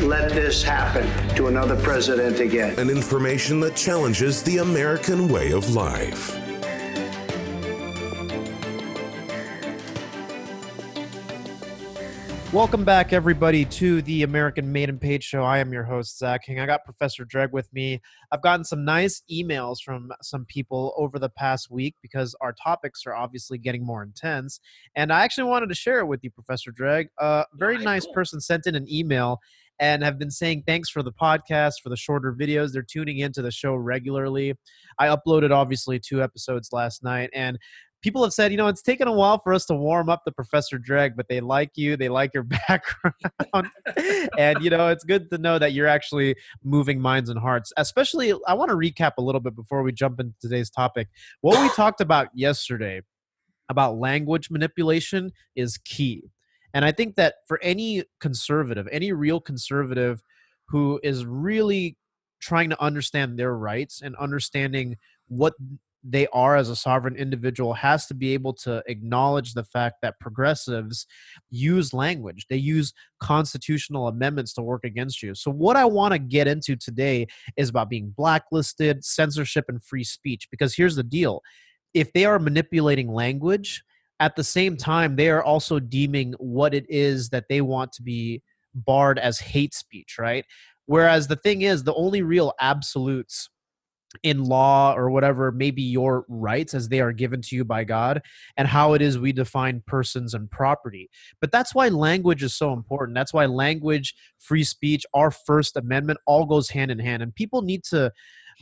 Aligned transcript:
let 0.00 0.30
this 0.30 0.62
happen 0.62 1.06
to 1.36 1.48
another 1.48 1.76
president 1.82 2.40
again. 2.40 2.78
And 2.78 2.90
information 2.90 3.60
that 3.60 3.76
challenges 3.76 4.42
the 4.42 4.58
American 4.58 5.28
way 5.28 5.52
of 5.52 5.74
life. 5.74 6.38
Welcome 12.54 12.84
back, 12.84 13.12
everybody, 13.12 13.64
to 13.64 14.00
the 14.02 14.22
American 14.22 14.70
Made 14.70 14.88
and 14.88 15.00
Paid 15.00 15.24
Show. 15.24 15.42
I 15.42 15.58
am 15.58 15.72
your 15.72 15.82
host, 15.82 16.18
Zach 16.18 16.44
King. 16.44 16.60
I 16.60 16.66
got 16.66 16.84
Professor 16.84 17.24
Dreg 17.24 17.50
with 17.52 17.68
me. 17.72 18.00
I've 18.30 18.42
gotten 18.42 18.64
some 18.64 18.84
nice 18.84 19.24
emails 19.28 19.78
from 19.84 20.12
some 20.22 20.44
people 20.44 20.94
over 20.96 21.18
the 21.18 21.30
past 21.30 21.68
week 21.68 21.96
because 22.00 22.32
our 22.40 22.52
topics 22.52 23.06
are 23.06 23.14
obviously 23.14 23.58
getting 23.58 23.84
more 23.84 24.04
intense. 24.04 24.60
And 24.94 25.12
I 25.12 25.24
actually 25.24 25.50
wanted 25.50 25.68
to 25.70 25.74
share 25.74 25.98
it 25.98 26.06
with 26.06 26.22
you, 26.22 26.30
Professor 26.30 26.70
Dreg. 26.70 27.08
A 27.18 27.24
uh, 27.24 27.44
very 27.54 27.76
nice 27.76 28.06
person 28.14 28.40
sent 28.40 28.68
in 28.68 28.76
an 28.76 28.86
email 28.88 29.40
and 29.80 30.02
have 30.02 30.18
been 30.18 30.30
saying 30.30 30.64
thanks 30.66 30.88
for 30.88 31.02
the 31.02 31.12
podcast, 31.12 31.74
for 31.82 31.88
the 31.88 31.96
shorter 31.96 32.32
videos. 32.32 32.72
They're 32.72 32.82
tuning 32.82 33.18
into 33.18 33.42
the 33.42 33.50
show 33.50 33.74
regularly. 33.74 34.54
I 34.98 35.08
uploaded, 35.08 35.50
obviously, 35.50 35.98
two 35.98 36.22
episodes 36.22 36.70
last 36.72 37.02
night. 37.02 37.30
And 37.34 37.58
people 38.04 38.22
have 38.22 38.34
said, 38.34 38.50
you 38.50 38.58
know, 38.58 38.68
it's 38.68 38.82
taken 38.82 39.08
a 39.08 39.12
while 39.12 39.40
for 39.42 39.54
us 39.54 39.64
to 39.64 39.74
warm 39.74 40.10
up 40.10 40.22
the 40.26 40.30
Professor 40.30 40.78
Dreg, 40.78 41.14
but 41.16 41.26
they 41.28 41.40
like 41.40 41.70
you, 41.74 41.96
they 41.96 42.10
like 42.10 42.34
your 42.34 42.42
background, 42.68 43.68
and 44.38 44.62
you 44.62 44.68
know, 44.68 44.88
it's 44.88 45.04
good 45.04 45.30
to 45.30 45.38
know 45.38 45.58
that 45.58 45.72
you're 45.72 45.86
actually 45.88 46.36
moving 46.62 47.00
minds 47.00 47.30
and 47.30 47.40
hearts. 47.40 47.72
Especially, 47.78 48.34
I 48.46 48.52
want 48.52 48.70
to 48.70 48.76
recap 48.76 49.12
a 49.16 49.22
little 49.22 49.40
bit 49.40 49.56
before 49.56 49.82
we 49.82 49.90
jump 49.90 50.20
into 50.20 50.34
today's 50.40 50.68
topic. 50.68 51.08
What 51.40 51.60
we 51.60 51.68
talked 51.74 52.02
about 52.02 52.28
yesterday 52.34 53.00
about 53.70 53.96
language 53.96 54.50
manipulation 54.50 55.30
is 55.56 55.78
key. 55.78 56.24
And 56.74 56.84
I 56.84 56.92
think 56.92 57.14
that 57.16 57.36
for 57.46 57.58
any 57.62 58.02
conservative, 58.20 58.88
any 58.90 59.12
real 59.12 59.40
conservative 59.40 60.22
who 60.68 61.00
is 61.02 61.24
really 61.24 61.96
trying 62.40 62.68
to 62.70 62.82
understand 62.82 63.38
their 63.38 63.56
rights 63.56 64.02
and 64.02 64.14
understanding 64.16 64.96
what 65.28 65.54
they 66.06 66.26
are 66.34 66.56
as 66.56 66.68
a 66.68 66.76
sovereign 66.76 67.16
individual 67.16 67.72
has 67.72 68.06
to 68.06 68.14
be 68.14 68.34
able 68.34 68.52
to 68.52 68.82
acknowledge 68.86 69.54
the 69.54 69.64
fact 69.64 69.96
that 70.02 70.20
progressives 70.20 71.06
use 71.48 71.94
language. 71.94 72.44
They 72.50 72.58
use 72.58 72.92
constitutional 73.20 74.08
amendments 74.08 74.52
to 74.54 74.62
work 74.62 74.84
against 74.84 75.22
you. 75.22 75.34
So, 75.34 75.50
what 75.50 75.76
I 75.76 75.86
want 75.86 76.12
to 76.12 76.18
get 76.18 76.46
into 76.46 76.76
today 76.76 77.26
is 77.56 77.70
about 77.70 77.88
being 77.88 78.12
blacklisted, 78.14 79.02
censorship, 79.02 79.64
and 79.68 79.82
free 79.82 80.04
speech. 80.04 80.48
Because 80.50 80.74
here's 80.74 80.96
the 80.96 81.02
deal 81.02 81.40
if 81.94 82.12
they 82.12 82.26
are 82.26 82.38
manipulating 82.38 83.10
language, 83.10 83.82
at 84.20 84.36
the 84.36 84.44
same 84.44 84.76
time, 84.76 85.16
they 85.16 85.28
are 85.28 85.42
also 85.42 85.78
deeming 85.78 86.34
what 86.38 86.74
it 86.74 86.86
is 86.88 87.30
that 87.30 87.46
they 87.48 87.60
want 87.60 87.92
to 87.92 88.02
be 88.02 88.42
barred 88.74 89.18
as 89.18 89.38
hate 89.38 89.74
speech, 89.74 90.16
right? 90.18 90.44
Whereas 90.86 91.26
the 91.26 91.36
thing 91.36 91.62
is, 91.62 91.82
the 91.82 91.94
only 91.94 92.22
real 92.22 92.52
absolutes 92.60 93.48
in 94.22 94.44
law 94.44 94.94
or 94.94 95.10
whatever 95.10 95.50
may 95.50 95.70
be 95.70 95.82
your 95.82 96.24
rights 96.28 96.72
as 96.72 96.88
they 96.88 97.00
are 97.00 97.12
given 97.12 97.42
to 97.42 97.56
you 97.56 97.64
by 97.64 97.82
God 97.82 98.22
and 98.56 98.68
how 98.68 98.92
it 98.94 99.02
is 99.02 99.18
we 99.18 99.32
define 99.32 99.82
persons 99.86 100.34
and 100.34 100.50
property. 100.50 101.10
But 101.40 101.50
that's 101.50 101.74
why 101.74 101.88
language 101.88 102.42
is 102.42 102.54
so 102.54 102.72
important. 102.72 103.16
That's 103.16 103.32
why 103.32 103.46
language, 103.46 104.14
free 104.38 104.64
speech, 104.64 105.04
our 105.14 105.30
First 105.30 105.76
Amendment 105.76 106.20
all 106.26 106.46
goes 106.46 106.70
hand 106.70 106.90
in 106.90 106.98
hand. 106.98 107.22
And 107.22 107.34
people 107.34 107.62
need 107.62 107.82
to 107.84 108.12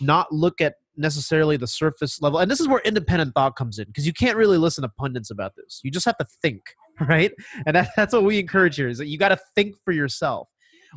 not 0.00 0.32
look 0.32 0.60
at 0.60 0.76
necessarily 0.96 1.56
the 1.56 1.66
surface 1.66 2.20
level. 2.20 2.38
And 2.38 2.50
this 2.50 2.60
is 2.60 2.68
where 2.68 2.80
independent 2.84 3.34
thought 3.34 3.56
comes 3.56 3.78
in 3.78 3.86
because 3.86 4.06
you 4.06 4.12
can't 4.12 4.36
really 4.36 4.58
listen 4.58 4.82
to 4.82 4.88
pundits 4.88 5.30
about 5.30 5.54
this. 5.56 5.80
You 5.82 5.90
just 5.90 6.06
have 6.06 6.18
to 6.18 6.26
think, 6.42 6.60
right? 7.00 7.32
And 7.66 7.76
that, 7.76 7.90
that's 7.96 8.12
what 8.12 8.24
we 8.24 8.38
encourage 8.38 8.76
here 8.76 8.88
is 8.88 8.98
that 8.98 9.06
you 9.06 9.18
got 9.18 9.30
to 9.30 9.38
think 9.54 9.76
for 9.84 9.92
yourself. 9.92 10.48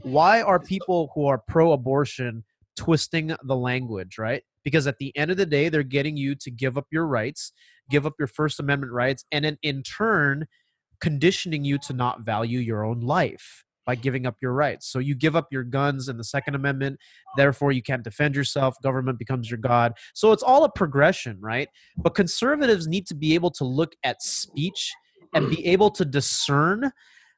Why 0.01 0.41
are 0.41 0.59
people 0.59 1.11
who 1.15 1.25
are 1.27 1.41
pro 1.47 1.71
abortion 1.71 2.43
twisting 2.75 3.35
the 3.43 3.55
language, 3.55 4.17
right? 4.17 4.43
Because 4.63 4.87
at 4.87 4.97
the 4.97 5.15
end 5.15 5.31
of 5.31 5.37
the 5.37 5.45
day, 5.45 5.69
they're 5.69 5.83
getting 5.83 6.17
you 6.17 6.35
to 6.35 6.51
give 6.51 6.77
up 6.77 6.87
your 6.91 7.07
rights, 7.07 7.53
give 7.89 8.05
up 8.05 8.13
your 8.19 8.27
First 8.27 8.59
Amendment 8.59 8.91
rights, 8.91 9.23
and 9.31 9.45
then 9.45 9.57
in 9.61 9.83
turn, 9.83 10.47
conditioning 10.99 11.63
you 11.63 11.77
to 11.77 11.93
not 11.93 12.21
value 12.21 12.59
your 12.59 12.83
own 12.83 12.99
life 13.01 13.64
by 13.85 13.95
giving 13.95 14.25
up 14.25 14.35
your 14.41 14.53
rights. 14.53 14.87
So 14.87 14.99
you 14.99 15.15
give 15.15 15.35
up 15.35 15.47
your 15.51 15.63
guns 15.63 16.09
in 16.09 16.17
the 16.17 16.23
Second 16.23 16.55
Amendment, 16.55 16.99
therefore 17.37 17.71
you 17.71 17.81
can't 17.81 18.03
defend 18.03 18.35
yourself, 18.35 18.75
government 18.81 19.19
becomes 19.19 19.49
your 19.49 19.59
God. 19.59 19.93
So 20.13 20.31
it's 20.31 20.43
all 20.43 20.63
a 20.63 20.71
progression, 20.71 21.37
right? 21.39 21.69
But 21.97 22.15
conservatives 22.15 22.87
need 22.87 23.07
to 23.07 23.15
be 23.15 23.35
able 23.35 23.51
to 23.51 23.63
look 23.63 23.95
at 24.03 24.21
speech 24.21 24.91
and 25.33 25.49
be 25.49 25.65
able 25.65 25.91
to 25.91 26.05
discern 26.05 26.91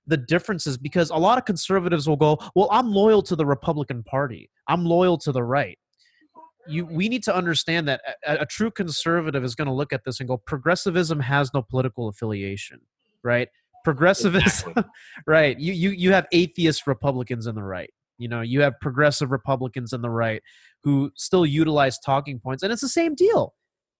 the 0.05 0.17
differences 0.17 0.77
because 0.77 1.09
a 1.09 1.15
lot 1.15 1.37
of 1.37 1.45
conservatives 1.45 2.07
will 2.07 2.15
go, 2.15 2.37
"Well, 2.55 2.69
I'm 2.71 2.91
loyal 2.91 3.21
to 3.23 3.35
the 3.35 3.45
Republican 3.45 4.03
Party. 4.03 4.49
I'm 4.67 4.85
loyal 4.85 5.17
to 5.19 5.31
the 5.31 5.43
right." 5.43 5.77
You, 6.69 6.85
we 6.85 7.09
need 7.09 7.23
to 7.23 7.35
understand 7.35 7.87
that 7.87 8.01
a, 8.25 8.39
a 8.41 8.45
true 8.45 8.71
conservative 8.71 9.43
is 9.43 9.55
going 9.55 9.67
to 9.67 9.73
look 9.73 9.93
at 9.93 10.03
this 10.05 10.19
and 10.19 10.29
go, 10.29 10.37
"Progressivism 10.37 11.19
has 11.19 11.53
no 11.53 11.61
political 11.61 12.07
affiliation." 12.07 12.79
Right? 13.23 13.49
Progressivism, 13.83 14.41
exactly. 14.41 14.83
right? 15.27 15.59
You 15.59 15.73
you 15.73 15.89
you 15.91 16.11
have 16.11 16.27
atheist 16.31 16.87
Republicans 16.87 17.47
in 17.47 17.55
the 17.55 17.63
right. 17.63 17.89
You 18.17 18.27
know, 18.27 18.41
you 18.41 18.61
have 18.61 18.73
progressive 18.81 19.31
Republicans 19.31 19.93
in 19.93 20.01
the 20.01 20.09
right 20.09 20.41
who 20.83 21.11
still 21.15 21.45
utilize 21.45 21.99
talking 21.99 22.39
points, 22.39 22.63
and 22.63 22.71
it's 22.71 22.81
the 22.81 22.89
same 22.89 23.15
deal 23.15 23.53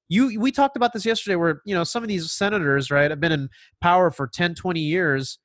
you 0.10 0.40
we 0.40 0.52
talked 0.52 0.78
about 0.78 0.94
this 0.94 1.06
yesterday 1.06 1.36
where 1.36 1.62
you 1.66 1.76
know 1.76 1.84
some 1.84 2.04
of 2.04 2.10
these 2.10 2.32
senators 2.32 2.90
right 2.92 3.12
have 3.12 3.20
been 3.20 3.32
in 3.32 3.50
power 3.82 4.12
for 4.12 4.28
10 4.28 4.56
20 4.56 4.80
years 4.80 5.40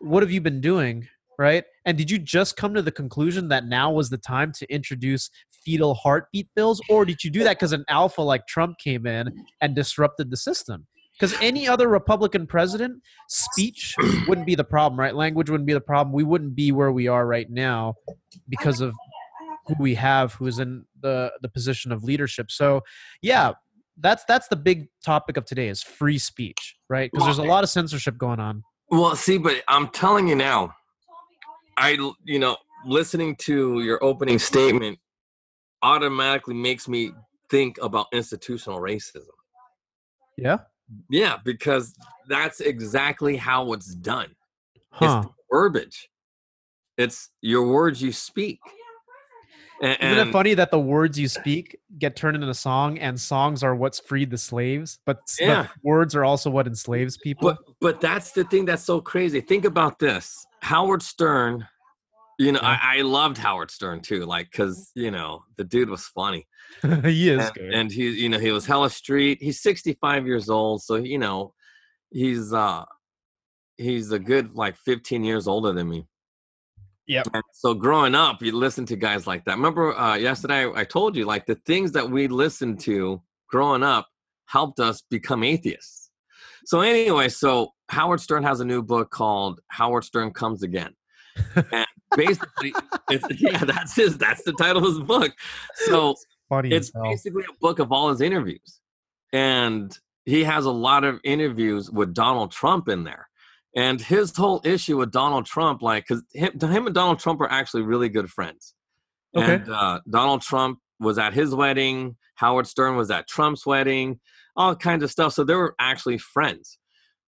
what 0.00 0.22
have 0.22 0.30
you 0.30 0.40
been 0.40 0.60
doing 0.60 1.06
right 1.38 1.64
and 1.84 1.98
did 1.98 2.10
you 2.10 2.18
just 2.18 2.56
come 2.56 2.74
to 2.74 2.82
the 2.82 2.90
conclusion 2.90 3.48
that 3.48 3.66
now 3.66 3.90
was 3.90 4.10
the 4.10 4.18
time 4.18 4.52
to 4.52 4.72
introduce 4.72 5.30
fetal 5.64 5.94
heartbeat 5.94 6.48
bills 6.56 6.80
or 6.88 7.04
did 7.04 7.22
you 7.22 7.30
do 7.30 7.44
that 7.44 7.56
because 7.56 7.72
an 7.72 7.84
alpha 7.88 8.22
like 8.22 8.46
trump 8.46 8.76
came 8.78 9.06
in 9.06 9.28
and 9.60 9.74
disrupted 9.74 10.30
the 10.30 10.36
system 10.36 10.86
because 11.22 11.40
any 11.40 11.68
other 11.68 11.88
republican 11.88 12.46
president 12.46 13.00
speech 13.28 13.94
wouldn't 14.28 14.46
be 14.46 14.54
the 14.54 14.64
problem 14.64 14.98
right? 14.98 15.14
Language 15.14 15.48
wouldn't 15.48 15.66
be 15.66 15.72
the 15.72 15.80
problem. 15.80 16.12
We 16.12 16.24
wouldn't 16.24 16.54
be 16.56 16.72
where 16.72 16.90
we 16.90 17.06
are 17.06 17.26
right 17.26 17.48
now 17.48 17.94
because 18.48 18.80
of 18.80 18.92
who 19.66 19.74
we 19.78 19.94
have 19.94 20.34
who's 20.34 20.58
in 20.58 20.84
the 21.00 21.32
the 21.40 21.48
position 21.48 21.92
of 21.92 22.02
leadership. 22.02 22.50
So 22.50 22.82
yeah 23.22 23.52
that's 23.98 24.24
that's 24.24 24.48
the 24.48 24.56
big 24.56 24.88
topic 25.04 25.36
of 25.36 25.44
today 25.44 25.68
is 25.68 25.82
free 25.82 26.18
speech 26.18 26.76
right? 26.88 27.10
Because 27.10 27.26
there's 27.26 27.38
a 27.38 27.42
lot 27.42 27.64
of 27.64 27.70
censorship 27.70 28.18
going 28.18 28.38
on. 28.40 28.62
Well, 28.90 29.16
see, 29.16 29.38
but 29.38 29.62
I'm 29.68 29.88
telling 29.88 30.28
you 30.28 30.34
now, 30.34 30.74
I, 31.78 31.96
you 32.24 32.38
know, 32.38 32.58
listening 32.84 33.36
to 33.36 33.80
your 33.80 34.02
opening 34.04 34.38
statement 34.38 34.98
automatically 35.82 36.52
makes 36.52 36.86
me 36.86 37.12
think 37.50 37.78
about 37.80 38.08
institutional 38.12 38.80
racism. 38.80 39.24
Yeah. 40.36 40.58
Yeah, 41.08 41.38
because 41.44 41.94
that's 42.28 42.60
exactly 42.60 43.36
how 43.36 43.72
it's 43.72 43.94
done. 43.94 44.34
Huh. 44.90 45.22
It's 45.24 45.34
verbiage. 45.50 46.08
It's 46.98 47.30
your 47.40 47.66
words 47.68 48.02
you 48.02 48.12
speak. 48.12 48.60
And, 49.82 49.96
Isn't 50.00 50.28
it 50.28 50.32
funny 50.32 50.54
that 50.54 50.70
the 50.70 50.78
words 50.78 51.18
you 51.18 51.26
speak 51.26 51.76
get 51.98 52.14
turned 52.14 52.36
into 52.36 52.48
a 52.48 52.54
song, 52.54 52.98
and 52.98 53.20
songs 53.20 53.64
are 53.64 53.74
what's 53.74 53.98
freed 53.98 54.30
the 54.30 54.38
slaves, 54.38 55.00
but 55.04 55.18
yeah. 55.40 55.66
words 55.82 56.14
are 56.14 56.24
also 56.24 56.50
what 56.50 56.68
enslaves 56.68 57.16
people? 57.16 57.50
But 57.50 57.58
but 57.80 58.00
that's 58.00 58.30
the 58.30 58.44
thing 58.44 58.64
that's 58.64 58.84
so 58.84 59.00
crazy. 59.00 59.40
Think 59.40 59.64
about 59.64 59.98
this: 59.98 60.46
Howard 60.60 61.02
Stern. 61.02 61.66
You 62.38 62.52
know, 62.52 62.60
yeah. 62.62 62.78
I, 62.82 62.98
I, 62.98 63.02
loved 63.02 63.38
Howard 63.38 63.70
Stern 63.70 64.00
too, 64.00 64.24
like 64.24 64.50
because 64.50 64.90
you 64.94 65.10
know 65.10 65.44
the 65.56 65.64
dude 65.64 65.90
was 65.90 66.06
funny. 66.06 66.46
he 67.04 67.28
is, 67.30 67.50
and, 67.58 67.74
and, 67.74 67.92
he, 67.92 68.10
you 68.10 68.28
know, 68.28 68.38
he 68.38 68.50
was 68.50 68.66
hella 68.66 68.90
street. 68.90 69.38
He's 69.40 69.60
sixty-five 69.60 70.26
years 70.26 70.48
old, 70.48 70.82
so 70.82 70.96
you 70.96 71.18
know, 71.18 71.54
he's 72.10 72.52
uh, 72.52 72.84
he's 73.76 74.12
a 74.12 74.18
good 74.18 74.54
like 74.54 74.76
fifteen 74.76 75.24
years 75.24 75.46
older 75.46 75.72
than 75.72 75.88
me. 75.88 76.06
Yeah. 77.06 77.22
So 77.52 77.74
growing 77.74 78.14
up, 78.14 78.42
you 78.42 78.52
listen 78.52 78.86
to 78.86 78.96
guys 78.96 79.26
like 79.26 79.44
that. 79.44 79.56
Remember 79.56 79.96
uh, 79.98 80.14
yesterday 80.16 80.70
I 80.72 80.84
told 80.84 81.16
you 81.16 81.24
like 81.24 81.46
the 81.46 81.56
things 81.66 81.92
that 81.92 82.08
we 82.08 82.28
listened 82.28 82.80
to 82.80 83.20
growing 83.48 83.82
up 83.82 84.08
helped 84.46 84.80
us 84.80 85.02
become 85.10 85.42
atheists. 85.42 86.10
So 86.64 86.80
anyway, 86.80 87.28
so 87.28 87.72
Howard 87.88 88.20
Stern 88.20 88.44
has 88.44 88.60
a 88.60 88.64
new 88.64 88.82
book 88.82 89.10
called 89.10 89.60
Howard 89.68 90.04
Stern 90.04 90.32
Comes 90.32 90.62
Again. 90.62 90.94
and 91.72 91.86
basically, 92.16 92.74
it's, 93.10 93.40
yeah, 93.40 93.64
that's 93.64 93.94
his. 93.94 94.18
That's 94.18 94.42
the 94.44 94.52
title 94.52 94.84
of 94.84 94.94
his 94.94 95.00
book. 95.00 95.32
So 95.86 96.14
it's 96.50 96.90
as 96.94 97.02
basically 97.02 97.44
a 97.44 97.54
book 97.60 97.78
of 97.78 97.92
all 97.92 98.10
his 98.10 98.20
interviews, 98.20 98.80
and 99.32 99.96
he 100.24 100.44
has 100.44 100.64
a 100.64 100.70
lot 100.70 101.04
of 101.04 101.20
interviews 101.24 101.90
with 101.90 102.14
Donald 102.14 102.52
Trump 102.52 102.88
in 102.88 103.04
there. 103.04 103.28
And 103.74 104.00
his 104.00 104.36
whole 104.36 104.60
issue 104.64 104.98
with 104.98 105.10
Donald 105.10 105.46
Trump, 105.46 105.82
like, 105.82 106.06
because 106.06 106.22
him, 106.34 106.52
him 106.60 106.86
and 106.86 106.94
Donald 106.94 107.18
Trump 107.18 107.40
are 107.40 107.50
actually 107.50 107.82
really 107.82 108.08
good 108.08 108.28
friends. 108.30 108.74
Okay. 109.34 109.54
And 109.54 109.68
uh, 109.68 110.00
Donald 110.10 110.42
Trump 110.42 110.78
was 111.00 111.18
at 111.18 111.32
his 111.32 111.54
wedding. 111.54 112.16
Howard 112.34 112.66
Stern 112.66 112.96
was 112.96 113.10
at 113.10 113.26
Trump's 113.28 113.64
wedding. 113.64 114.20
All 114.56 114.76
kinds 114.76 115.02
of 115.02 115.10
stuff. 115.10 115.32
So 115.32 115.42
they 115.42 115.54
were 115.54 115.74
actually 115.78 116.18
friends. 116.18 116.78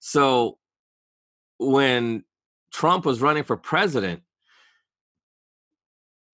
So 0.01 0.59
when 1.59 2.25
Trump 2.73 3.07
was 3.07 3.23
running 3.23 3.45
for 3.45 3.57
president, 3.57 4.21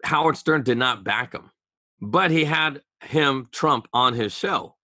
Howard 0.04 0.36
Stern 0.36 0.62
did 0.62 0.78
not 0.78 1.04
back 1.04 1.32
him, 1.32 1.50
but 2.00 2.30
he 2.30 2.44
had 2.44 2.82
him, 3.02 3.48
Trump, 3.52 3.86
on 3.92 4.14
his 4.14 4.32
show. 4.32 4.76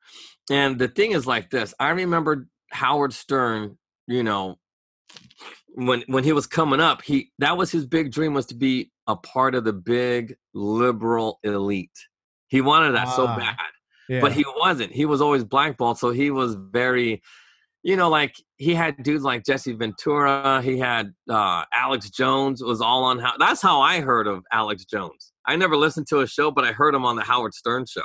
And 0.50 0.78
the 0.78 0.88
thing 0.88 1.12
is 1.12 1.26
like 1.26 1.50
this 1.50 1.74
I 1.80 1.90
remember 1.90 2.48
Howard 2.72 3.12
Stern, 3.12 3.78
you 4.06 4.22
know, 4.22 4.58
when 5.74 6.04
when 6.06 6.24
he 6.24 6.32
was 6.32 6.46
coming 6.46 6.80
up, 6.80 7.02
he 7.02 7.32
that 7.38 7.56
was 7.56 7.70
his 7.70 7.86
big 7.86 8.12
dream 8.12 8.34
was 8.34 8.46
to 8.46 8.54
be 8.54 8.92
a 9.06 9.16
part 9.16 9.54
of 9.54 9.64
the 9.64 9.72
big 9.72 10.36
liberal 10.54 11.38
elite. 11.42 11.98
He 12.48 12.60
wanted 12.60 12.92
that 12.92 13.08
so 13.08 13.26
Ah, 13.26 13.36
bad 13.36 13.56
yeah. 14.08 14.20
but 14.20 14.32
he 14.32 14.44
wasn't. 14.56 14.92
He 14.92 15.04
was 15.04 15.20
always 15.20 15.44
blackballed, 15.44 15.98
so 15.98 16.10
he 16.10 16.30
was 16.30 16.54
very, 16.54 17.22
you 17.86 17.94
know, 17.94 18.08
like 18.08 18.34
he 18.56 18.74
had 18.74 19.00
dudes 19.04 19.22
like 19.22 19.44
Jesse 19.44 19.72
Ventura. 19.72 20.60
He 20.60 20.76
had 20.76 21.12
uh, 21.30 21.62
Alex 21.72 22.10
Jones 22.10 22.60
was 22.60 22.80
all 22.80 23.04
on. 23.04 23.20
How, 23.20 23.34
that's 23.38 23.62
how 23.62 23.80
I 23.80 24.00
heard 24.00 24.26
of 24.26 24.42
Alex 24.52 24.84
Jones. 24.84 25.32
I 25.46 25.54
never 25.54 25.76
listened 25.76 26.08
to 26.08 26.16
his 26.16 26.30
show, 26.32 26.50
but 26.50 26.64
I 26.64 26.72
heard 26.72 26.96
him 26.96 27.04
on 27.04 27.14
the 27.14 27.22
Howard 27.22 27.54
Stern 27.54 27.86
show. 27.86 28.02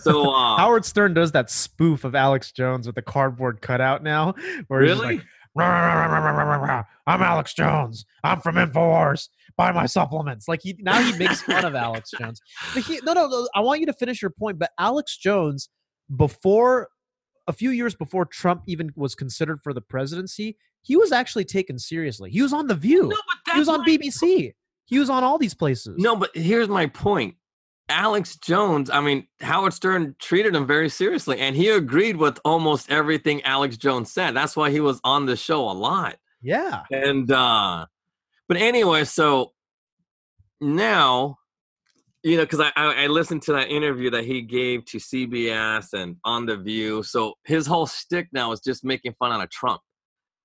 So 0.00 0.30
uh, 0.34 0.58
Howard 0.58 0.84
Stern 0.84 1.14
does 1.14 1.32
that 1.32 1.48
spoof 1.48 2.04
of 2.04 2.14
Alex 2.14 2.52
Jones 2.52 2.86
with 2.86 2.94
the 2.94 3.00
cardboard 3.00 3.62
cutout 3.62 4.02
now, 4.02 4.34
where 4.68 4.82
he's 4.82 4.98
like, 4.98 5.22
"Rah, 5.54 5.66
rah, 5.66 6.56
rah. 6.56 6.84
I'm 7.06 7.22
Alex 7.22 7.54
Jones. 7.54 8.04
I'm 8.22 8.42
from 8.42 8.56
Infowars. 8.56 9.28
Buy 9.56 9.72
my 9.72 9.86
supplements. 9.86 10.46
Like 10.46 10.60
he 10.62 10.76
now 10.78 11.00
he 11.00 11.16
makes 11.16 11.40
fun 11.40 11.64
of 11.64 11.74
Alex 11.74 12.10
Jones. 12.18 12.38
But 12.74 12.82
he, 12.82 13.00
no, 13.02 13.14
no, 13.14 13.28
no. 13.28 13.48
I 13.54 13.60
want 13.60 13.80
you 13.80 13.86
to 13.86 13.94
finish 13.94 14.20
your 14.20 14.30
point. 14.30 14.58
But 14.58 14.72
Alex 14.78 15.16
Jones, 15.16 15.70
before 16.14 16.88
a 17.50 17.52
few 17.52 17.70
years 17.70 17.94
before 17.94 18.24
Trump 18.24 18.62
even 18.66 18.90
was 18.96 19.14
considered 19.14 19.60
for 19.62 19.74
the 19.74 19.80
presidency, 19.80 20.56
he 20.82 20.96
was 20.96 21.12
actually 21.12 21.44
taken 21.44 21.78
seriously. 21.78 22.30
He 22.30 22.40
was 22.40 22.52
on 22.52 22.66
The 22.68 22.74
View. 22.74 23.02
no, 23.02 23.08
but 23.08 23.36
that's 23.44 23.54
he 23.56 23.58
was 23.58 23.68
on 23.68 23.84
BBC. 23.84 24.54
He 24.86 24.98
was 24.98 25.10
on 25.10 25.22
all 25.24 25.36
these 25.36 25.54
places. 25.54 25.96
No, 25.98 26.16
but 26.16 26.30
here's 26.34 26.68
my 26.68 26.86
point. 26.86 27.34
Alex 27.88 28.36
Jones, 28.36 28.88
I 28.88 29.00
mean, 29.00 29.26
Howard 29.40 29.74
Stern 29.74 30.14
treated 30.20 30.54
him 30.54 30.64
very 30.64 30.88
seriously, 30.88 31.40
and 31.40 31.56
he 31.56 31.68
agreed 31.70 32.16
with 32.16 32.38
almost 32.44 32.88
everything 32.90 33.42
Alex 33.42 33.76
Jones 33.76 34.12
said. 34.12 34.30
That's 34.30 34.56
why 34.56 34.70
he 34.70 34.78
was 34.80 35.00
on 35.02 35.26
the 35.26 35.34
show 35.36 35.68
a 35.68 35.72
lot. 35.72 36.16
Yeah. 36.40 36.84
and 36.90 37.30
uh 37.30 37.84
but 38.48 38.56
anyway 38.56 39.04
so 39.04 39.52
now 40.60 41.36
you 42.22 42.36
know 42.36 42.44
because 42.44 42.60
I, 42.60 42.70
I 42.76 43.06
listened 43.06 43.42
to 43.42 43.52
that 43.52 43.68
interview 43.68 44.10
that 44.10 44.24
he 44.24 44.42
gave 44.42 44.84
to 44.86 44.98
cbs 44.98 45.92
and 45.94 46.16
on 46.24 46.46
the 46.46 46.56
view 46.56 47.02
so 47.02 47.34
his 47.44 47.66
whole 47.66 47.86
stick 47.86 48.28
now 48.32 48.52
is 48.52 48.60
just 48.60 48.84
making 48.84 49.14
fun 49.18 49.32
out 49.32 49.42
of 49.42 49.50
trump 49.50 49.80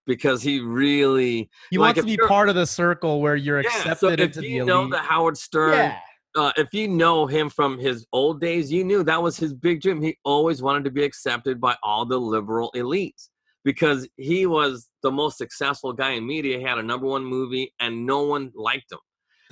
because 0.07 0.41
he 0.41 0.59
really 0.59 1.49
He 1.71 1.77
Like, 1.77 1.97
wants 1.97 2.01
to 2.01 2.17
be 2.17 2.27
part 2.27 2.47
of 2.49 2.55
the 2.55 2.65
circle 2.65 3.21
where 3.21 3.35
you're 3.35 3.61
yeah 3.61 3.69
accepted 3.69 3.99
so 3.99 4.07
if 4.09 4.19
into 4.19 4.41
the 4.41 4.47
you 4.47 4.57
elite. 4.63 4.67
know 4.67 4.89
that 4.89 5.03
howard 5.05 5.37
stern 5.37 5.73
yeah. 5.73 5.97
uh, 6.37 6.51
if 6.57 6.73
you 6.73 6.87
know 6.87 7.25
him 7.25 7.49
from 7.49 7.79
his 7.79 8.05
old 8.13 8.39
days, 8.41 8.71
you 8.71 8.83
knew 8.83 9.03
that 9.03 9.21
was 9.21 9.37
his 9.37 9.53
big 9.53 9.81
dream. 9.81 10.01
He 10.01 10.17
always 10.25 10.61
wanted 10.61 10.83
to 10.83 10.91
be 10.91 11.03
accepted 11.03 11.59
by 11.61 11.75
all 11.81 12.05
the 12.05 12.17
liberal 12.19 12.71
elites 12.75 13.29
because 13.63 14.07
he 14.17 14.45
was 14.45 14.89
the 15.01 15.11
most 15.11 15.37
successful 15.37 15.91
guy 15.93 16.11
in 16.11 16.27
media. 16.27 16.57
He 16.59 16.63
had 16.63 16.77
a 16.77 16.83
number 16.83 17.07
one 17.07 17.23
movie 17.25 17.73
and 17.79 18.05
no 18.05 18.23
one 18.23 18.51
liked 18.53 18.91
him. 18.91 18.99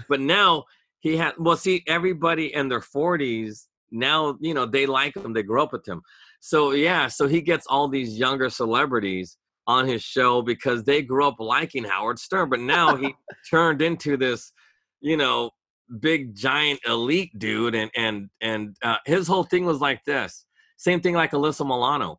But 0.10 0.20
now 0.20 0.66
he 1.04 1.18
had, 1.18 1.34
well, 1.38 1.58
see, 1.58 1.84
everybody 1.86 2.54
in 2.56 2.70
their 2.70 2.80
40s 2.80 3.68
now, 3.92 4.38
you 4.40 4.54
know, 4.54 4.66
they 4.66 4.86
like 4.86 5.16
him, 5.16 5.34
they 5.34 5.44
grew 5.44 5.62
up 5.62 5.74
with 5.74 5.86
him. 5.86 6.02
So, 6.40 6.72
yeah, 6.72 7.10
so 7.10 7.28
he 7.28 7.42
gets 7.42 7.68
all 7.68 7.90
these 7.90 8.18
younger 8.18 8.50
celebrities 8.50 9.38
on 9.68 9.86
his 9.86 10.02
show 10.02 10.42
because 10.42 10.86
they 10.86 11.02
grew 11.02 11.28
up 11.28 11.36
liking 11.40 11.84
Howard 11.84 12.20
Stern. 12.20 12.50
But 12.50 12.62
now 12.62 12.96
he 12.96 13.14
turned 13.52 13.82
into 13.82 14.16
this, 14.16 14.54
you 15.02 15.18
know, 15.18 15.52
big 16.00 16.34
giant 16.34 16.80
elite 16.88 17.38
dude 17.38 17.76
and 17.76 17.92
and 17.96 18.30
and 18.42 18.76
uh, 18.82 18.98
his 19.06 19.28
whole 19.28 19.44
thing 19.44 19.66
was 19.66 19.82
like 19.82 20.04
this 20.06 20.46
same 20.78 21.02
thing 21.02 21.14
like 21.14 21.32
alyssa 21.32 21.66
milano 21.66 22.18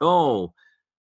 oh 0.00 0.52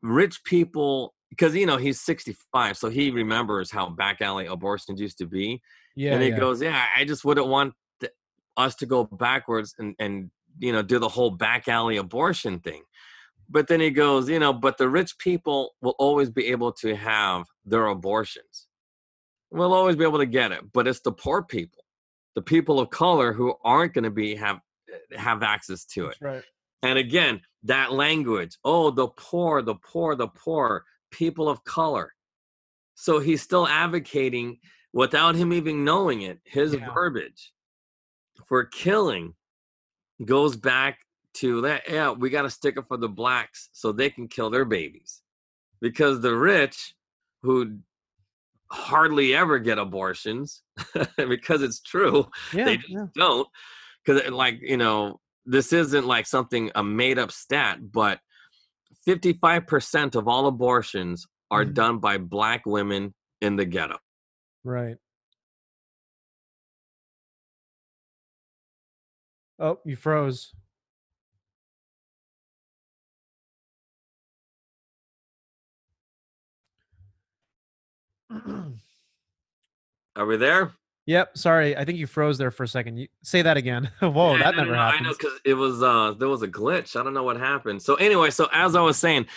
rich 0.02 0.44
people 0.44 1.14
because 1.30 1.56
you 1.56 1.66
know 1.66 1.78
he's 1.78 2.02
65 2.02 2.76
so 2.76 2.90
he 2.90 3.12
remembers 3.12 3.72
how 3.72 3.88
back 3.88 4.20
alley 4.20 4.48
abortions 4.48 5.00
used 5.00 5.20
to 5.20 5.28
be 5.28 5.62
Yeah. 5.96 6.14
and 6.14 6.24
he 6.24 6.30
yeah. 6.30 6.40
goes 6.40 6.62
yeah 6.62 6.86
i 6.96 7.06
just 7.06 7.24
wouldn't 7.24 7.48
want 7.48 7.74
th- 8.00 8.14
us 8.58 8.76
to 8.76 8.86
go 8.86 9.04
backwards 9.06 9.76
and 9.78 9.96
and 10.00 10.32
you 10.60 10.72
know 10.72 10.82
do 10.82 11.00
the 11.00 11.10
whole 11.10 11.32
back 11.32 11.68
alley 11.68 11.98
abortion 11.98 12.60
thing 12.60 12.84
but 13.50 13.68
then 13.68 13.80
he 13.80 13.92
goes 13.92 14.30
you 14.30 14.40
know 14.40 14.54
but 14.54 14.78
the 14.78 14.90
rich 14.90 15.18
people 15.18 15.72
will 15.82 15.96
always 16.00 16.30
be 16.30 16.48
able 16.48 16.72
to 16.72 16.96
have 16.96 17.46
their 17.66 17.88
abortions 17.88 18.68
we'll 19.52 19.74
always 19.74 19.96
be 19.96 20.04
able 20.04 20.20
to 20.20 20.26
get 20.26 20.52
it 20.52 20.62
but 20.74 20.88
it's 20.88 21.02
the 21.02 21.12
poor 21.12 21.44
people 21.44 21.84
the 22.36 22.42
people 22.42 22.80
of 22.80 22.90
color 22.90 23.34
who 23.34 23.54
aren't 23.64 23.94
going 23.94 24.04
to 24.04 24.12
be 24.12 24.36
have 24.36 24.60
eh, 24.92 25.18
have 25.18 25.44
access 25.44 25.86
to 25.86 26.08
it 26.08 26.18
right. 26.22 26.44
and 26.82 26.98
again 26.98 27.40
that 27.64 27.92
language 27.92 28.58
oh 28.64 28.90
the 28.90 29.08
poor 29.08 29.62
the 29.62 29.76
poor 29.76 30.16
the 30.16 30.28
poor 30.28 30.84
people 31.12 31.48
of 31.50 31.64
color 31.64 32.12
so 32.96 33.20
he's 33.20 33.42
still 33.42 33.68
advocating 33.68 34.58
without 34.94 35.36
him 35.36 35.52
even 35.52 35.84
knowing 35.84 36.22
it 36.22 36.40
his 36.46 36.74
Yeah. 36.74 36.94
verbiage 36.94 37.52
for 38.48 38.64
killing 38.66 39.34
goes 40.26 40.56
back 40.56 41.00
to 41.36 41.62
that 41.62 41.84
yeah 41.90 42.12
we 42.12 42.30
got 42.30 42.44
to 42.44 42.50
stick 42.50 42.78
it 42.78 42.86
for 42.88 42.98
the 42.98 43.10
blacks 43.10 43.70
so 43.74 43.92
they 43.92 44.10
can 44.10 44.28
kill 44.28 44.50
their 44.50 44.66
babies 44.66 45.22
because 45.82 46.22
the 46.22 46.36
rich 46.36 46.94
who 47.42 47.80
hardly 48.72 49.36
ever 49.36 49.60
get 49.60 49.78
abortions 49.78 50.64
because 51.18 51.62
it's 51.62 51.82
true 51.82 52.26
Yeah. 52.54 52.66
they 52.66 52.78
just 52.78 52.90
yeah. 52.90 53.06
don't 53.16 53.48
because 54.06 54.30
like 54.32 54.60
you 54.62 54.78
know 54.78 55.20
this 55.46 55.74
isn't 55.74 56.06
like 56.06 56.26
something 56.26 56.72
a 56.76 56.84
made 56.84 57.20
up 57.20 57.32
stat 57.32 57.80
but 57.92 58.20
55% 59.08 60.16
of 60.16 60.28
all 60.28 60.48
abortions 60.48 61.28
are 61.52 61.66
Mhm. 61.66 61.74
done 61.74 61.98
by 62.00 62.18
black 62.18 62.66
women 62.66 63.14
in 63.42 63.56
the 63.58 63.66
ghetto 63.66 63.98
Right. 64.64 64.98
Oh, 69.60 69.80
you 69.86 69.96
froze. 69.96 70.54
are 80.16 80.26
we 80.26 80.38
there 80.38 80.72
yep. 81.06 81.38
Sorry. 81.38 81.78
I 81.78 81.86
think 81.86 81.98
you 81.98 82.08
froze 82.08 82.38
there 82.38 82.52
for 82.52 82.64
a 82.64 82.68
second. 82.68 82.98
You 82.98 83.08
say 83.22 83.42
that 83.42 83.58
again. 83.58 83.92
Whoa, 84.00 84.36
Yeah, 84.36 84.44
that 84.44 84.56
no, 84.56 84.64
never 84.64 84.72
no, 84.72 84.78
no, 84.78 84.82
I 84.82 85.00
know 85.00 85.12
because 85.12 85.40
it 85.46 85.54
was 85.54 85.84
uh 85.84 86.14
there 86.18 86.30
was 86.30 86.42
a 86.42 86.48
glitch. 86.48 87.00
I 87.00 87.04
don't 87.04 87.14
know 87.14 87.24
what 87.24 87.38
happened. 87.38 87.82
So 87.82 87.96
anyway, 87.96 88.30
so 88.32 88.48
as 88.52 88.76
I 88.76 88.82
was 88.82 88.98
saying, 88.98 89.28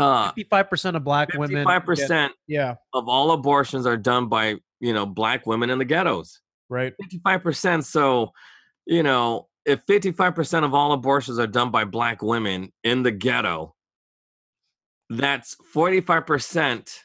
uh 0.00 0.28
Fifty-five 0.28 0.68
percent 0.70 0.96
of 0.96 1.04
black 1.04 1.32
women. 1.34 1.48
Fifty-five 1.48 1.84
percent. 1.84 2.32
Yeah. 2.46 2.76
of 2.94 3.08
all 3.08 3.32
abortions 3.32 3.86
are 3.86 3.96
done 3.96 4.28
by 4.28 4.56
you 4.80 4.92
know 4.92 5.06
black 5.06 5.46
women 5.46 5.70
in 5.70 5.78
the 5.78 5.84
ghettos. 5.84 6.40
Right. 6.68 6.94
Fifty-five 7.00 7.42
percent. 7.42 7.84
So 7.84 8.32
you 8.86 9.02
know 9.02 9.48
if 9.66 9.80
fifty-five 9.86 10.34
percent 10.34 10.64
of 10.64 10.74
all 10.74 10.92
abortions 10.92 11.38
are 11.38 11.46
done 11.46 11.70
by 11.70 11.84
black 11.84 12.22
women 12.22 12.72
in 12.82 13.02
the 13.02 13.10
ghetto, 13.10 13.74
that's 15.10 15.56
forty-five 15.72 16.26
percent 16.26 17.00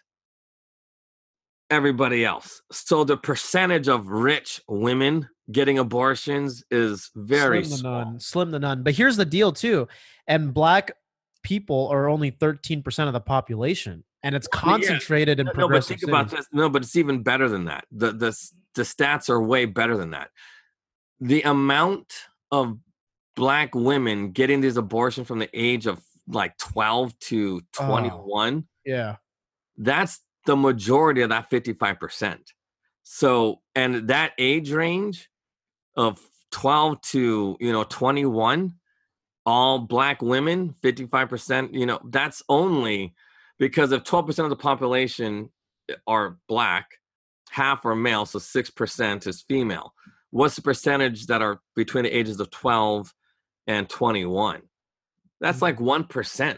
everybody 1.69 2.23
else. 2.23 2.61
So 2.71 3.03
the 3.03 3.17
percentage 3.17 3.87
of 3.87 4.07
rich 4.07 4.61
women 4.67 5.27
getting 5.51 5.79
abortions 5.79 6.63
is 6.71 7.09
very 7.15 7.63
slim 7.63 7.71
to 7.71 7.79
small. 7.79 8.05
none. 8.05 8.19
Slim 8.19 8.51
to 8.51 8.59
none. 8.59 8.83
But 8.83 8.93
here's 8.93 9.17
the 9.17 9.25
deal 9.25 9.51
too, 9.51 9.87
and 10.27 10.53
black 10.53 10.91
people 11.45 11.87
are 11.89 12.09
only 12.09 12.31
thirteen 12.31 12.81
percent 12.83 13.07
of 13.07 13.13
the 13.13 13.21
population, 13.21 14.03
and 14.23 14.35
it's 14.35 14.47
Well, 14.51 14.63
yeah. 14.63 14.71
concentrated 14.87 15.39
in 15.39 15.45
No, 15.45 15.51
but 15.53 15.59
progressive 15.59 15.99
think 15.99 16.09
about 16.09 16.29
this. 16.31 16.45
No, 16.51 16.67
but 16.69 16.81
it's 16.81 16.95
even 16.97 17.23
better 17.23 17.47
than 17.47 17.65
that. 17.65 17.85
The 17.91 18.11
the 18.11 18.49
the 18.73 18.81
stats 18.81 19.29
are 19.29 19.41
way 19.41 19.65
better 19.65 19.95
than 19.95 20.09
that. 20.11 20.31
The 21.21 21.43
amount 21.43 22.11
of 22.51 22.77
black 23.35 23.73
women 23.75 24.31
getting 24.31 24.59
these 24.61 24.75
abortions 24.77 25.27
from 25.27 25.39
the 25.39 25.49
age 25.53 25.85
of 25.87 26.01
like 26.27 26.57
12 26.57 27.17
to 27.19 27.61
Oh. 27.79 27.85
21, 27.87 28.67
Yeah. 28.85 29.17
that's 29.77 30.19
the 30.45 30.55
majority 30.55 31.21
of 31.21 31.29
that 31.29 31.49
55%. 31.49 32.39
So, 33.03 33.61
and 33.75 34.07
that 34.09 34.31
age 34.37 34.71
range 34.71 35.29
of 35.95 36.19
12 36.51 36.99
to, 37.01 37.57
you 37.59 37.71
know, 37.71 37.83
21, 37.83 38.73
all 39.45 39.79
black 39.79 40.21
women, 40.21 40.75
55%, 40.83 41.73
you 41.73 41.85
know, 41.85 41.99
that's 42.05 42.41
only 42.49 43.13
because 43.59 43.91
if 43.91 44.03
12% 44.03 44.43
of 44.43 44.49
the 44.49 44.55
population 44.55 45.49
eh, 45.89 45.95
are 46.07 46.37
black, 46.47 46.87
half 47.49 47.85
are 47.85 47.95
male, 47.95 48.25
so 48.25 48.39
6% 48.39 49.27
is 49.27 49.45
female. 49.47 49.93
What's 50.31 50.55
the 50.55 50.61
percentage 50.61 51.27
that 51.27 51.41
are 51.41 51.61
between 51.75 52.03
the 52.03 52.17
ages 52.17 52.39
of 52.39 52.49
12 52.49 53.13
and 53.67 53.87
21? 53.87 54.61
That's 55.39 55.59
mm-hmm. 55.59 55.63
like 55.63 56.07
1%, 56.09 56.57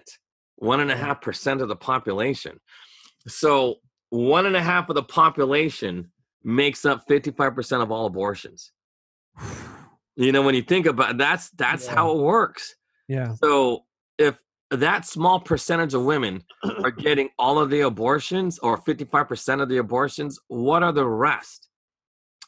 one 0.56 0.80
and 0.80 0.92
a 0.92 0.98
half 0.98 1.22
percent 1.22 1.62
of 1.62 1.68
the 1.68 1.76
population. 1.76 2.60
So, 3.28 3.76
one 4.10 4.46
and 4.46 4.56
a 4.56 4.62
half 4.62 4.88
of 4.90 4.96
the 4.96 5.04
population 5.04 6.12
makes 6.44 6.86
up 6.86 7.06
55% 7.10 7.84
of 7.84 7.92
all 7.92 8.06
abortions. 8.06 8.72
You 10.18 10.32
know, 10.32 10.42
when 10.42 10.56
you 10.56 10.64
think 10.64 10.86
about 10.88 11.18
that's 11.18 11.50
that's 11.52 11.86
Yeah. 11.86 11.96
how 11.96 12.12
it 12.12 12.18
works. 12.22 12.76
Yeah. 13.08 13.36
So 13.42 13.86
if 14.18 14.36
that 14.72 15.06
small 15.06 15.40
percentage 15.40 15.94
of 15.94 16.04
women 16.04 16.44
are 16.84 16.92
getting 17.08 17.30
all 17.40 17.60
of 17.60 17.70
the 17.70 17.82
abortions 17.82 18.60
or 18.60 18.78
55% 18.80 19.62
of 19.62 19.70
the 19.70 19.78
abortions, 19.78 20.40
what 20.48 20.84
are 20.84 20.92
the 20.92 21.06
rest? 21.08 21.70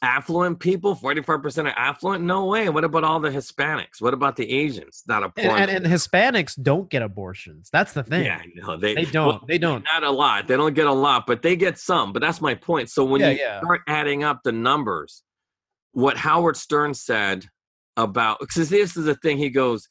Affluent 0.02 0.58
people, 0.60 0.96
45% 0.96 1.66
are 1.66 1.78
affluent? 1.78 2.24
No 2.24 2.46
way. 2.46 2.70
What 2.70 2.84
about 2.84 3.04
all 3.04 3.20
the 3.20 3.30
Hispanics? 3.30 4.00
What 4.00 4.14
about 4.14 4.34
the 4.36 4.50
Asians 4.50 5.02
Not 5.06 5.22
a 5.22 5.32
And, 5.36 5.70
and, 5.70 5.70
and 5.70 5.86
Hispanics 5.86 6.60
don't 6.60 6.88
get 6.90 7.02
abortions. 7.02 7.68
That's 7.70 7.92
the 7.92 8.02
thing. 8.02 8.24
yeah, 8.24 8.38
I 8.42 8.46
know. 8.54 8.78
They, 8.78 8.94
They 8.94 9.04
don't. 9.04 9.26
well, 9.28 9.44
They 9.46 9.58
don't. 9.58 9.84
Not 9.92 10.02
a 10.02 10.10
lot. 10.10 10.48
They 10.48 10.56
don't 10.56 10.74
get 10.74 10.86
a 10.86 10.92
lot, 10.92 11.26
but 11.26 11.42
they 11.42 11.54
get 11.54 11.78
some. 11.78 12.14
But 12.14 12.20
that's 12.22 12.40
my 12.40 12.54
point. 12.54 12.88
So 12.90 13.04
when 13.04 13.20
Yeah, 13.20 13.30
you 13.30 13.38
yeah. 13.40 13.60
start 13.60 13.82
adding 13.86 14.24
up 14.24 14.40
the 14.42 14.52
numbers, 14.52 15.22
what 15.92 16.16
Howard 16.16 16.56
Stern 16.56 16.94
said 16.94 17.46
about 17.96 18.38
because 18.40 18.68
this 18.68 18.96
is 18.96 19.04
the 19.04 19.14
thing 19.16 19.38
he 19.38 19.50
goes, 19.50 19.88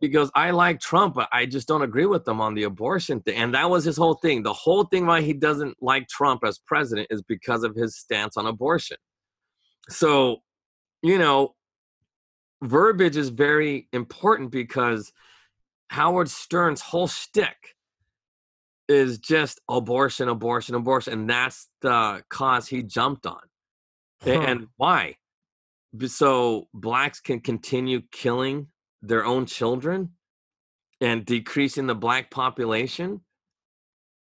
he 0.00 0.08
goes, 0.08 0.30
I 0.34 0.50
like 0.50 0.80
Trump, 0.80 1.14
but 1.14 1.28
I 1.32 1.46
just 1.46 1.68
don't 1.68 1.82
agree 1.82 2.06
with 2.06 2.26
him 2.26 2.40
on 2.40 2.54
the 2.54 2.64
abortion 2.64 3.20
thing. 3.20 3.36
And 3.36 3.54
that 3.54 3.68
was 3.68 3.84
his 3.84 3.96
whole 3.96 4.14
thing. 4.14 4.42
The 4.42 4.52
whole 4.52 4.84
thing 4.84 5.06
why 5.06 5.20
he 5.20 5.34
doesn't 5.34 5.76
like 5.80 6.08
Trump 6.08 6.42
as 6.44 6.58
president 6.66 7.08
is 7.10 7.22
because 7.22 7.64
of 7.64 7.74
his 7.74 7.98
stance 7.98 8.36
on 8.36 8.46
abortion. 8.46 8.96
So, 9.90 10.38
you 11.02 11.18
know, 11.18 11.54
verbiage 12.62 13.16
is 13.16 13.28
very 13.28 13.88
important 13.92 14.50
because 14.50 15.12
Howard 15.88 16.30
Stern's 16.30 16.80
whole 16.80 17.08
shtick 17.08 17.56
is 18.88 19.18
just 19.18 19.60
abortion, 19.68 20.28
abortion, 20.28 20.74
abortion, 20.74 21.12
and 21.12 21.30
that's 21.30 21.68
the 21.82 22.22
cause 22.28 22.66
he 22.66 22.82
jumped 22.82 23.26
on. 23.26 23.40
Huh. 24.22 24.40
And 24.40 24.66
why? 24.76 25.16
So 26.06 26.68
blacks 26.72 27.20
can 27.20 27.40
continue 27.40 28.02
killing 28.12 28.68
their 29.02 29.24
own 29.24 29.46
children 29.46 30.10
and 31.00 31.24
decreasing 31.24 31.86
the 31.86 31.94
black 31.94 32.30
population 32.30 33.20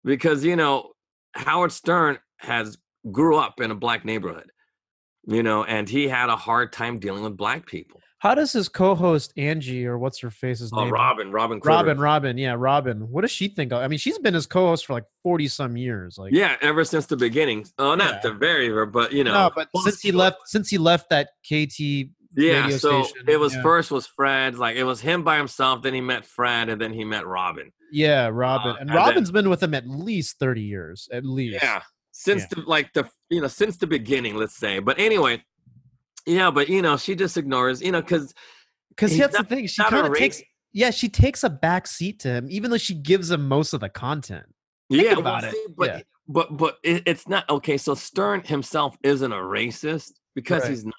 because 0.04 0.44
you 0.44 0.56
know 0.56 0.92
Howard 1.34 1.72
Stern 1.72 2.18
has 2.38 2.76
grew 3.10 3.36
up 3.36 3.60
in 3.60 3.70
a 3.70 3.74
black 3.74 4.04
neighborhood, 4.04 4.50
you 5.26 5.42
know, 5.42 5.64
and 5.64 5.88
he 5.88 6.08
had 6.08 6.28
a 6.28 6.36
hard 6.36 6.72
time 6.72 6.98
dealing 6.98 7.22
with 7.22 7.36
black 7.36 7.66
people. 7.66 8.00
How 8.24 8.34
does 8.34 8.52
his 8.54 8.70
co-host 8.70 9.34
Angie 9.36 9.86
or 9.86 9.98
what's 9.98 10.18
her 10.20 10.30
face's 10.30 10.70
Oh, 10.72 10.84
name? 10.84 10.92
Robin, 10.94 11.30
Robin, 11.30 11.60
Robin, 11.62 11.84
Critter. 11.88 12.00
Robin, 12.00 12.38
yeah, 12.38 12.54
Robin. 12.56 13.10
What 13.10 13.20
does 13.20 13.30
she 13.30 13.48
think 13.48 13.70
of? 13.70 13.82
I 13.82 13.86
mean, 13.88 13.98
she's 13.98 14.18
been 14.18 14.32
his 14.32 14.46
co-host 14.46 14.86
for 14.86 14.94
like 14.94 15.04
forty 15.22 15.46
some 15.46 15.76
years. 15.76 16.16
Like, 16.16 16.32
Yeah, 16.32 16.56
ever 16.62 16.84
since 16.84 17.04
the 17.04 17.18
beginning. 17.18 17.66
Oh, 17.78 17.94
not 17.94 18.14
Yeah. 18.14 18.20
the 18.22 18.32
very, 18.32 18.70
ver- 18.70 18.86
but 18.86 19.12
you 19.12 19.24
know. 19.24 19.34
no, 19.34 19.50
but 19.54 19.68
since 19.82 20.00
he 20.00 20.10
left, 20.10 20.38
since 20.46 20.70
he 20.70 20.78
left 20.78 21.10
that 21.10 21.28
KT, 21.46 22.08
yeah. 22.34 22.70
So 22.70 23.02
station, 23.02 23.28
it 23.28 23.38
was 23.38 23.54
yeah. 23.54 23.60
first 23.62 23.90
was 23.90 24.06
Fred, 24.06 24.56
like 24.56 24.76
it 24.76 24.84
was 24.84 25.02
him 25.02 25.22
by 25.22 25.36
himself. 25.36 25.82
Then 25.82 25.92
he 25.92 26.00
met 26.00 26.24
Fred, 26.24 26.70
and 26.70 26.80
then 26.80 26.94
he 26.94 27.04
met 27.04 27.26
Robin. 27.26 27.70
yeah, 27.92 28.28
Robin, 28.32 28.68
Uh, 28.70 28.70
and 28.72 28.80
and 28.80 28.88
then- 28.88 28.96
Robin's 28.96 29.30
been 29.32 29.50
with 29.50 29.62
him 29.62 29.74
at 29.74 29.86
least 29.86 30.38
thirty 30.38 30.62
years, 30.62 31.10
at 31.12 31.26
least. 31.26 31.58
Yeah, 31.62 31.82
since 32.12 32.46
the 32.46 32.62
like 32.62 32.90
the 32.94 33.06
you 33.28 33.42
know 33.42 33.48
since 33.48 33.76
the 33.76 33.86
beginning, 33.86 34.36
let's 34.36 34.56
say. 34.56 34.78
But 34.78 34.98
anyway, 34.98 35.44
yeah, 36.26 36.50
but 36.50 36.68
you 36.68 36.82
know 36.82 36.96
she 36.96 37.14
just 37.14 37.36
ignores 37.36 37.80
you 37.82 37.92
know 37.92 38.00
because 38.00 38.34
because 38.90 39.16
that's 39.16 39.34
not- 39.34 39.48
the 39.48 39.54
thing. 39.56 39.66
She 39.66 39.82
kind 39.82 40.06
of 40.06 40.14
takes, 40.14 40.42
yeah, 40.72 40.90
she 40.90 41.08
takes 41.08 41.44
a 41.44 41.50
back 41.50 41.86
seat 41.86 42.20
to 42.20 42.28
him, 42.28 42.46
even 42.50 42.70
though 42.70 42.78
she 42.78 42.94
gives 42.94 43.30
him 43.30 43.46
most 43.48 43.72
of 43.72 43.80
the 43.80 43.88
content. 43.88 44.46
yeah, 44.88 45.12
about 45.12 45.42
well, 45.42 45.44
it, 45.44 45.52
see, 45.52 45.66
but 45.76 45.88
yeah. 45.88 46.00
but 46.28 46.56
but 46.56 46.78
it, 46.82 47.02
it's 47.06 47.28
not 47.28 47.48
okay. 47.50 47.76
So 47.76 47.94
Stern 47.94 48.42
himself 48.44 48.96
isn't 49.02 49.32
a 49.32 49.36
racist 49.36 50.12
because 50.34 50.62
Right. 50.62 50.70
he's 50.70 50.84
not. 50.84 50.94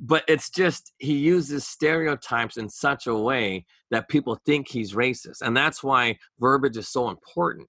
But 0.00 0.22
it's 0.28 0.48
just 0.48 0.92
he 0.98 1.14
uses 1.14 1.66
stereotypes 1.66 2.56
in 2.56 2.68
such 2.68 3.08
a 3.08 3.14
way 3.14 3.66
that 3.90 4.08
people 4.08 4.40
think 4.46 4.68
he's 4.68 4.92
racist, 4.94 5.40
and 5.42 5.56
that's 5.56 5.82
why 5.82 6.18
verbiage 6.38 6.76
is 6.76 6.88
so 6.88 7.08
important. 7.08 7.66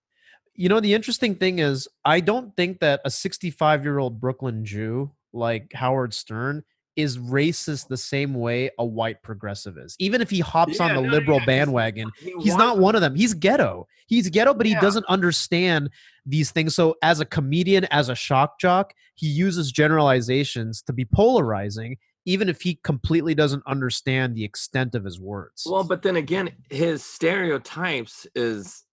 You 0.53 0.69
know, 0.69 0.79
the 0.79 0.93
interesting 0.93 1.35
thing 1.35 1.59
is, 1.59 1.87
I 2.05 2.19
don't 2.19 2.55
think 2.55 2.81
that 2.81 2.99
a 3.05 3.09
65 3.09 3.83
year 3.83 3.97
old 3.97 4.19
Brooklyn 4.19 4.63
Jew 4.65 5.11
like 5.33 5.71
Howard 5.73 6.13
Stern 6.13 6.63
is 7.01 7.17
racist 7.17 7.87
the 7.87 7.97
same 7.97 8.33
way 8.33 8.69
a 8.79 8.85
white 8.85 9.21
progressive 9.23 9.77
is. 9.77 9.95
Even 9.99 10.21
if 10.21 10.29
he 10.29 10.39
hops 10.39 10.79
on 10.79 10.89
the 10.95 11.01
no, 11.01 11.09
liberal 11.09 11.37
yeah, 11.37 11.41
he's- 11.41 11.45
bandwagon, 11.45 12.11
He 12.19 12.33
he's 12.41 12.55
not 12.55 12.77
one 12.77 12.95
of 12.95 13.01
them. 13.01 13.15
He's 13.15 13.33
ghetto. 13.33 13.87
He's 14.07 14.29
ghetto, 14.29 14.53
but 14.53 14.65
he 14.65 14.73
doesn't 14.75 15.05
understand 15.05 15.89
these 16.25 16.51
things. 16.51 16.73
So, 16.75 16.95
as 17.03 17.19
a 17.19 17.25
comedian, 17.25 17.85
as 17.85 18.09
a 18.09 18.15
shock 18.15 18.59
jock, 18.59 18.93
he 19.15 19.27
uses 19.27 19.71
generalizations 19.71 20.81
to 20.83 20.93
be 20.93 21.05
polarizing, 21.05 21.97
even 22.25 22.49
if 22.49 22.61
he 22.61 22.79
completely 22.83 23.35
doesn't 23.35 23.63
understand 23.67 24.35
the 24.35 24.43
extent 24.43 24.95
of 24.95 25.03
his 25.03 25.19
words. 25.19 25.63
Well, 25.69 25.83
but 25.83 26.01
then 26.01 26.15
again, 26.15 26.51
his 26.69 27.03
stereotypes 27.03 28.27
is 28.35 28.83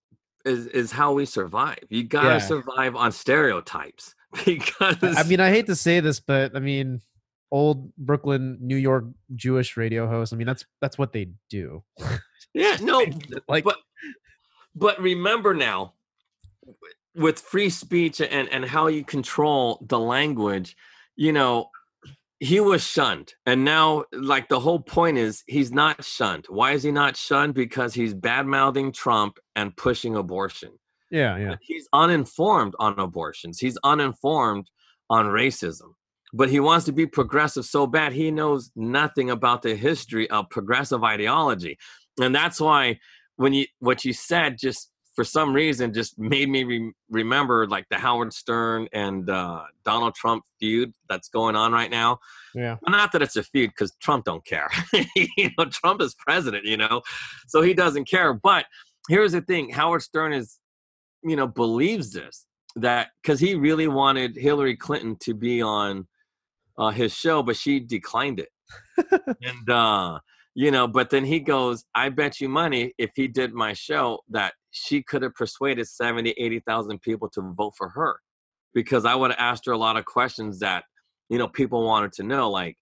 is 0.45 0.67
is 0.69 0.93
how 0.93 1.13
we 1.13 1.27
survive. 1.27 1.79
You 1.89 2.05
gotta 2.05 2.29
Yeah. 2.29 2.39
survive 2.39 2.95
on 2.95 3.11
stereotypes 3.13 4.15
because 4.45 4.97
I 5.03 5.23
mean, 5.25 5.41
I 5.41 5.51
hate 5.51 5.67
to 5.67 5.75
say 5.77 6.01
this, 6.01 6.21
but 6.21 6.55
I 6.55 6.61
mean, 6.61 7.01
old 7.51 7.95
Brooklyn, 7.97 8.59
New 8.61 8.77
York 8.77 9.05
Jewish 9.35 9.77
radio 9.77 10.09
host. 10.09 10.33
I 10.33 10.37
mean, 10.37 10.47
that's 10.47 10.65
that's 10.81 10.99
what 10.99 11.13
they 11.13 11.31
do. 11.49 11.83
yeah, 12.55 12.77
no, 12.83 13.05
Like, 13.49 13.65
but 13.65 13.77
but 14.75 15.01
remember 15.01 15.55
now, 15.55 15.95
with 17.15 17.41
free 17.41 17.71
speech 17.71 18.21
and 18.21 18.49
and 18.49 18.65
how 18.65 18.89
you 18.89 19.05
control 19.05 19.85
the 19.89 19.99
language, 19.99 20.77
you 21.17 21.33
know, 21.33 21.71
he 22.41 22.61
was 22.61 22.83
shunned, 22.83 23.35
and 23.47 23.65
now 23.65 24.05
like 24.13 24.49
the 24.49 24.61
whole 24.61 24.81
point 24.81 25.19
is 25.19 25.43
he's 25.47 25.73
not 25.73 26.05
shunned. 26.05 26.47
Why 26.49 26.73
is 26.73 26.83
he 26.83 26.91
not 26.93 27.17
shunned? 27.17 27.55
Because 27.55 27.95
he's 27.95 28.15
bad 28.15 28.47
mouthing 28.47 28.93
Trump 28.93 29.39
and 29.55 29.77
pushing 29.77 30.17
abortion. 30.17 30.73
yeah, 31.11 31.37
yeah, 31.39 31.57
he's 31.63 31.89
uninformed 31.93 32.75
on 32.79 32.99
abortions. 32.99 33.59
He's 33.59 33.79
uninformed 33.85 34.69
on 35.09 35.27
racism. 35.27 35.93
But 36.33 36.51
he 36.51 36.61
wants 36.61 36.85
to 36.87 36.93
be 36.93 37.07
progressive 37.07 37.65
so 37.65 37.87
bad 37.87 38.13
he 38.13 38.31
knows 38.31 38.71
nothing 38.75 39.31
about 39.31 39.63
the 39.63 39.77
history 39.77 40.29
of 40.31 40.51
progressive 40.51 41.05
ideology. 41.05 41.79
And 42.21 42.35
that's 42.35 42.61
why 42.61 42.99
when 43.37 43.53
you 43.53 43.67
what 43.79 44.05
you 44.05 44.13
said 44.13 44.57
just 44.59 44.91
for 45.17 45.25
some 45.25 45.55
reason 45.55 45.95
just 45.95 46.19
made 46.19 46.49
me 46.49 46.63
re- 46.63 46.93
remember 47.09 47.67
like 47.67 47.87
the 47.89 47.97
Howard 47.97 48.35
Stern 48.35 48.87
and 48.93 49.29
uh, 49.31 49.63
Donald 49.85 50.15
Trump 50.15 50.45
feud 50.61 50.93
that's 51.09 51.29
going 51.29 51.57
on 51.57 51.73
right 51.73 51.91
now. 51.91 52.19
yeah. 52.55 52.77
Not 52.87 53.13
that 53.13 53.23
it's 53.23 53.37
a 53.37 53.43
feud 53.43 53.71
because 53.71 53.93
Trump 54.03 54.27
don't 54.27 54.45
care. 54.45 54.69
you 55.17 55.51
know, 55.59 55.65
Trump 55.65 56.03
is 56.03 56.15
president, 56.15 56.65
you 56.65 56.77
know, 56.77 57.01
so 57.49 57.63
he 57.63 57.73
doesn't 57.73 58.05
care. 58.05 58.35
But 58.35 58.67
here's 59.09 59.33
the 59.33 59.41
thing: 59.41 59.71
Howard 59.71 60.03
Stern 60.03 60.35
is, 60.35 60.59
you 61.25 61.35
know, 61.35 61.47
believes 61.47 62.13
this 62.13 62.45
that 62.77 63.09
because 63.23 63.41
he 63.41 63.55
really 63.55 63.89
wanted 63.89 64.37
Hillary 64.37 64.77
Clinton 64.77 65.17
to 65.21 65.33
be 65.33 65.63
on 65.63 66.07
uh, 66.79 66.91
his 66.91 67.13
show, 67.15 67.43
but 67.43 67.57
she 67.57 67.81
declined 67.81 68.41
it. 68.41 68.49
and 69.43 69.71
uh, 69.71 70.19
you 70.55 70.71
know, 70.71 70.89
but 70.89 71.11
then 71.11 71.25
he 71.25 71.41
goes, 71.41 71.85
"I 71.95 72.09
bet 72.09 72.41
you 72.41 72.49
money 72.49 72.93
if 72.99 73.11
he 73.15 73.29
did 73.29 73.55
my 73.55 73.73
show 73.73 74.21
that 74.31 74.55
she 74.71 75.03
could 75.03 75.23
have 75.23 75.35
persuaded 75.35 75.87
70, 75.87 76.31
80,000 76.31 77.01
people 77.01 77.29
to 77.31 77.53
vote 77.57 77.75
for 77.77 77.91
her." 77.91 78.17
Because 78.75 79.05
I 79.05 79.15
would 79.15 79.31
have 79.31 79.41
asked 79.41 79.67
her 79.67 79.73
a 79.73 79.79
lot 79.79 79.97
of 79.97 80.05
questions 80.05 80.59
that 80.61 80.85
you 81.29 81.39
know 81.39 81.49
people 81.49 81.85
wanted 81.85 82.13
to 82.13 82.23
know 82.23 82.51
like 82.51 82.77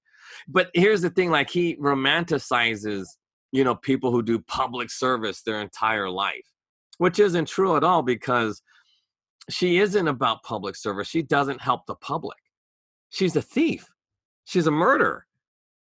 but 0.48 0.70
here's 0.74 1.02
the 1.02 1.10
thing 1.10 1.30
like 1.30 1.50
he 1.50 1.76
romanticizes 1.76 3.06
you 3.52 3.64
know 3.64 3.74
people 3.74 4.10
who 4.10 4.22
do 4.22 4.38
public 4.40 4.90
service 4.90 5.42
their 5.42 5.60
entire 5.60 6.10
life 6.10 6.46
which 6.98 7.18
isn't 7.18 7.48
true 7.48 7.76
at 7.76 7.84
all 7.84 8.02
because 8.02 8.62
she 9.50 9.78
isn't 9.78 10.08
about 10.08 10.42
public 10.42 10.76
service 10.76 11.08
she 11.08 11.22
doesn't 11.22 11.60
help 11.60 11.82
the 11.86 11.94
public 11.96 12.38
she's 13.14 13.36
a 13.36 13.42
thief 13.42 13.86
she's 14.44 14.66
a 14.66 14.70
murderer 14.70 15.26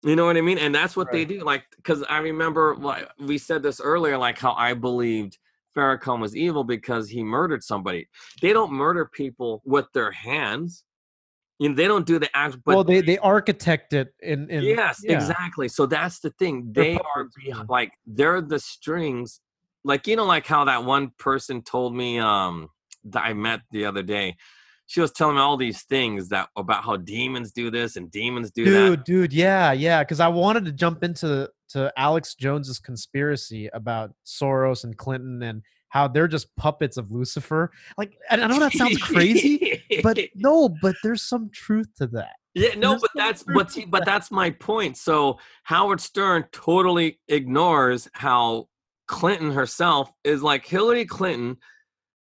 you 0.04 0.16
know 0.16 0.26
what 0.26 0.38
i 0.38 0.42
mean 0.42 0.58
and 0.58 0.76
that's 0.76 0.96
what 0.96 1.12
they 1.12 1.26
do 1.26 1.40
like 1.44 1.64
because 1.78 2.04
i 2.10 2.20
remember 2.20 2.76
like 2.76 3.10
we 3.20 3.38
said 3.38 3.64
this 3.64 3.80
earlier 3.82 4.18
like 4.18 4.38
how 4.38 4.54
i 4.54 4.74
believed 4.74 5.38
Farrakhan 5.76 6.20
was 6.20 6.36
evil 6.36 6.64
because 6.64 7.10
he 7.10 7.24
murdered 7.24 7.64
somebody. 7.64 8.08
They 8.42 8.54
don't 8.54 8.72
murder 8.72 9.06
people 9.06 9.62
with 9.66 9.86
their 9.94 10.12
hands. 10.12 10.84
You 11.60 11.70
know, 11.70 11.76
they 11.76 11.88
don't 11.88 12.06
do 12.06 12.20
the 12.20 12.30
act. 12.36 12.58
But 12.66 12.76
well, 12.76 12.84
they 12.84 13.02
they 13.02 13.18
architect 13.18 13.94
it 13.94 14.14
in. 14.22 14.50
in 14.50 14.64
yes, 14.64 15.02
yeah. 15.04 15.14
exactly. 15.14 15.68
So 15.68 15.86
that's 15.86 16.20
the 16.20 16.32
thing. 16.32 16.72
They 16.72 16.96
are 16.96 17.02
puppets, 17.02 17.36
be- 17.36 17.50
yeah. 17.50 17.64
like 17.70 17.94
they're 18.06 18.42
the 18.42 18.60
strings. 18.60 19.42
Like 19.84 20.08
you 20.08 20.16
know, 20.16 20.26
like 20.26 20.48
how 20.48 20.66
that 20.66 20.84
one 20.84 21.12
person 21.18 21.62
told 21.62 21.96
me 21.96 22.20
um 22.20 22.70
that 23.06 23.24
I 23.24 23.34
met 23.34 23.62
the 23.72 23.86
other 23.86 24.04
day. 24.04 24.36
She 24.88 25.02
was 25.02 25.12
telling 25.12 25.36
me 25.36 25.42
all 25.42 25.58
these 25.58 25.84
things 25.84 26.30
that 26.30 26.50
about 26.56 26.84
how 26.84 26.98
demons 26.98 27.52
do 27.52 27.72
this 27.72 27.96
and 27.96 28.12
demons 28.12 28.52
do 28.52 28.66
that. 28.66 28.72
dude 28.72 29.04
dude 29.04 29.34
yeah 29.34 29.72
yeah 29.72 30.04
because 30.04 30.20
i 30.20 30.28
wanted 30.28 30.66
to 30.66 30.72
jump 30.72 31.04
into 31.04 31.50
to 31.70 31.92
alex 31.98 32.36
jones's 32.36 32.80
conspiracy 32.80 33.68
about 33.74 34.12
soros 34.26 34.84
and 34.84 34.98
clinton 34.98 35.42
and 35.44 35.62
how 35.90 36.08
they're 36.08 36.28
just 36.28 36.56
puppets 36.56 36.98
of 36.98 37.12
lucifer 37.12 37.72
like 37.98 38.16
and 38.30 38.44
i 38.44 38.48
know 38.48 38.60
that 38.60 38.74
sounds 38.74 38.98
crazy 38.98 39.84
but 40.04 40.20
no 40.36 40.70
but 40.82 40.96
there's 41.04 41.22
some 41.24 41.50
truth 41.52 41.88
to 41.98 42.06
that 42.08 42.34
Yeah, 42.54 42.76
no, 42.76 42.92
There's 42.92 43.02
but 43.02 43.12
that's 43.16 43.44
but 43.44 43.72
see, 43.72 43.86
but 43.86 44.06
that's 44.06 44.32
my 44.32 44.50
point. 44.50 44.96
So 44.96 45.40
Howard 45.64 46.00
Stern 46.00 46.46
totally 46.54 47.20
ignores 47.28 48.08
how 48.14 48.70
Clinton 49.08 49.52
herself 49.52 50.10
is 50.24 50.42
like 50.42 50.66
Hillary 50.66 51.06
Clinton 51.06 51.58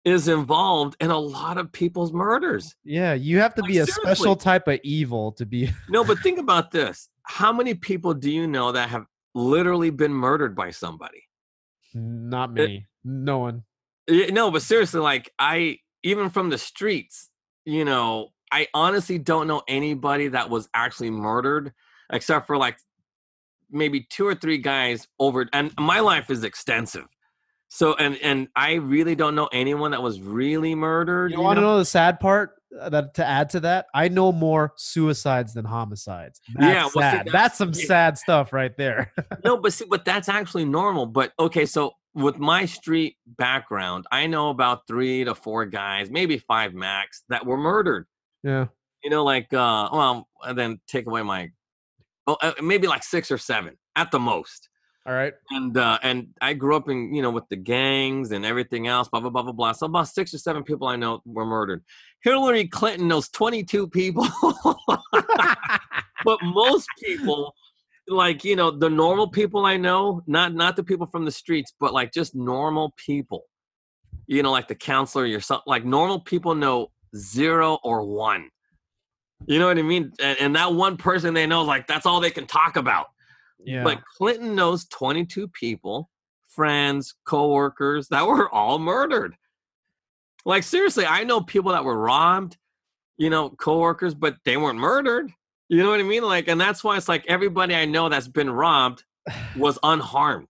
is 0.05 0.27
involved 0.29 0.97
in 1.01 1.11
a 1.11 1.19
lot 1.19 1.59
of 1.59 1.71
people's 1.71 2.13
murders. 2.13 2.75
yeah 2.85 3.13
you 3.15 3.39
have 3.39 3.55
to 3.55 3.63
Like, 3.63 3.69
be 3.71 3.79
a 3.79 3.87
seriously. 3.87 4.15
special 4.15 4.37
type 4.37 4.67
of 4.69 4.81
evil 4.83 5.33
to 5.33 5.47
be 5.47 5.71
No, 5.89 6.03
but 6.05 6.19
think 6.21 6.39
about 6.39 6.71
this. 6.73 7.09
How 7.25 7.53
many 7.53 7.75
people 7.75 8.13
do 8.15 8.31
you 8.31 8.47
know 8.47 8.73
that 8.73 8.89
have 8.89 9.07
literally 9.35 9.91
been 9.91 10.13
murdered 10.13 10.55
by 10.57 10.71
somebody? 10.71 11.23
not 11.95 12.51
eh 12.51 12.53
many 12.63 12.87
no 13.05 13.39
one 13.39 13.63
Yeah, 14.09 14.27
No, 14.33 14.51
but 14.51 14.63
seriously, 14.63 15.01
like 15.01 15.31
I 15.39 15.79
even 16.03 16.31
from 16.31 16.51
the 16.51 16.59
streets, 16.59 17.31
you 17.65 17.85
know, 17.85 18.31
I 18.51 18.67
honestly 18.75 19.19
don't 19.19 19.47
know 19.47 19.63
anybody 19.69 20.29
that 20.29 20.51
was 20.51 20.69
actually 20.75 21.11
murdered 21.11 21.73
except 22.13 22.47
for 22.47 22.57
like 22.57 22.77
maybe 23.71 24.07
two 24.11 24.27
or 24.27 24.35
three 24.35 24.59
guys 24.59 25.07
over 25.19 25.47
and 25.53 25.73
my 25.79 26.01
life 26.01 26.29
is 26.31 26.45
extensive. 26.45 27.07
So 27.75 27.95
and 27.95 28.19
and 28.23 28.49
I 28.55 28.75
really 28.75 29.15
don't 29.15 29.35
know 29.35 29.49
anyone 29.51 29.93
that 29.93 30.03
was 30.03 30.21
really 30.21 30.75
murdered. 30.75 31.33
you 31.33 31.41
want 31.41 31.57
to 31.57 31.63
know 31.63 31.79
the 31.79 31.87
sad 31.87 32.21
part 32.21 32.51
uh, 32.79 32.91
that 32.91 33.15
to 33.15 33.27
add 33.27 33.49
to 33.51 33.61
that 33.61 33.87
i 33.95 34.09
know 34.09 34.31
more 34.33 34.73
suicides 34.77 35.53
than 35.55 35.65
homicides 35.65 36.41
that's 36.55 36.67
Yeah, 36.75 36.83
well, 36.83 36.91
see, 36.91 37.01
that's- 37.01 37.33
that's 37.33 37.59
some 37.59 37.73
yeah. 37.75 37.85
sad 37.87 38.19
stuff 38.19 38.53
right 38.53 38.75
there 38.77 39.13
no, 39.45 39.57
but 39.57 39.73
see, 39.73 39.87
but 39.89 40.05
that's 40.05 40.29
actually 40.29 40.65
normal. 40.67 41.07
But 41.07 41.33
okay, 41.39 41.65
so 41.67 41.93
with 42.15 42.39
my 42.39 42.67
street 42.67 43.17
background, 43.39 44.05
I 44.13 44.27
know 44.27 44.51
about 44.51 44.87
three 44.87 45.25
to 45.25 45.35
four 45.35 45.65
guys, 45.65 46.11
maybe 46.11 46.37
five 46.39 46.75
max, 46.75 47.23
that 47.31 47.47
were 47.47 47.57
murdered. 47.57 48.07
yeah 48.43 48.67
you 49.03 49.11
know, 49.11 49.25
like 49.25 49.53
uh, 49.53 49.89
well, 49.93 50.29
and 50.45 50.57
then 50.59 50.79
take 50.87 51.07
away 51.09 51.23
my, 51.23 51.51
oh, 52.29 52.37
uh, 52.41 52.53
maybe 52.63 52.87
like 52.87 53.03
six 53.03 53.31
or 53.33 53.39
seven 53.39 53.77
at 53.97 54.11
the 54.13 54.19
most. 54.21 54.69
All 55.05 55.15
right 55.15 55.35
And 55.51 55.77
uh, 55.77 55.99
and 56.03 56.29
I 56.41 56.55
grew 56.55 56.77
up 56.77 56.89
in 56.89 57.13
you 57.13 57.23
know 57.23 57.31
with 57.31 57.49
the 57.49 57.57
gangs 57.57 58.31
and 58.31 58.47
everything 58.47 58.87
else, 58.87 59.09
blah 59.09 59.21
blah 59.21 59.31
blah 59.31 59.43
blah 59.43 59.53
blah. 59.53 59.73
So 59.73 59.87
about 59.87 60.09
six 60.09 60.33
or 60.33 60.39
seven 60.39 60.63
people 60.63 60.87
I 60.87 60.97
know 60.97 61.21
were 61.25 61.45
murdered. 61.45 61.83
Hillary 62.23 62.69
Clinton 62.69 63.09
knows 63.09 63.29
twenty 63.29 63.65
two 63.65 63.89
people, 63.89 64.29
but 66.25 66.39
most 66.43 66.87
people, 67.03 67.53
like 68.07 68.45
you 68.45 68.55
know, 68.55 68.71
the 68.71 68.89
normal 68.89 69.29
people 69.29 69.67
I 69.67 69.77
know, 69.77 70.23
not 70.29 70.55
not 70.55 70.77
the 70.77 70.85
people 70.85 71.07
from 71.07 71.25
the 71.25 71.33
streets, 71.33 71.73
but 71.81 71.93
like 71.93 72.13
just 72.13 72.37
normal 72.37 72.95
people. 72.97 73.47
You 74.29 74.45
know, 74.45 74.53
like 74.53 74.69
the 74.69 74.77
counselor, 74.77 75.27
your 75.27 75.41
son, 75.41 75.61
like 75.67 75.85
normal 75.85 76.21
people 76.21 76.55
know 76.55 76.93
zero 77.17 77.81
or 77.83 78.05
one. 78.05 78.51
You 79.47 79.59
know 79.59 79.67
what 79.67 79.79
I 79.79 79.83
mean? 79.83 80.13
And, 80.21 80.41
and 80.41 80.57
that 80.57 80.73
one 80.73 80.97
person 80.97 81.35
they 81.35 81.47
know, 81.47 81.63
like 81.63 81.89
that's 81.89 82.07
all 82.07 82.21
they 82.21 82.31
can 82.31 82.47
talk 82.47 82.77
about. 82.77 83.09
Yeah 83.65 83.85
But 83.85 84.03
Clinton 84.17 84.55
knows 84.55 84.87
22 84.87 85.49
people, 85.49 86.11
friends, 86.49 87.15
coworkers 87.27 88.09
that 88.09 88.27
were 88.27 88.53
all 88.53 88.79
murdered. 88.79 89.37
Like 90.45 90.65
seriously, 90.65 91.07
I 91.07 91.25
know 91.25 91.41
people 91.41 91.73
that 91.73 91.85
were 91.85 91.99
robbed, 91.99 92.57
you 93.17 93.31
know, 93.31 93.51
coworkers, 93.51 94.15
but 94.15 94.37
they 94.45 94.57
weren't 94.57 94.79
murdered. 94.79 95.31
You 95.69 95.83
know 95.83 95.91
what 95.91 96.01
I 96.01 96.05
mean? 96.05 96.23
Like, 96.25 96.49
and 96.49 96.61
that's 96.61 96.83
why 96.83 96.97
it's 96.97 97.09
like 97.09 97.25
everybody 97.29 97.75
I 97.75 97.85
know 97.85 98.09
that's 98.09 98.29
been 98.29 98.51
robbed 98.51 99.05
was 99.57 99.79
unharmed. 99.83 100.49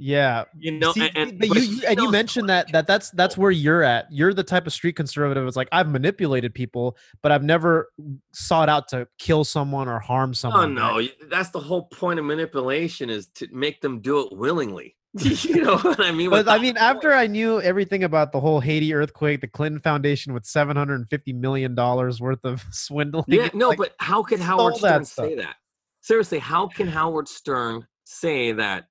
Yeah, 0.00 0.44
You 0.56 0.70
know, 0.72 0.92
See, 0.92 1.10
and, 1.16 1.38
but 1.40 1.48
but 1.48 1.58
you, 1.58 1.64
you 1.64 1.82
and 1.88 1.98
you 1.98 2.10
mentioned 2.10 2.48
that 2.48 2.70
that 2.70 2.86
that's 2.86 3.10
that's 3.10 3.36
where 3.36 3.50
you're 3.50 3.82
at. 3.82 4.06
You're 4.10 4.32
the 4.32 4.44
type 4.44 4.66
of 4.68 4.72
street 4.72 4.94
conservative. 4.94 5.44
It's 5.46 5.56
like 5.56 5.68
I've 5.72 5.88
manipulated 5.88 6.54
people, 6.54 6.96
but 7.20 7.32
I've 7.32 7.42
never 7.42 7.90
sought 8.32 8.68
out 8.68 8.86
to 8.88 9.08
kill 9.18 9.42
someone 9.44 9.88
or 9.88 9.98
harm 9.98 10.30
Oh 10.30 10.32
someone. 10.34 10.74
no, 10.74 10.98
right? 10.98 11.10
that's 11.28 11.50
the 11.50 11.58
whole 11.58 11.86
point 11.86 12.20
of 12.20 12.24
manipulation 12.24 13.10
is 13.10 13.26
to 13.34 13.48
make 13.50 13.80
them 13.80 14.00
do 14.00 14.20
it 14.20 14.28
willingly. 14.36 14.94
you 15.18 15.62
know 15.64 15.78
what 15.78 16.00
I 16.00 16.12
mean? 16.12 16.30
But 16.30 16.48
I 16.48 16.58
mean, 16.58 16.76
after 16.76 17.12
I 17.12 17.26
knew 17.26 17.60
everything 17.60 18.04
about 18.04 18.30
the 18.30 18.38
whole 18.38 18.60
Haiti 18.60 18.94
earthquake, 18.94 19.40
the 19.40 19.48
Clinton 19.48 19.80
Foundation 19.80 20.32
with 20.32 20.44
seven 20.44 20.76
hundred 20.76 20.96
and 20.96 21.10
fifty 21.10 21.32
million 21.32 21.74
dollars 21.74 22.20
worth 22.20 22.44
of 22.44 22.64
swindling. 22.70 23.24
Yeah, 23.26 23.48
no, 23.52 23.70
like, 23.70 23.78
but 23.78 23.94
how 23.98 24.22
could 24.22 24.38
Howard 24.38 24.76
Stern 24.76 25.02
that 25.02 25.06
say 25.08 25.34
that? 25.36 25.56
Seriously, 26.02 26.38
how 26.38 26.68
can 26.68 26.86
Howard 26.86 27.26
Stern 27.26 27.86
say 28.04 28.52
that 28.52 28.84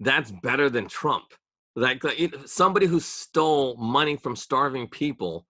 that's 0.00 0.30
better 0.42 0.68
than 0.70 0.88
Trump? 0.88 1.24
Like, 1.76 2.04
like, 2.04 2.20
it- 2.20 2.48
somebody 2.48 2.86
who 2.86 3.00
stole 3.00 3.76
money 3.76 4.16
from 4.16 4.36
starving 4.36 4.88
people. 4.88 5.46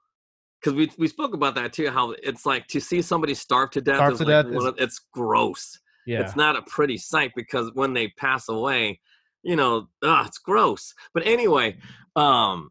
Because 0.60 0.74
we 0.74 0.90
we 0.96 1.08
spoke 1.08 1.34
about 1.34 1.54
that 1.56 1.74
too. 1.74 1.90
How 1.90 2.12
it's 2.22 2.46
like 2.46 2.66
to 2.68 2.80
see 2.80 3.02
somebody 3.02 3.34
starve 3.34 3.70
to 3.72 3.82
death. 3.82 3.96
Starve 3.96 4.12
is 4.14 4.18
to 4.20 4.24
like 4.24 4.46
death 4.46 4.54
is- 4.54 4.64
of- 4.64 4.74
it's 4.78 4.98
gross. 5.12 5.78
yeah, 6.06 6.20
It's 6.22 6.36
not 6.36 6.56
a 6.56 6.62
pretty 6.62 6.96
sight 6.96 7.32
because 7.36 7.70
when 7.74 7.92
they 7.92 8.08
pass 8.16 8.48
away, 8.48 9.00
you 9.42 9.56
know, 9.56 9.88
ugh, 10.02 10.26
it's 10.26 10.38
gross. 10.38 10.94
But 11.12 11.26
anyway, 11.26 11.78
um, 12.16 12.70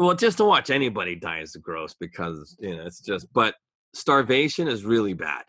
well, 0.00 0.14
just 0.14 0.38
to 0.38 0.44
watch 0.44 0.70
anybody 0.70 1.14
die 1.14 1.40
is 1.40 1.54
gross 1.56 1.94
because 1.94 2.56
you 2.58 2.74
know 2.76 2.84
it's 2.86 3.00
just. 3.00 3.32
But 3.32 3.54
starvation 3.94 4.66
is 4.66 4.84
really 4.84 5.14
bad, 5.14 5.44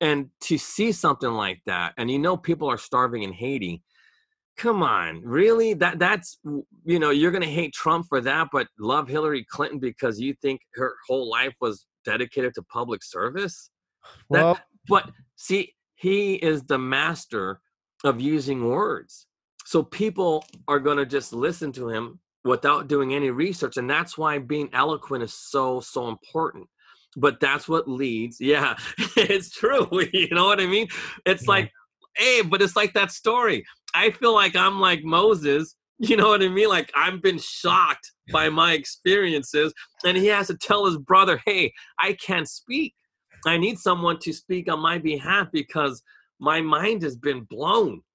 and 0.00 0.30
to 0.42 0.58
see 0.58 0.90
something 0.90 1.30
like 1.32 1.60
that, 1.66 1.94
and 1.98 2.10
you 2.10 2.18
know, 2.18 2.36
people 2.36 2.68
are 2.68 2.78
starving 2.78 3.22
in 3.22 3.32
Haiti. 3.32 3.82
Come 4.58 4.82
on, 4.82 5.22
really? 5.24 5.72
That 5.74 5.98
that's 5.98 6.38
you 6.84 6.98
know 6.98 7.10
you're 7.10 7.30
gonna 7.30 7.46
hate 7.46 7.72
Trump 7.72 8.06
for 8.08 8.20
that, 8.20 8.48
but 8.52 8.66
love 8.78 9.08
Hillary 9.08 9.46
Clinton 9.50 9.78
because 9.78 10.20
you 10.20 10.34
think 10.42 10.60
her 10.74 10.94
whole 11.08 11.30
life 11.30 11.54
was 11.60 11.86
dedicated 12.04 12.54
to 12.54 12.62
public 12.64 13.02
service. 13.04 13.70
that- 14.30 14.42
well, 14.42 14.58
But 14.88 15.10
see, 15.36 15.74
he 15.94 16.34
is 16.36 16.64
the 16.64 16.78
master 16.78 17.60
of 18.04 18.20
using 18.20 18.64
words. 18.68 19.26
So 19.66 19.82
people 19.82 20.44
are 20.66 20.78
going 20.80 20.96
to 20.96 21.04
just 21.04 21.32
listen 21.34 21.72
to 21.72 21.90
him 21.90 22.18
without 22.44 22.88
doing 22.88 23.12
any 23.14 23.28
research. 23.30 23.76
And 23.76 23.90
that's 23.90 24.16
why 24.16 24.38
being 24.38 24.70
eloquent 24.72 25.22
is 25.24 25.34
so, 25.34 25.80
so 25.80 26.08
important. 26.08 26.66
But 27.16 27.38
that's 27.40 27.68
what 27.68 27.86
leads. 27.88 28.40
Yeah, 28.40 28.76
it's 29.16 29.50
true. 29.50 29.86
You 30.14 30.28
know 30.30 30.46
what 30.46 30.60
I 30.60 30.66
mean? 30.66 30.88
It's 31.26 31.42
Yeah. 31.42 31.50
like, 31.50 31.72
hey, 32.16 32.40
but 32.42 32.62
it's 32.62 32.76
like 32.76 32.94
that 32.94 33.10
story. 33.12 33.62
I 33.94 34.10
feel 34.10 34.34
like 34.34 34.56
I'm 34.56 34.80
like 34.80 35.02
Moses. 35.04 35.74
You 36.00 36.16
know 36.16 36.28
what 36.28 36.44
I 36.44 36.48
mean? 36.48 36.68
Like 36.68 36.92
I've 36.94 37.20
been 37.20 37.40
shocked 37.40 38.12
by 38.30 38.48
my 38.48 38.74
experiences, 38.74 39.74
and 40.04 40.16
he 40.16 40.26
has 40.26 40.46
to 40.46 40.56
tell 40.56 40.86
his 40.86 40.96
brother, 40.96 41.40
hey, 41.44 41.72
I 41.98 42.12
can't 42.12 42.48
speak. 42.48 42.94
I 43.46 43.56
need 43.56 43.80
someone 43.80 44.20
to 44.20 44.32
speak 44.32 44.70
on 44.70 44.78
my 44.78 44.98
behalf 44.98 45.48
because 45.52 46.00
my 46.38 46.60
mind 46.60 47.02
has 47.02 47.16
been 47.16 47.40
blown. 47.40 48.02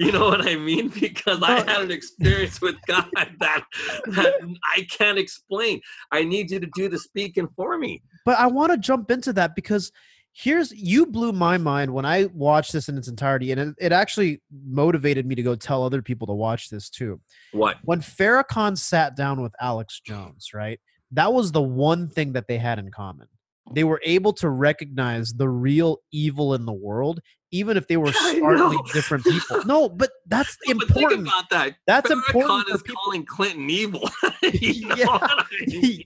You 0.00 0.12
know 0.12 0.26
what 0.28 0.46
I 0.46 0.54
mean? 0.54 0.88
Because 1.00 1.42
I 1.42 1.58
had 1.58 1.82
an 1.82 1.90
experience 1.90 2.60
with 2.60 2.76
God 2.86 3.08
that, 3.40 3.64
that 4.06 4.34
I 4.76 4.86
can't 4.96 5.18
explain. 5.18 5.80
I 6.12 6.22
need 6.22 6.52
you 6.52 6.60
to 6.60 6.68
do 6.74 6.88
the 6.88 6.98
speaking 6.98 7.48
for 7.56 7.76
me. 7.78 8.02
but 8.24 8.38
I 8.38 8.46
want 8.46 8.70
to 8.70 8.78
jump 8.78 9.10
into 9.10 9.32
that 9.32 9.56
because 9.56 9.90
here's 10.32 10.72
you 10.72 11.06
blew 11.06 11.32
my 11.32 11.58
mind 11.58 11.92
when 11.92 12.04
I 12.04 12.26
watched 12.32 12.72
this 12.72 12.88
in 12.88 12.96
its 12.96 13.08
entirety, 13.08 13.50
and 13.52 13.60
it, 13.60 13.74
it 13.78 13.92
actually 13.92 14.40
motivated 14.66 15.26
me 15.26 15.34
to 15.34 15.42
go 15.42 15.54
tell 15.56 15.82
other 15.82 16.02
people 16.02 16.26
to 16.28 16.34
watch 16.34 16.68
this 16.70 16.88
too. 16.90 17.20
What? 17.52 17.76
When 17.82 18.00
Farrakhan 18.00 18.76
sat 18.78 19.16
down 19.16 19.42
with 19.42 19.52
Alex 19.60 20.00
Jones, 20.04 20.50
right? 20.54 20.80
That 21.12 21.32
was 21.32 21.52
the 21.52 21.62
one 21.62 22.08
thing 22.08 22.34
that 22.34 22.46
they 22.48 22.58
had 22.58 22.78
in 22.78 22.90
common. 22.90 23.26
They 23.74 23.84
were 23.84 24.00
able 24.04 24.32
to 24.34 24.48
recognize 24.48 25.32
the 25.34 25.48
real 25.48 25.98
evil 26.12 26.54
in 26.54 26.64
the 26.64 26.72
world, 26.72 27.20
even 27.50 27.76
if 27.76 27.86
they 27.86 27.96
were 27.98 28.12
starkly 28.12 28.78
different 28.92 29.24
people. 29.24 29.64
No, 29.64 29.88
but 29.88 30.10
that's 30.26 30.56
No, 30.66 30.74
but 30.78 30.88
think 30.88 30.96
important. 30.96 31.28
about 31.28 31.50
that. 31.50 31.74
That's 31.86 32.10
Farrakhan 32.10 32.26
important 32.28 32.68
is 32.70 32.82
people. 32.82 33.00
calling 33.04 33.24
Clinton 33.26 33.70
evil. 33.70 34.08
Yeah. 34.42 35.18
I 35.20 35.44
mean? 35.66 36.02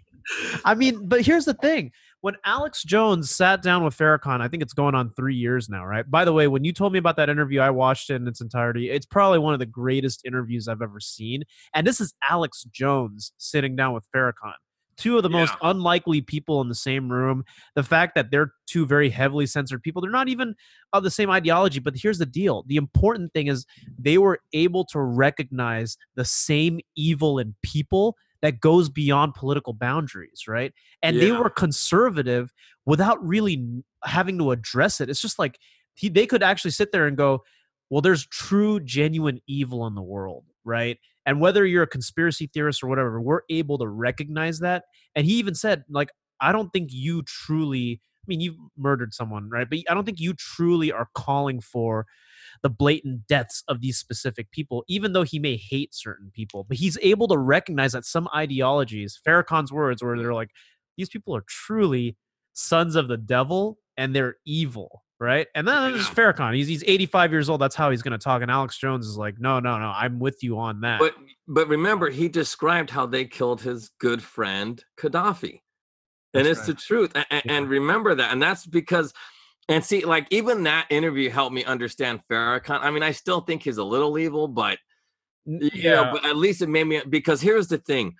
I 0.64 0.74
mean, 0.74 1.08
but 1.08 1.20
here's 1.22 1.44
the 1.44 1.54
thing. 1.54 1.92
When 2.22 2.37
Alex 2.44 2.85
Jones 2.85 3.30
sat 3.30 3.62
down 3.62 3.82
with 3.82 3.98
Farrakhan, 3.98 4.40
I 4.40 4.46
think 4.46 4.62
it's 4.62 4.72
going 4.72 4.94
on 4.94 5.11
three 5.11 5.35
years 5.35 5.68
now, 5.68 5.85
right? 5.85 6.08
By 6.08 6.24
the 6.24 6.32
way, 6.32 6.46
when 6.46 6.62
you 6.62 6.72
told 6.72 6.92
me 6.92 7.00
about 7.00 7.16
that 7.16 7.28
interview, 7.28 7.58
I 7.58 7.70
watched 7.70 8.11
it 8.11 8.14
in 8.14 8.28
its 8.28 8.40
entirety. 8.40 8.90
It's 8.90 9.06
probably 9.06 9.40
one 9.40 9.54
of 9.54 9.58
the 9.58 9.66
greatest 9.66 10.24
interviews 10.24 10.68
I've 10.68 10.82
ever 10.82 11.00
seen. 11.00 11.42
And 11.74 11.85
this 11.85 12.00
is 12.00 12.14
Alex 12.30 12.64
Jones 12.70 13.32
sitting 13.38 13.74
down 13.74 13.92
with 13.92 14.06
Farrakhan. 14.14 14.54
two 14.96 15.16
of 15.16 15.24
the 15.24 15.30
most 15.30 15.52
unlikely 15.62 16.20
people 16.20 16.61
in 16.61 16.68
the 16.68 16.76
same 16.76 17.11
room. 17.11 17.42
The 17.74 17.82
fact 17.82 18.14
that 18.14 18.30
they're 18.30 18.52
two 18.66 18.87
very 18.87 19.11
heavily 19.11 19.46
censored 19.46 19.82
people, 19.82 20.00
they're 20.00 20.11
not 20.11 20.28
even 20.28 20.54
of 20.92 21.02
the 21.02 21.11
same 21.11 21.28
ideology. 21.28 21.80
But 21.80 21.94
here's 21.96 22.18
the 22.18 22.26
deal 22.26 22.64
the 22.68 22.76
important 22.76 23.32
thing 23.32 23.48
is 23.48 23.66
they 23.98 24.18
were 24.18 24.38
able 24.52 24.85
to 24.92 25.00
recognize 25.00 25.96
the 26.14 26.24
same 26.24 26.78
evil 26.94 27.40
in 27.40 27.56
people 27.62 28.16
that 28.42 28.61
goes 28.61 28.88
beyond 28.88 29.35
political 29.35 29.72
boundaries, 29.72 30.44
right? 30.46 30.72
And 31.02 31.18
they 31.18 31.33
were 31.33 31.48
conservative 31.48 32.52
without 32.85 33.24
really 33.24 33.64
having 34.05 34.37
to 34.38 34.50
address 34.50 35.00
it. 35.00 35.09
It's 35.09 35.22
just 35.22 35.38
like 35.38 35.59
he, 35.94 36.09
they 36.09 36.26
could 36.26 36.42
actually 36.42 36.72
sit 36.72 36.92
there 36.92 37.07
and 37.07 37.16
go, 37.16 37.42
well, 37.88 38.00
there's 38.00 38.26
true, 38.26 38.81
genuine 38.81 39.40
evil 39.46 39.87
in 39.87 39.94
the 39.94 40.02
world, 40.02 40.44
right? 40.64 40.98
And 41.24 41.40
whether 41.40 41.64
you're 41.64 41.85
a 41.85 41.88
conspiracy 41.88 42.50
theorist 42.52 42.83
or 42.83 42.88
whatever, 42.88 43.20
we're 43.20 43.42
able 43.48 43.78
to 43.78 43.87
recognize 43.87 44.59
that. 44.59 44.85
And 45.14 45.24
he 45.24 45.35
even 45.35 45.55
said, 45.55 45.85
like, 45.88 46.11
I 46.40 46.50
don't 46.50 46.70
think 46.70 46.88
you 46.90 47.22
truly, 47.22 48.00
I 48.02 48.24
mean, 48.26 48.40
you've 48.40 48.57
murdered 48.76 49.14
someone, 49.14 49.48
right? 49.50 49.68
But 49.70 49.81
I 49.88 49.94
don't 49.94 50.05
think 50.05 50.18
you 50.18 50.35
truly 50.35 50.90
are 50.90 51.09
calling 51.14 51.61
for 51.61 52.07
the 52.62 52.70
blatant 52.70 53.26
deaths 53.26 53.62
of 53.68 53.80
these 53.80 53.98
specific 53.98 54.50
people, 54.50 54.84
even 54.88 55.12
though 55.12 55.22
he 55.22 55.38
may 55.38 55.56
hate 55.56 55.94
certain 55.94 56.30
people. 56.32 56.64
But 56.64 56.76
he's 56.76 56.98
able 57.02 57.28
to 57.28 57.38
recognize 57.38 57.92
that 57.92 58.04
some 58.04 58.28
ideologies, 58.34 59.18
Farrakhan's 59.26 59.72
words, 59.72 60.02
where 60.02 60.18
they're 60.18 60.34
like, 60.34 60.50
these 60.96 61.08
people 61.08 61.34
are 61.34 61.44
truly 61.48 62.16
sons 62.52 62.96
of 62.96 63.08
the 63.08 63.16
devil 63.16 63.78
and 63.96 64.14
they're 64.14 64.36
evil, 64.46 65.02
right? 65.20 65.46
And 65.54 65.66
then 65.66 65.92
there's. 65.92 66.06
Farrakhan. 66.08 66.54
He's 66.54 66.68
he's 66.68 66.84
85 66.86 67.32
years 67.32 67.50
old. 67.50 67.60
That's 67.60 67.76
how 67.76 67.90
he's 67.90 68.02
going 68.02 68.12
to 68.12 68.18
talk. 68.18 68.42
And 68.42 68.50
Alex 68.50 68.78
Jones 68.78 69.06
is 69.06 69.16
like, 69.16 69.36
no, 69.38 69.60
no, 69.60 69.78
no, 69.78 69.92
I'm 69.94 70.18
with 70.18 70.42
you 70.42 70.58
on 70.58 70.80
that. 70.82 71.00
But 71.00 71.14
but 71.48 71.68
remember, 71.68 72.10
he 72.10 72.28
described 72.28 72.90
how 72.90 73.06
they 73.06 73.24
killed 73.24 73.60
his 73.60 73.90
good 74.00 74.22
friend 74.22 74.82
Gaddafi, 75.00 75.60
and 76.34 76.46
That's 76.46 76.58
it's 76.58 76.66
the 76.66 76.74
truth. 76.74 77.12
And, 77.14 77.42
and 77.44 77.68
remember 77.68 78.14
that, 78.14 78.32
and 78.32 78.42
that's 78.42 78.66
because, 78.66 79.12
and 79.68 79.85
see, 79.85 80.05
like 80.05 80.27
even 80.31 80.64
that 80.64 80.87
interview 80.90 81.31
helped 81.31 81.55
me 81.55 81.64
understand 81.64 82.20
Farrakhan. 82.31 82.81
I 82.81 82.90
mean, 82.90 83.03
I 83.03 83.12
still 83.12 83.40
think 83.40 83.62
he's 83.62 83.79
a 83.79 83.85
little 83.85 84.18
evil, 84.18 84.48
but 84.48 84.79
you 85.44 85.90
know, 85.90 86.11
but 86.12 86.25
at 86.25 86.37
least 86.37 86.62
it 86.62 86.68
made 86.68 86.85
me 86.85 87.03
because 87.09 87.40
here's 87.40 87.68
the 87.68 87.79
thing. 87.79 88.14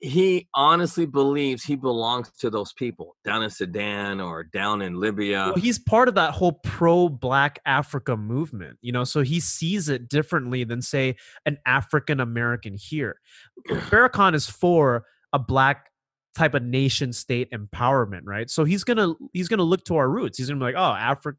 He 0.00 0.48
honestly 0.52 1.06
believes 1.06 1.62
he 1.62 1.76
belongs 1.76 2.28
to 2.40 2.50
those 2.50 2.72
people 2.72 3.14
down 3.24 3.44
in 3.44 3.50
Sudan 3.50 4.20
or 4.20 4.42
down 4.42 4.82
in 4.82 4.98
Libya. 4.98 5.52
Well, 5.54 5.62
he's 5.62 5.78
part 5.78 6.08
of 6.08 6.16
that 6.16 6.32
whole 6.32 6.54
pro 6.64 7.08
black 7.08 7.60
Africa 7.64 8.16
movement, 8.16 8.78
you 8.82 8.90
know, 8.90 9.04
so 9.04 9.20
he 9.22 9.38
sees 9.38 9.88
it 9.88 10.08
differently 10.08 10.64
than, 10.64 10.82
say, 10.82 11.14
an 11.46 11.58
African 11.66 12.18
American 12.18 12.74
here. 12.76 13.20
Farrakhan 13.68 14.34
is 14.34 14.48
for 14.48 15.04
a 15.32 15.38
black 15.38 15.91
type 16.34 16.54
of 16.54 16.62
nation 16.62 17.12
state 17.12 17.50
empowerment, 17.52 18.22
right? 18.24 18.48
So 18.48 18.64
he's 18.64 18.84
gonna 18.84 19.14
he's 19.32 19.48
gonna 19.48 19.62
look 19.62 19.84
to 19.86 19.96
our 19.96 20.08
roots. 20.08 20.38
He's 20.38 20.48
gonna 20.48 20.60
be 20.60 20.64
like, 20.64 20.74
oh, 20.76 20.94
Africa, 20.94 21.38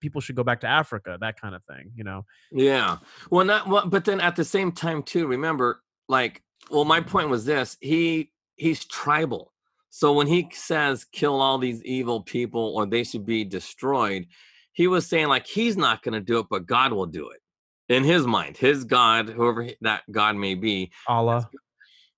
people 0.00 0.20
should 0.20 0.36
go 0.36 0.44
back 0.44 0.60
to 0.60 0.66
Africa, 0.66 1.18
that 1.20 1.40
kind 1.40 1.54
of 1.54 1.62
thing, 1.64 1.92
you 1.94 2.04
know. 2.04 2.24
Yeah. 2.52 2.98
Well, 3.30 3.44
not 3.44 3.68
well, 3.68 3.86
but 3.86 4.04
then 4.04 4.20
at 4.20 4.36
the 4.36 4.44
same 4.44 4.72
time 4.72 5.02
too, 5.02 5.26
remember, 5.26 5.82
like, 6.08 6.42
well, 6.70 6.84
my 6.84 7.00
point 7.00 7.28
was 7.28 7.44
this: 7.44 7.76
he 7.80 8.32
he's 8.56 8.84
tribal. 8.84 9.52
So 9.90 10.12
when 10.12 10.26
he 10.26 10.48
says 10.52 11.04
kill 11.04 11.40
all 11.40 11.58
these 11.58 11.82
evil 11.84 12.20
people 12.20 12.74
or 12.76 12.84
they 12.84 13.04
should 13.04 13.24
be 13.24 13.44
destroyed, 13.44 14.26
he 14.72 14.88
was 14.88 15.06
saying 15.06 15.28
like 15.28 15.46
he's 15.46 15.76
not 15.76 16.02
going 16.02 16.14
to 16.14 16.20
do 16.20 16.40
it, 16.40 16.46
but 16.50 16.66
God 16.66 16.92
will 16.92 17.06
do 17.06 17.30
it. 17.30 17.40
In 17.88 18.02
his 18.02 18.26
mind, 18.26 18.56
his 18.56 18.84
God, 18.84 19.28
whoever 19.28 19.68
that 19.82 20.02
God 20.10 20.36
may 20.36 20.54
be. 20.54 20.90
Allah. 21.06 21.48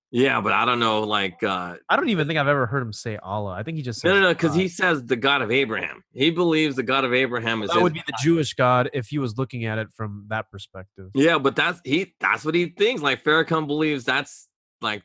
Yeah, 0.09 0.39
but 0.39 0.53
I 0.53 0.63
don't 0.63 0.79
know, 0.79 1.01
like, 1.01 1.43
uh, 1.43 1.75
I 1.89 1.95
don't 1.97 2.07
even 2.09 2.27
think 2.27 2.39
I've 2.39 2.47
ever 2.47 2.65
heard 2.65 2.81
him 2.81 2.93
say 2.93 3.17
Allah. 3.17 3.51
I 3.51 3.63
think 3.63 3.75
he 3.75 3.83
just 3.83 4.03
no, 4.05 4.11
says 4.11 4.15
no, 4.15 4.27
no, 4.27 4.33
because 4.33 4.51
God. 4.51 4.59
he 4.59 4.67
says 4.69 5.03
the 5.03 5.17
God 5.17 5.41
of 5.41 5.51
Abraham. 5.51 6.01
He 6.13 6.31
believes 6.31 6.77
the 6.77 6.83
God 6.83 7.03
of 7.03 7.13
Abraham 7.13 7.61
is 7.61 7.69
that 7.71 7.81
would 7.81 7.93
be 7.93 8.03
the 8.07 8.17
Jewish 8.21 8.53
God 8.53 8.89
if 8.93 9.07
he 9.07 9.19
was 9.19 9.37
looking 9.37 9.65
at 9.65 9.79
it 9.79 9.89
from 9.93 10.25
that 10.29 10.49
perspective. 10.49 11.11
Yeah, 11.13 11.39
but 11.39 11.57
that's 11.57 11.81
he 11.83 12.13
that's 12.21 12.45
what 12.45 12.55
he 12.55 12.67
thinks. 12.67 13.01
Like 13.01 13.23
Farrakhan 13.23 13.67
believes 13.67 14.05
that's 14.05 14.47
like 14.81 15.03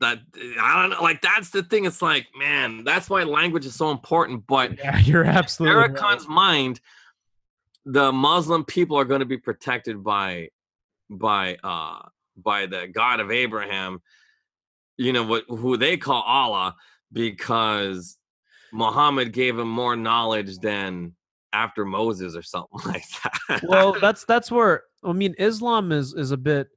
that 0.00 0.20
I 0.60 0.82
don't 0.82 0.90
know, 0.90 1.02
like 1.02 1.20
that's 1.20 1.50
the 1.50 1.64
thing. 1.64 1.84
It's 1.84 2.02
like, 2.02 2.28
man, 2.38 2.84
that's 2.84 3.10
why 3.10 3.24
language 3.24 3.66
is 3.66 3.74
so 3.74 3.90
important. 3.90 4.44
But 4.46 4.78
Yeah, 4.78 4.98
you're 4.98 5.24
absolutely 5.24 5.76
right. 5.76 5.90
Farrakhan's 5.90 6.28
mind, 6.28 6.80
the 7.84 8.12
Muslim 8.12 8.64
people 8.64 8.98
are 8.98 9.04
going 9.04 9.20
to 9.20 9.26
be 9.26 9.38
protected 9.38 10.04
by 10.04 10.50
by 11.10 11.56
uh 11.64 12.00
by 12.36 12.66
the 12.66 12.88
God 12.88 13.20
of 13.20 13.30
Abraham, 13.30 14.00
you 14.96 15.12
know 15.12 15.24
what 15.24 15.44
who 15.48 15.76
they 15.76 15.96
call 15.96 16.22
Allah, 16.22 16.74
because 17.12 18.16
Muhammad 18.72 19.32
gave 19.32 19.58
him 19.58 19.68
more 19.68 19.96
knowledge 19.96 20.58
than 20.58 21.14
after 21.52 21.84
Moses 21.84 22.34
or 22.36 22.42
something 22.42 22.80
like 22.86 23.04
that. 23.22 23.62
well 23.62 23.92
that's 24.00 24.24
that's 24.24 24.50
where 24.50 24.82
i 25.04 25.12
mean 25.12 25.34
islam 25.38 25.92
is 25.92 26.12
is 26.14 26.32
a 26.32 26.36
bit 26.36 26.68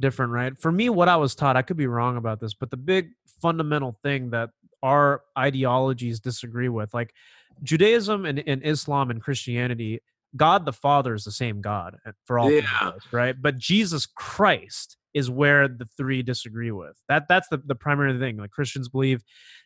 different 0.00 0.32
right 0.32 0.58
for 0.58 0.72
me 0.72 0.88
what 0.88 1.08
i 1.08 1.16
was 1.16 1.34
taught 1.34 1.56
i 1.56 1.62
could 1.62 1.76
be 1.76 1.86
wrong 1.86 2.16
about 2.16 2.40
this 2.40 2.54
but 2.54 2.70
the 2.70 2.76
big 2.76 3.10
fundamental 3.42 3.98
thing 4.02 4.30
that 4.30 4.48
our 4.82 5.20
ideologies 5.38 6.18
disagree 6.18 6.68
with 6.70 6.92
like 6.94 7.12
judaism 7.62 8.24
and, 8.24 8.42
and 8.46 8.64
islam 8.64 9.10
and 9.10 9.20
christianity 9.22 10.00
god 10.34 10.64
the 10.64 10.72
father 10.72 11.14
is 11.14 11.24
the 11.24 11.30
same 11.30 11.60
god 11.60 11.96
uh, 12.06 12.12
for 12.24 12.38
all 12.38 12.50
Yeah. 12.50 12.62
us, 12.88 13.06
right 13.12 13.36
but 13.40 13.58
jesus 13.58 14.06
christ 14.06 14.96
is 15.14 15.30
where 15.30 15.68
the 15.68 15.86
three 15.96 16.22
disagree 16.22 16.70
with 16.70 16.96
that 17.08 17.24
that's 17.28 17.48
the, 17.48 17.60
the 17.66 17.74
primary 17.74 18.18
thing 18.18 18.36
like 18.36 18.50
christians 18.50 18.88
believe 18.88 19.22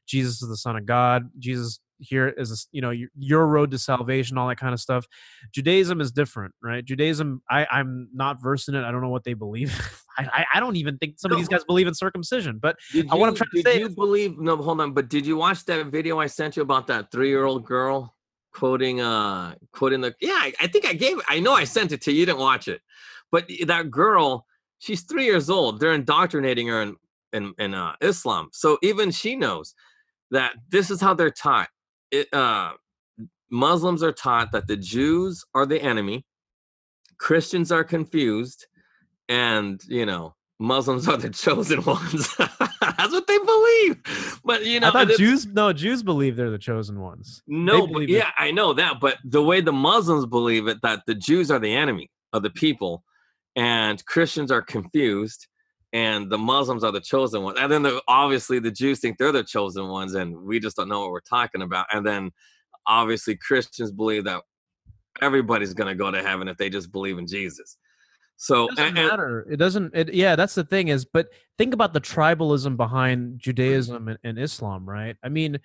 jesus 0.07 0.43
is 0.43 0.49
the 0.49 0.57
son 0.57 0.77
of 0.77 0.87
god 0.87 1.29
jesus 1.39 1.81
here 1.99 2.29
is 2.29 2.53
a 2.53 2.57
you 2.73 2.83
know 2.83 2.91
your, 2.91 3.09
your 3.17 3.47
road 3.47 3.71
to 3.71 3.79
salvation 3.79 4.37
all 4.37 4.49
that 4.49 4.59
kind 4.59 4.75
of 4.75 4.81
stuff 4.81 5.07
Judaism 5.53 6.01
is 6.01 6.13
different, 6.13 6.55
right? 6.63 6.85
Judaism, 6.85 7.43
I, 7.51 7.67
I'm 7.71 8.09
not 8.13 8.43
versed 8.43 8.69
in 8.69 8.75
it. 8.75 8.85
I 8.85 8.91
don't 8.91 9.01
know 9.01 9.09
what 9.09 9.25
they 9.25 9.35
believe. 9.35 9.73
I, 10.19 10.25
I, 10.33 10.45
I 10.55 10.61
don't 10.61 10.77
even 10.77 10.99
think 10.99 11.19
some 11.19 11.33
of 11.33 11.39
these 11.39 11.49
guys 11.49 11.65
believe 11.65 11.87
in 11.87 11.95
circumcision. 11.95 12.59
But 12.61 12.77
Did 12.93 13.07
Uh, 13.11 13.15
I'm 13.15 13.19
you- 13.19 13.37
trying 13.37 13.51
to 13.55 13.63
did 13.63 13.65
say 13.65 13.79
you 13.79 13.89
believe? 13.89 14.39
No, 14.39 14.57
hold 14.57 14.81
on. 14.81 14.93
But 14.93 15.09
did 15.09 15.27
you 15.27 15.37
watch 15.37 15.65
that 15.67 15.87
video 15.87 16.19
I 16.19 16.27
sent 16.27 16.57
you 16.57 16.63
about 16.63 16.87
that 16.89 17.11
three-year-old 17.11 17.65
girl 17.65 18.15
quoting, 18.53 19.01
uh, 19.01 19.55
quoting 19.73 20.01
the? 20.01 20.15
Yeah, 20.21 20.33
I, 20.33 20.53
I 20.61 20.67
think 20.67 20.87
I 20.87 20.93
gave. 20.93 21.21
I 21.29 21.41
know 21.41 21.53
I 21.55 21.65
sent 21.65 21.93
it 21.93 22.03
to 22.03 22.13
you. 22.13 22.21
You 22.21 22.27
didn't 22.27 22.41
watch 22.41 22.69
it, 22.69 22.81
but 23.31 23.51
that 23.67 23.91
girl, 23.91 24.47
she's 24.79 25.03
three 25.03 25.25
years 25.25 25.51
old. 25.51 25.81
They're 25.81 25.95
indoctrinating 25.95 26.69
her 26.69 26.83
in 26.83 26.97
in, 27.33 27.53
in 27.59 27.75
uh, 27.75 27.95
Islam, 28.01 28.49
so 28.53 28.79
even 28.83 29.11
she 29.11 29.37
knows 29.37 29.75
that 30.31 30.55
this 30.71 30.91
is 30.91 31.01
how 31.01 31.15
they're 31.15 31.31
taught. 31.31 31.69
It, 32.11 32.33
uh, 32.33 32.73
Muslims 33.51 34.03
are 34.03 34.13
taught 34.13 34.53
that 34.53 34.67
the 34.67 34.77
Jews 34.77 35.45
are 35.55 35.67
the 35.67 35.81
enemy, 35.81 36.25
Christians 37.19 37.71
are 37.73 37.85
confused, 37.85 38.67
and 39.29 39.83
you 39.89 40.07
know 40.07 40.35
Muslims 40.59 41.09
are 41.09 41.17
the 41.17 41.31
chosen 41.45 41.83
ones. 41.83 42.35
That's 42.39 43.13
what 43.13 43.27
they 43.27 43.39
believe. 43.39 44.41
But 44.45 44.65
you 44.65 44.81
know, 44.81 44.89
I 44.89 44.93
thought 44.93 45.17
Jews, 45.17 45.47
no, 45.47 45.73
Jews 45.73 46.03
believe 46.03 46.37
they're 46.37 46.51
the 46.51 46.59
chosen 46.59 47.01
ones. 47.01 47.43
no, 47.47 47.83
but 47.83 47.93
believe 47.93 48.11
it. 48.11 48.13
yeah, 48.15 48.31
I 48.39 48.51
know 48.51 48.73
that. 48.75 49.01
But 49.01 49.19
the 49.25 49.43
way 49.43 49.61
the 49.61 49.73
Muslims 49.73 50.27
believe 50.27 50.67
it, 50.67 50.83
that 50.83 51.03
the 51.07 51.15
Jews 51.15 51.51
are 51.51 51.59
the 51.59 51.75
enemy 51.75 52.11
of 52.33 52.43
the 52.43 52.51
people, 52.51 53.05
and 53.57 54.05
Christians 54.05 54.53
are 54.53 54.63
confused, 54.63 55.49
and 55.93 56.31
the 56.31 56.39
Muslims 56.39 56.85
are 56.85 56.93
the 56.93 57.01
chosen 57.01 57.43
ones. 57.43 57.59
And 57.61 57.73
then 57.73 57.83
the, 57.83 58.03
obviously 58.07 58.59
the 58.59 58.71
Jews 58.71 59.01
think 59.01 59.19
they're 59.19 59.33
the 59.33 59.43
chosen 59.43 59.89
ones, 59.89 60.15
and 60.15 60.37
we 60.43 60.61
just 60.61 60.77
don't 60.77 60.89
know 60.89 61.01
what 61.01 61.11
we're 61.11 61.21
talking 61.21 61.63
about. 61.63 61.87
And 61.93 62.07
then 62.07 62.31
obviously 62.87 63.37
Christians 63.37 63.91
believe 63.91 64.25
that 64.25 64.43
everybody's 65.23 65.75
gonna 65.75 65.95
go 65.95 66.11
to 66.11 66.23
heaven 66.23 66.49
if 66.49 66.59
they 66.59 66.69
just 66.69 66.93
believe 66.93 67.19
in 67.19 67.27
Jesus. 67.27 67.79
So 68.37 68.65
It 68.65 68.77
doesn't 68.77 68.89
and- 68.89 68.99
and- 68.99 69.09
matter. 69.09 69.47
It 69.51 69.57
doesn't. 69.57 69.95
It, 69.95 70.13
yeah, 70.13 70.37
that's 70.37 70.55
the 70.55 70.65
thing 70.65 70.89
is. 70.89 71.07
But 71.07 71.29
think 71.57 71.73
about 71.73 71.95
the 71.95 72.01
tribalism 72.01 72.77
behind 72.77 73.29
mm-hmm. 73.29 73.37
Judaism 73.39 74.09
and, 74.09 74.19
and 74.23 74.39
Islam, 74.39 74.89
right? 74.89 75.17
I 75.23 75.31
mean, 75.31 75.59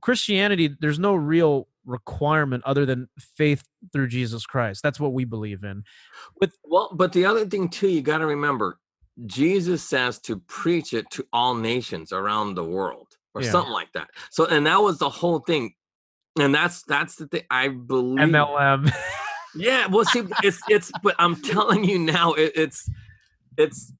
Christianity. 0.00 0.74
There's 0.80 0.98
no 0.98 1.14
real 1.14 1.68
requirement 1.88 2.62
other 2.64 2.86
than 2.86 3.08
faith 3.18 3.64
through 3.92 4.08
Jesus 4.08 4.46
Christ. 4.46 4.82
That's 4.82 5.00
what 5.00 5.12
we 5.12 5.24
believe 5.24 5.64
in. 5.64 5.82
Well, 6.64 6.90
but 6.92 7.12
the 7.12 7.24
other 7.24 7.46
thing 7.46 7.68
too, 7.68 7.88
you 7.88 8.02
got 8.02 8.18
to 8.18 8.26
remember, 8.26 8.78
Jesus 9.26 9.82
says 9.82 10.20
to 10.20 10.38
preach 10.46 10.92
it 10.92 11.10
to 11.10 11.26
all 11.32 11.54
nations 11.54 12.12
around 12.12 12.54
the 12.54 12.64
world, 12.64 13.08
or 13.34 13.42
Yeah. 13.42 13.50
something 13.50 13.72
like 13.72 13.92
that. 13.94 14.10
So, 14.30 14.46
and 14.46 14.66
that 14.66 14.80
was 14.80 14.98
the 14.98 15.08
whole 15.08 15.40
thing, 15.40 15.74
and 16.38 16.54
that's 16.54 16.82
that's 16.84 17.16
the 17.16 17.26
thing. 17.26 17.42
I 17.50 17.68
believe. 17.68 18.32
MLM. 18.32 18.92
Yeah, 19.56 19.86
well, 19.88 20.04
see, 20.04 20.22
it's 20.42 20.62
it's, 20.68 20.92
but 20.92 21.16
I'm 21.18 21.34
telling 21.42 21.82
you 21.82 21.98
now, 21.98 22.34
it, 22.34 22.52
it's 22.54 22.88
it's 23.56 23.92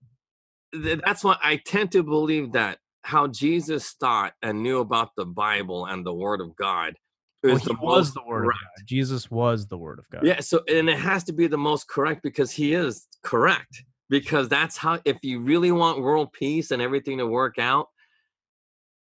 that's 0.73 1.25
why 1.25 1.37
I 1.43 1.57
tend 1.57 1.93
to 1.93 2.03
believe 2.03 2.53
that 2.53 2.79
how 3.03 3.27
Jesus 3.27 3.95
thought 3.99 4.35
and 4.43 4.63
knew 4.63 4.81
about 4.81 5.11
the 5.17 5.25
Bible 5.25 5.87
and 5.87 6.05
the 6.05 6.13
Word 6.13 6.41
of 6.41 6.55
God 6.57 6.95
Well, 7.43 7.57
he 7.57 7.67
the 7.67 7.79
was 7.81 8.13
the 8.15 8.23
word 8.27 8.45
correct. 8.45 8.59
of 8.63 8.81
God. 8.81 8.87
Jesus 8.87 9.31
was 9.31 9.67
the 9.67 9.79
word 9.79 9.99
of 9.99 10.09
God. 10.11 10.27
Yeah, 10.27 10.41
so 10.41 10.63
and 10.69 10.89
it 10.89 10.99
has 10.99 11.25
to 11.25 11.33
be 11.33 11.47
the 11.47 11.59
most 11.59 11.89
correct 11.89 12.23
because 12.23 12.51
he 12.51 12.75
is 12.75 13.07
correct. 13.23 13.85
Because 14.11 14.49
that's 14.49 14.77
how 14.77 15.01
if 15.05 15.19
you 15.23 15.41
really 15.41 15.71
want 15.71 16.01
world 16.01 16.33
peace 16.33 16.71
and 16.71 16.81
everything 16.81 17.19
to 17.19 17.27
work 17.27 17.59
out, 17.59 17.89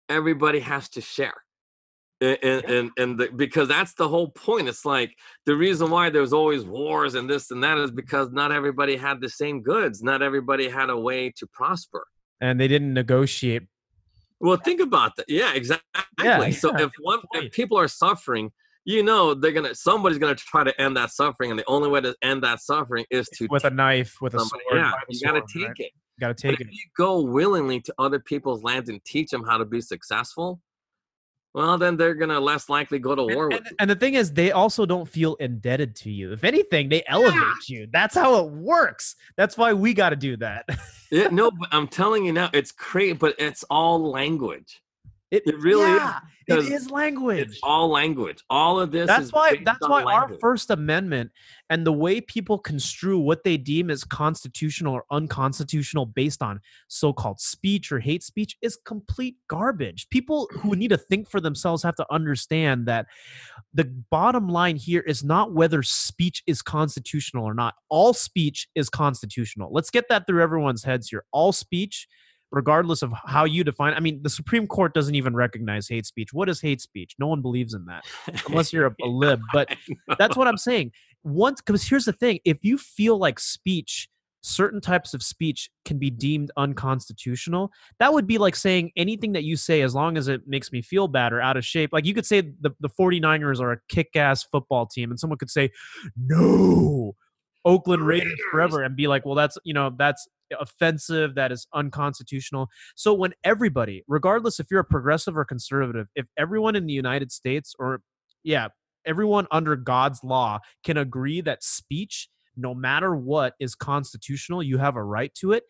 everybody 0.08 0.60
has 0.60 0.88
to 0.90 1.00
share. 1.00 1.34
And 2.20 2.38
and, 2.42 2.64
and, 2.64 2.90
and 2.98 3.18
the, 3.18 3.28
because 3.34 3.68
that's 3.68 3.94
the 3.94 4.08
whole 4.08 4.28
point. 4.28 4.68
It's 4.68 4.84
like 4.84 5.14
the 5.46 5.56
reason 5.56 5.90
why 5.90 6.10
there's 6.10 6.32
always 6.32 6.64
wars 6.64 7.14
and 7.14 7.28
this 7.28 7.50
and 7.50 7.64
that 7.64 7.78
is 7.78 7.90
because 7.90 8.30
not 8.32 8.52
everybody 8.52 8.96
had 8.96 9.20
the 9.20 9.28
same 9.28 9.62
goods. 9.62 10.02
Not 10.02 10.20
everybody 10.20 10.68
had 10.68 10.90
a 10.90 10.98
way 10.98 11.32
to 11.38 11.46
prosper. 11.52 12.06
And 12.40 12.60
they 12.60 12.68
didn't 12.68 12.92
negotiate. 12.92 13.62
Well, 14.40 14.56
think 14.56 14.80
about 14.80 15.16
that. 15.16 15.26
Yeah, 15.28 15.52
exactly. 15.54 15.84
Yeah, 16.22 16.50
so 16.50 16.72
yeah, 16.76 16.86
if 16.86 16.92
one 17.00 17.20
if 17.34 17.52
people 17.52 17.78
are 17.78 17.88
suffering, 17.88 18.50
you 18.84 19.02
know 19.02 19.34
they're 19.34 19.52
gonna 19.52 19.74
somebody's 19.74 20.18
gonna 20.18 20.34
try 20.34 20.64
to 20.64 20.80
end 20.80 20.96
that 20.96 21.10
suffering, 21.10 21.50
and 21.50 21.58
the 21.58 21.64
only 21.66 21.88
way 21.88 22.00
to 22.00 22.14
end 22.22 22.42
that 22.44 22.60
suffering 22.60 23.04
is 23.10 23.28
to 23.34 23.48
with 23.50 23.64
a 23.64 23.70
knife, 23.70 24.16
with 24.20 24.34
a 24.34 24.38
somebody. 24.38 24.62
sword. 24.70 24.80
Yeah, 24.80 24.92
you 25.08 25.20
gotta 25.26 25.42
take 25.52 25.66
right? 25.68 25.76
it. 25.78 25.92
You 26.16 26.20
gotta 26.20 26.34
But 26.34 26.38
take 26.38 26.60
if 26.60 26.68
it. 26.68 26.72
you 26.72 26.84
go 26.96 27.20
willingly 27.22 27.80
to 27.80 27.94
other 27.98 28.18
people's 28.20 28.62
lands 28.62 28.88
and 28.88 29.04
teach 29.04 29.30
them 29.30 29.44
how 29.44 29.58
to 29.58 29.64
be 29.64 29.80
successful, 29.80 30.60
well, 31.54 31.78
then 31.78 31.96
they're 31.96 32.14
gonna 32.14 32.38
less 32.38 32.68
likely 32.68 32.98
go 32.98 33.14
to 33.14 33.22
war 33.22 33.44
And, 33.44 33.52
with 33.54 33.58
and, 33.60 33.66
you. 33.70 33.76
and 33.80 33.90
the 33.90 33.96
thing 33.96 34.14
is, 34.14 34.32
they 34.32 34.52
also 34.52 34.84
don't 34.86 35.08
feel 35.08 35.34
indebted 35.36 35.96
to 35.96 36.10
you. 36.10 36.32
If 36.32 36.44
anything, 36.44 36.88
they 36.88 37.02
elevate 37.06 37.68
you. 37.68 37.88
That's 37.92 38.14
how 38.14 38.44
it 38.44 38.50
works. 38.52 39.16
That's 39.36 39.56
why 39.56 39.72
we 39.72 39.94
got 39.94 40.10
to 40.10 40.16
do 40.16 40.36
that. 40.38 40.66
Yeah, 41.10 41.28
no, 41.32 41.50
but 41.50 41.68
I'm 41.72 41.88
telling 41.88 42.24
you 42.24 42.32
now, 42.32 42.50
it's 42.52 42.70
crazy, 42.72 43.14
but 43.14 43.34
it's 43.38 43.64
all 43.64 44.10
language. 44.10 44.82
It, 45.30 45.42
It 45.46 45.58
really 45.60 45.90
is, 45.90 45.98
yeah, 45.98 46.18
it 46.18 46.22
because 46.46 46.70
is 46.70 46.90
language. 46.90 47.38
It's 47.38 47.60
all 47.62 47.88
language. 47.90 48.42
All 48.48 48.80
of 48.80 48.90
this. 48.90 49.06
that's 49.06 49.26
is 49.26 49.32
why 49.32 49.60
that's 49.62 49.86
why 49.86 50.02
our 50.02 50.30
first 50.40 50.70
amendment 50.70 51.30
and 51.68 51.86
the 51.86 51.92
way 51.92 52.20
people 52.22 52.58
construe 52.58 53.18
what 53.18 53.44
they 53.44 53.58
deem 53.58 53.90
as 53.90 54.04
constitutional 54.04 54.94
or 54.94 55.04
unconstitutional 55.10 56.06
based 56.06 56.42
on 56.42 56.60
so-called 56.88 57.40
speech 57.40 57.92
or 57.92 58.00
hate 58.00 58.22
speech 58.22 58.56
is 58.62 58.78
complete 58.86 59.36
garbage 59.48 60.08
people 60.10 60.48
who 60.52 60.74
need 60.76 60.88
to 60.88 60.96
think 60.96 61.28
for 61.28 61.40
themselves 61.40 61.82
have 61.82 61.96
to 61.96 62.06
understand 62.10 62.86
that 62.86 63.06
the 63.74 63.84
bottom 64.10 64.48
line 64.48 64.76
here 64.76 65.00
is 65.00 65.22
not 65.22 65.52
whether 65.52 65.82
speech 65.82 66.42
is 66.46 66.62
constitutional 66.62 67.44
or 67.44 67.54
not 67.54 67.74
all 67.90 68.14
speech 68.14 68.68
is 68.74 68.88
constitutional 68.88 69.68
let's 69.72 69.90
get 69.90 70.06
that 70.08 70.26
through 70.26 70.42
everyone's 70.42 70.84
heads 70.84 71.08
here 71.08 71.24
all 71.32 71.52
speech 71.52 72.08
regardless 72.50 73.02
of 73.02 73.12
how 73.26 73.44
you 73.44 73.62
define 73.62 73.92
i 73.94 74.00
mean 74.00 74.20
the 74.22 74.30
supreme 74.30 74.66
court 74.66 74.94
doesn't 74.94 75.14
even 75.14 75.34
recognize 75.34 75.86
hate 75.88 76.06
speech 76.06 76.32
what 76.32 76.48
is 76.48 76.60
hate 76.60 76.80
speech 76.80 77.14
no 77.18 77.26
one 77.26 77.42
believes 77.42 77.74
in 77.74 77.84
that 77.84 78.04
unless 78.48 78.72
you're 78.72 78.86
a, 78.86 78.94
a 79.02 79.06
lib. 79.18 79.40
But 79.52 79.74
that's 80.18 80.36
what 80.36 80.48
I'm 80.48 80.56
saying. 80.56 80.92
Once, 81.24 81.60
because 81.60 81.86
here's 81.86 82.04
the 82.04 82.12
thing: 82.12 82.40
if 82.44 82.58
you 82.62 82.78
feel 82.78 83.18
like 83.18 83.40
speech, 83.40 84.08
certain 84.40 84.80
types 84.80 85.14
of 85.14 85.22
speech 85.22 85.70
can 85.84 85.98
be 85.98 86.10
deemed 86.10 86.50
unconstitutional, 86.56 87.70
that 87.98 88.12
would 88.12 88.26
be 88.26 88.38
like 88.38 88.56
saying 88.56 88.92
anything 88.96 89.32
that 89.32 89.44
you 89.44 89.56
say, 89.56 89.82
as 89.82 89.94
long 89.94 90.16
as 90.16 90.28
it 90.28 90.42
makes 90.46 90.72
me 90.72 90.82
feel 90.82 91.08
bad 91.08 91.32
or 91.32 91.40
out 91.40 91.56
of 91.56 91.64
shape. 91.64 91.90
Like 91.92 92.06
you 92.06 92.14
could 92.14 92.26
say 92.26 92.40
the 92.40 92.70
the 92.80 92.88
49ers 92.88 93.60
are 93.60 93.72
a 93.72 93.80
kick-ass 93.88 94.44
football 94.44 94.86
team, 94.86 95.10
and 95.10 95.18
someone 95.18 95.38
could 95.38 95.50
say, 95.50 95.70
"No, 96.16 97.14
Oakland 97.64 98.06
Raiders 98.06 98.38
forever," 98.50 98.82
and 98.82 98.96
be 98.96 99.06
like, 99.06 99.24
"Well, 99.24 99.34
that's 99.34 99.58
you 99.64 99.74
know 99.74 99.90
that's." 99.96 100.26
offensive 100.58 101.34
that 101.34 101.52
is 101.52 101.66
unconstitutional 101.74 102.68
so 102.96 103.12
when 103.12 103.34
everybody 103.44 104.02
regardless 104.08 104.58
if 104.58 104.66
you're 104.70 104.80
a 104.80 104.84
progressive 104.84 105.36
or 105.36 105.44
conservative 105.44 106.06
if 106.14 106.24
everyone 106.38 106.74
in 106.74 106.86
the 106.86 106.92
united 106.94 107.30
states 107.30 107.74
or 107.78 108.00
yeah 108.44 108.68
everyone 109.08 109.46
under 109.50 109.74
God's 109.74 110.22
law 110.22 110.60
can 110.84 110.96
agree 110.96 111.40
that 111.40 111.64
speech, 111.64 112.28
no 112.56 112.74
matter 112.74 113.16
what, 113.16 113.54
is 113.58 113.74
constitutional. 113.74 114.62
You 114.62 114.78
have 114.78 114.94
a 114.94 115.02
right 115.02 115.34
to 115.36 115.52
it. 115.52 115.64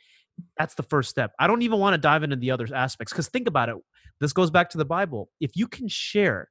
That's 0.59 0.75
the 0.75 0.83
first 0.83 1.09
step. 1.09 1.33
I 1.39 1.47
don't 1.47 1.63
even 1.63 1.79
want 1.79 1.95
to 1.95 1.99
dive 1.99 2.23
into 2.23 2.37
the 2.37 2.51
other 2.51 2.67
aspects 2.75 3.13
because 3.13 3.29
think 3.29 3.49
about 3.49 3.69
it. 3.69 3.77
This 4.21 4.33
goes 4.33 4.51
back 4.51 4.71
to 4.71 4.79
the 4.79 4.85
Bible. 4.85 5.31
If 5.41 5.53
you 5.55 5.69
can 5.69 5.89
share 5.89 6.49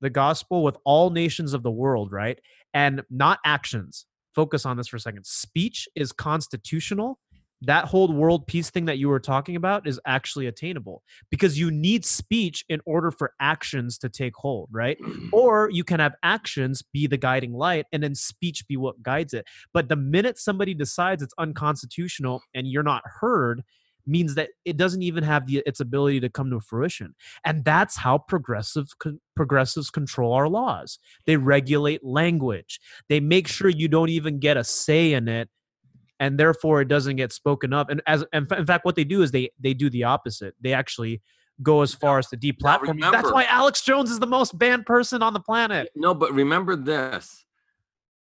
the 0.00 0.10
gospel 0.10 0.62
with 0.62 0.76
all 0.84 1.10
nations 1.10 1.54
of 1.54 1.62
the 1.62 1.70
world, 1.70 2.12
right, 2.12 2.38
and 2.74 3.02
not 3.10 3.38
actions, 3.44 4.06
focus 4.34 4.66
on 4.66 4.76
this 4.76 4.88
for 4.88 4.96
a 4.96 5.00
second. 5.00 5.24
Speech 5.26 5.88
is 5.94 6.12
constitutional. 6.12 7.18
That 7.62 7.86
whole 7.86 8.12
world 8.12 8.46
peace 8.46 8.68
thing 8.68 8.84
that 8.86 8.98
you 8.98 9.08
were 9.08 9.20
talking 9.20 9.56
about 9.56 9.86
is 9.86 9.98
actually 10.06 10.48
attainable 10.48 11.02
because 11.30 11.58
you 11.58 11.70
need 11.70 12.04
speech 12.04 12.64
in 12.68 12.80
order 12.84 13.10
for 13.10 13.32
actions 13.40 13.96
to 13.98 14.10
take 14.10 14.34
hold, 14.36 14.68
right? 14.70 14.98
or 15.32 15.70
you 15.70 15.82
can 15.82 16.00
have 16.00 16.14
actions 16.22 16.82
be 16.92 17.06
the 17.06 17.16
guiding 17.16 17.54
light 17.54 17.86
and 17.92 18.02
then 18.02 18.14
speech 18.14 18.66
be 18.68 18.76
what 18.76 19.02
guides 19.02 19.32
it 19.32 19.46
but 19.72 19.88
the 19.88 19.96
minute 19.96 20.38
somebody 20.38 20.74
decides 20.74 21.22
it's 21.22 21.34
unconstitutional 21.38 22.42
and 22.54 22.66
you're 22.66 22.82
not 22.82 23.02
heard 23.20 23.62
means 24.06 24.34
that 24.34 24.50
it 24.64 24.76
doesn't 24.76 25.02
even 25.02 25.24
have 25.24 25.46
the 25.46 25.62
its 25.66 25.80
ability 25.80 26.20
to 26.20 26.28
come 26.28 26.50
to 26.50 26.60
fruition. 26.60 27.14
And 27.44 27.64
that's 27.64 27.96
how 27.96 28.18
progressive 28.18 28.88
con- 28.98 29.20
progressives 29.34 29.90
control 29.90 30.32
our 30.32 30.48
laws. 30.48 30.98
They 31.26 31.36
regulate 31.36 32.04
language. 32.04 32.80
They 33.08 33.20
make 33.20 33.48
sure 33.48 33.68
you 33.68 33.88
don't 33.88 34.10
even 34.10 34.38
get 34.38 34.56
a 34.56 34.64
say 34.64 35.12
in 35.12 35.28
it 35.28 35.48
and 36.20 36.38
therefore 36.38 36.80
it 36.80 36.88
doesn't 36.88 37.16
get 37.16 37.32
spoken 37.32 37.72
up 37.72 37.90
and 37.90 38.00
as 38.06 38.24
in 38.32 38.46
fa- 38.46 38.58
in 38.58 38.66
fact 38.66 38.84
what 38.84 38.94
they 38.94 39.04
do 39.04 39.22
is 39.22 39.30
they 39.30 39.50
they 39.58 39.74
do 39.74 39.90
the 39.90 40.04
opposite. 40.04 40.54
They 40.60 40.72
actually 40.72 41.22
go 41.62 41.82
as 41.82 41.94
far 41.94 42.18
as 42.18 42.28
to 42.28 42.36
deplatform 42.36 42.96
you. 42.96 43.10
that's 43.12 43.30
why 43.30 43.44
alex 43.44 43.82
jones 43.82 44.10
is 44.10 44.18
the 44.18 44.26
most 44.26 44.58
banned 44.58 44.86
person 44.86 45.22
on 45.22 45.32
the 45.32 45.40
planet. 45.40 45.88
No, 45.94 46.14
but 46.14 46.32
remember 46.32 46.76
this. 46.76 47.44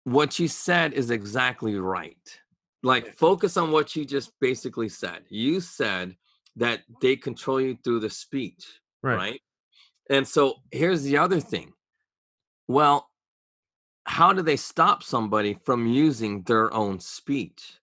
What 0.03 0.39
you 0.39 0.47
said 0.47 0.93
is 0.93 1.11
exactly 1.11 1.75
right. 1.75 2.40
Like, 2.83 3.15
focus 3.17 3.57
on 3.57 3.71
what 3.71 3.95
you 3.95 4.05
just 4.05 4.31
basically 4.39 4.89
said. 4.89 5.23
You 5.29 5.61
said 5.61 6.15
that 6.55 6.81
they 7.01 7.15
control 7.15 7.61
you 7.61 7.77
through 7.83 7.99
the 7.99 8.09
speech, 8.09 8.65
Right. 9.03 9.15
right? 9.15 9.41
And 10.09 10.27
so 10.27 10.55
here's 10.71 11.03
the 11.03 11.17
other 11.17 11.39
thing. 11.39 11.73
Well, 12.67 13.09
how 14.05 14.33
do 14.33 14.41
they 14.41 14.57
stop 14.57 15.03
somebody 15.03 15.57
from 15.63 15.87
using 15.87 16.41
their 16.43 16.73
own 16.73 16.99
speech? 16.99 17.77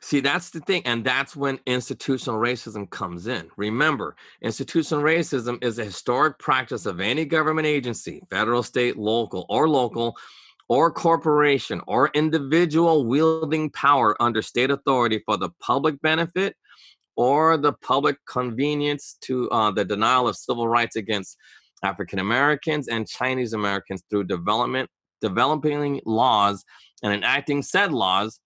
See, 0.00 0.20
that's 0.20 0.50
the 0.50 0.60
thing. 0.60 0.82
And 0.84 1.04
that's 1.04 1.34
when 1.34 1.58
institutional 1.66 2.38
racism 2.38 2.88
comes 2.90 3.26
in. 3.26 3.50
Remember, 3.56 4.14
institutional 4.42 5.02
racism 5.02 5.62
is 5.64 5.78
a 5.78 5.84
historic 5.84 6.38
practice 6.38 6.86
of 6.86 7.00
any 7.00 7.24
government 7.24 7.66
agency, 7.66 8.22
federal, 8.30 8.62
state, 8.62 8.96
local, 8.96 9.46
or 9.48 9.68
local, 9.68 10.16
or 10.68 10.90
corporation, 10.90 11.80
or 11.86 12.10
individual 12.14 13.06
wielding 13.06 13.70
power 13.70 14.20
under 14.20 14.42
state 14.42 14.70
authority 14.70 15.22
for 15.24 15.36
the 15.36 15.50
public 15.60 16.00
benefit 16.02 16.56
or 17.16 17.56
the 17.56 17.72
public 17.72 18.16
convenience 18.28 19.16
to 19.22 19.48
uh, 19.50 19.70
the 19.70 19.84
denial 19.84 20.28
of 20.28 20.36
civil 20.36 20.68
rights 20.68 20.96
against 20.96 21.36
African 21.82 22.18
Americans 22.18 22.88
and 22.88 23.08
Chinese 23.08 23.52
Americans 23.52 24.02
through 24.10 24.24
development, 24.24 24.90
developing 25.20 26.00
laws 26.04 26.64
and 27.02 27.12
enacting 27.12 27.62
said 27.62 27.92
laws 27.92 28.40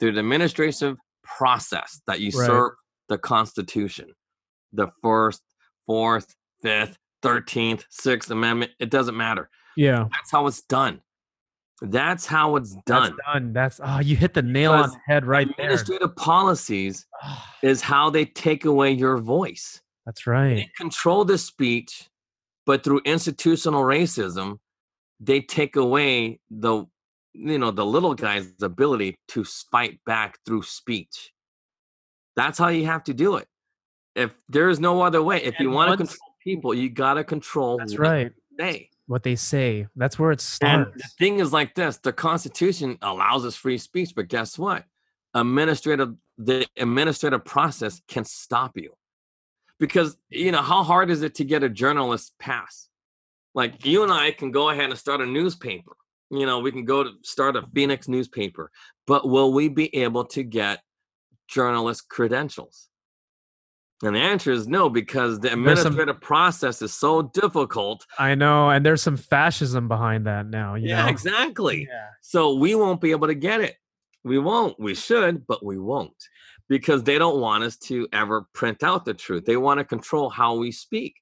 through 0.00 0.12
the 0.12 0.20
administrative 0.20 0.96
process 1.22 2.00
that 2.06 2.20
usurp 2.20 2.74
the 3.08 3.18
Constitution. 3.18 4.08
The 4.72 4.88
first, 5.02 5.42
fourth, 5.86 6.34
fifth, 6.62 6.96
thirteenth, 7.22 7.84
sixth 7.90 8.30
amendment, 8.30 8.72
it 8.80 8.90
doesn't 8.90 9.16
matter. 9.16 9.48
yeah 9.76 10.06
That's 10.10 10.30
how 10.30 10.46
it's 10.46 10.62
done. 10.62 11.00
That's 11.82 12.24
how 12.24 12.56
it's 12.56 12.74
done. 12.86 13.02
that's 13.02 13.14
done. 13.32 13.52
that's 13.52 13.80
oh 13.84 13.98
you 14.00 14.16
hit 14.16 14.32
the 14.32 14.42
nail 14.42 14.72
on 14.72 14.90
the 14.90 14.98
head 15.06 15.26
right 15.26 15.46
there 15.58 15.66
Administrative 15.66 16.16
policies 16.16 17.06
Ah, 17.22 17.54
is 17.62 17.82
how 17.82 18.08
they 18.08 18.24
take 18.24 18.64
away 18.64 18.92
your 18.92 19.18
voice. 19.18 19.80
that's 20.06 20.26
right 20.26 20.54
They 20.54 20.70
control 20.78 21.24
the 21.24 21.36
speech, 21.36 22.08
but 22.64 22.82
through 22.82 23.00
institutional 23.04 23.82
racism, 23.82 24.58
they 25.20 25.40
take 25.40 25.76
away 25.76 26.40
the 26.50 26.84
you 27.34 27.58
know 27.58 27.70
the 27.70 27.84
little 27.84 28.14
guy's 28.14 28.52
ability 28.62 29.14
to 29.28 29.44
fight 29.44 29.98
back 30.06 30.38
through 30.46 30.62
speech. 30.62 31.32
That's 32.36 32.58
how 32.58 32.68
you 32.68 32.86
have 32.86 33.04
to 33.04 33.14
do 33.14 33.36
it. 33.36 33.46
If 34.14 34.30
there 34.48 34.70
is 34.70 34.80
no 34.80 35.02
other 35.02 35.22
way, 35.22 35.42
if 35.42 35.60
you 35.60 35.70
want 35.70 35.90
to 35.90 35.96
control 35.98 36.34
people, 36.42 36.72
you 36.74 36.88
gotta 36.88 37.22
control 37.22 37.76
that's 37.76 37.98
right 37.98 38.32
they. 38.56 38.88
What 39.06 39.22
they 39.22 39.36
say 39.36 39.86
that's 39.96 40.18
where 40.18 40.32
it 40.32 40.40
starts. 40.40 40.90
And 40.90 41.00
the 41.00 41.08
thing 41.18 41.38
is 41.38 41.52
like 41.52 41.74
this: 41.74 41.98
the 41.98 42.12
Constitution 42.12 42.98
allows 43.02 43.44
us 43.44 43.54
free 43.54 43.78
speech, 43.78 44.12
but 44.14 44.28
guess 44.28 44.58
what? 44.58 44.84
Administrative, 45.34 46.14
the 46.38 46.66
administrative 46.76 47.44
process 47.44 48.00
can 48.08 48.24
stop 48.24 48.76
you, 48.76 48.94
because 49.78 50.16
you 50.30 50.50
know 50.52 50.62
how 50.62 50.82
hard 50.82 51.10
is 51.10 51.22
it 51.22 51.34
to 51.36 51.44
get 51.44 51.62
a 51.62 51.68
journalist 51.68 52.34
pass? 52.38 52.88
Like 53.54 53.86
you 53.86 54.02
and 54.02 54.12
I 54.12 54.32
can 54.32 54.50
go 54.50 54.70
ahead 54.70 54.90
and 54.90 54.98
start 54.98 55.20
a 55.20 55.26
newspaper. 55.26 55.96
You 56.30 56.44
know, 56.44 56.58
we 56.58 56.72
can 56.72 56.84
go 56.84 57.04
to 57.04 57.10
start 57.22 57.54
a 57.56 57.62
Phoenix 57.74 58.08
newspaper, 58.08 58.70
but 59.06 59.28
will 59.28 59.52
we 59.52 59.68
be 59.68 59.94
able 59.94 60.24
to 60.26 60.42
get 60.42 60.82
journalist 61.46 62.08
credentials? 62.08 62.88
And 64.02 64.14
the 64.14 64.20
answer 64.20 64.52
is 64.52 64.68
no, 64.68 64.90
because 64.90 65.40
the 65.40 65.48
There's 65.48 65.54
some- 65.54 65.64
administrative 65.64 66.20
process 66.20 66.82
is 66.82 66.92
so 66.92 67.22
difficult. 67.22 68.04
i 68.18 68.34
know 68.34 68.68
and 68.70 68.84
there's 68.84 69.02
some 69.02 69.16
fascism 69.16 69.88
behind 69.88 70.26
that 70.26 70.46
now 70.46 70.74
you 70.74 70.88
Yeah, 70.90 71.04
know? 71.04 71.08
exactly. 71.08 71.86
yeah 71.90 72.08
So 72.20 72.54
we 72.54 72.74
won't 72.74 73.00
be 73.00 73.10
able 73.12 73.28
to 73.28 73.34
get 73.34 73.60
it. 73.60 73.76
We 74.24 74.38
won't. 74.38 74.78
We 74.78 74.94
should, 74.94 75.46
but 75.46 75.64
we 75.64 75.78
won't. 75.78 76.20
because 76.68 77.04
they 77.04 77.16
don't 77.16 77.40
want 77.40 77.62
us 77.62 77.76
to 77.76 78.08
ever 78.12 78.46
print 78.52 78.82
out 78.82 79.04
the 79.04 79.14
truth. 79.14 79.44
They 79.44 79.56
want 79.56 79.78
to 79.78 79.84
control 79.84 80.28
how 80.28 80.56
we 80.56 80.72
speak. 80.72 81.14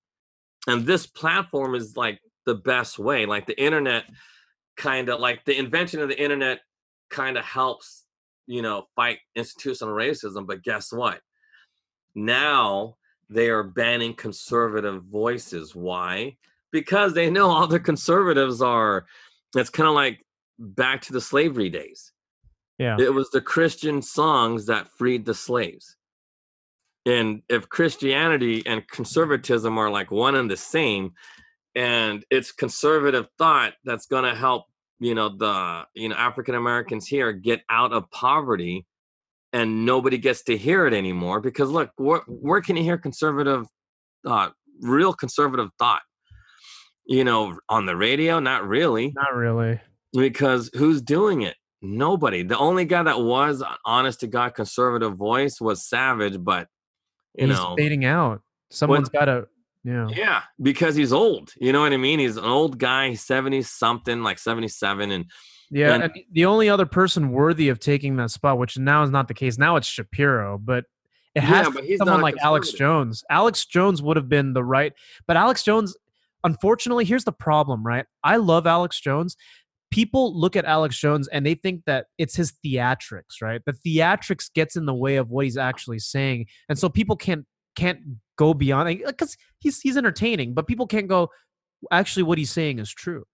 And 0.67 0.87
this 0.87 1.07
platform 1.07 1.75
is 1.75 1.97
like 1.99 2.19
the 2.47 2.55
best 2.55 2.99
way. 2.99 3.27
Like 3.27 3.47
the 3.47 3.59
internet 3.63 4.05
kind 4.79 5.11
of 5.11 5.21
like 5.21 5.45
the 5.45 5.57
invention 5.59 6.01
of 6.01 6.09
the 6.09 6.19
internet 6.21 6.61
kind 7.11 7.37
of 7.37 7.45
helps, 7.45 8.05
you 8.47 8.63
know, 8.63 8.87
fight 8.97 9.19
institutional 9.37 9.95
racism, 9.95 10.47
but 10.47 10.63
guess 10.63 10.91
what? 10.91 11.21
Now 12.15 12.97
they 13.31 13.49
are 13.49 13.63
banning 13.63 14.15
conservative 14.15 15.03
voices. 15.05 15.75
Why? 15.75 16.37
Because 16.73 17.15
they 17.15 17.31
know 17.31 17.51
all 17.51 17.67
the 17.67 17.81
conservatives 17.81 18.61
are 18.63 19.07
it's 19.57 19.71
kind 19.71 19.89
of 19.89 19.95
like 19.95 20.25
back 20.59 21.01
to 21.03 21.13
the 21.13 21.21
slavery 21.21 21.71
days 21.71 22.13
Yeah. 22.79 22.97
it 22.99 23.13
was 23.13 23.31
the 23.31 23.41
Christian 23.41 24.03
songs 24.03 24.67
that 24.67 24.89
freed 24.89 25.25
the 25.25 25.35
slaves. 25.35 25.97
And 27.07 27.43
if 27.49 27.69
Christianity 27.69 28.63
and 28.67 28.87
conservatism 28.89 29.77
are 29.79 29.91
like 29.91 30.11
one 30.11 30.35
and 30.37 30.51
the 30.51 30.57
same, 30.57 31.13
and 31.75 32.25
it's 32.31 32.53
conservative 32.53 33.27
thought 33.37 33.75
that's 33.85 34.07
going 34.07 34.25
to 34.25 34.35
help, 34.35 34.65
you 35.01 35.15
know, 35.15 35.29
the 35.29 35.85
you 35.95 36.09
know 36.09 36.17
African 36.17 36.55
Americans 36.55 37.07
here 37.07 37.33
get 37.33 37.63
out 37.69 37.93
of 37.93 38.11
poverty, 38.11 38.87
and 39.55 39.87
nobody 39.87 40.19
gets 40.19 40.43
to 40.45 40.57
hear 40.57 40.87
it 40.87 40.93
anymore 40.93 41.41
because 41.41 41.71
look, 41.71 41.91
where, 41.97 42.21
where 42.27 42.61
can 42.61 42.77
you 42.77 42.83
hear 42.83 42.99
conservative, 42.99 43.65
uh, 44.27 44.51
real 44.83 45.15
conservative 45.15 45.71
thought? 45.79 46.03
You 47.07 47.23
know, 47.23 47.57
on 47.69 47.87
the 47.87 47.97
radio, 47.97 48.41
not 48.41 48.67
really 48.67 49.13
Not 49.15 49.35
really. 49.35 49.81
because 50.13 50.71
who's 50.75 51.01
doing 51.01 51.43
it? 51.43 51.55
Nobody. 51.81 52.43
The 52.43 52.59
only 52.59 52.85
guy 52.85 53.03
that 53.05 53.21
was 53.21 53.63
honest 53.85 54.21
to 54.21 54.27
God 54.27 54.55
conservative 54.55 55.15
voice 55.17 55.61
was 55.61 55.87
Savage, 55.87 56.43
but 56.43 56.67
you 57.35 57.47
He's 57.47 57.57
know, 57.57 57.75
fading 57.77 58.05
out. 58.05 58.41
Someone's 58.71 59.09
got 59.11 59.27
to. 59.27 59.47
Yeah. 59.85 60.09
yeah, 60.09 60.43
because 60.63 60.97
he's 60.97 61.13
old. 61.13 61.53
You 61.61 61.73
know 61.75 61.83
what 61.83 61.93
I 61.93 61.99
mean? 61.99 62.19
He's 62.19 62.39
an 62.39 62.45
old 62.45 62.79
guy, 62.79 63.13
70 63.13 63.61
something, 63.63 64.23
like 64.23 64.39
77. 64.39 65.11
And 65.11 65.27
Yeah, 65.71 65.95
And- 65.95 66.03
and 66.05 66.13
the 66.31 66.45
only 66.45 66.69
other 66.69 66.87
person 66.87 67.31
worthy 67.31 67.69
of 67.69 67.79
taking 67.79 68.17
that 68.17 68.31
spot, 68.31 68.59
which 68.59 68.79
now 68.79 69.03
is 69.03 69.11
not 69.11 69.29
the 69.29 69.35
case, 69.35 69.59
now 69.59 69.77
it's 69.77 69.87
Shapiro, 69.87 70.59
but 70.59 70.85
it 71.35 71.43
Yeah, 71.43 71.49
has 71.65 71.71
but 71.71 71.85
he's 71.85 71.99
someone 71.99 72.21
like 72.21 72.37
Alex. 72.43 72.71
Jones. 72.73 73.25
Alex 73.31 73.65
Jones 73.65 74.01
would 74.03 74.17
have 74.17 74.29
been 74.29 74.53
the 74.53 74.63
right, 74.63 74.93
but 75.27 75.37
Alex 75.37 75.65
Jones, 75.65 75.97
unfortunately, 76.45 77.05
here's 77.05 77.25
the 77.25 77.33
problem, 77.33 77.85
right? 77.85 78.07
I 78.23 78.37
love 78.37 78.67
Alex 78.67 79.01
Jones. 79.01 79.37
People 79.91 80.39
look 80.39 80.57
at 80.57 80.65
Alex 80.65 80.99
Jones 80.99 81.29
and 81.29 81.47
they 81.47 81.55
think 81.55 81.85
that 81.87 82.07
it's 82.19 82.35
his 82.37 82.53
theatrics, 82.65 83.41
right? 83.41 83.61
The 83.65 83.73
theatrics 83.73 84.53
gets 84.53 84.77
in 84.77 84.87
the 84.87 84.95
way 84.95 85.17
of 85.17 85.31
what 85.31 85.45
he's 85.45 85.57
actually 85.57 86.01
saying, 86.01 86.47
and 86.69 86.79
so 86.79 86.89
people 86.89 87.17
can't 87.17 87.47
can't 87.77 87.99
go 88.37 88.55
beyond 88.55 89.01
because 89.07 89.37
he's 89.61 89.81
he's 89.81 89.97
entertaining, 89.97 90.53
but 90.55 90.67
people 90.67 90.87
can't 90.87 91.09
go. 91.09 91.31
Actually, 91.91 92.23
what 92.25 92.39
he's 92.39 92.51
saying 92.51 92.79
is 92.79 92.91
true. 92.91 93.25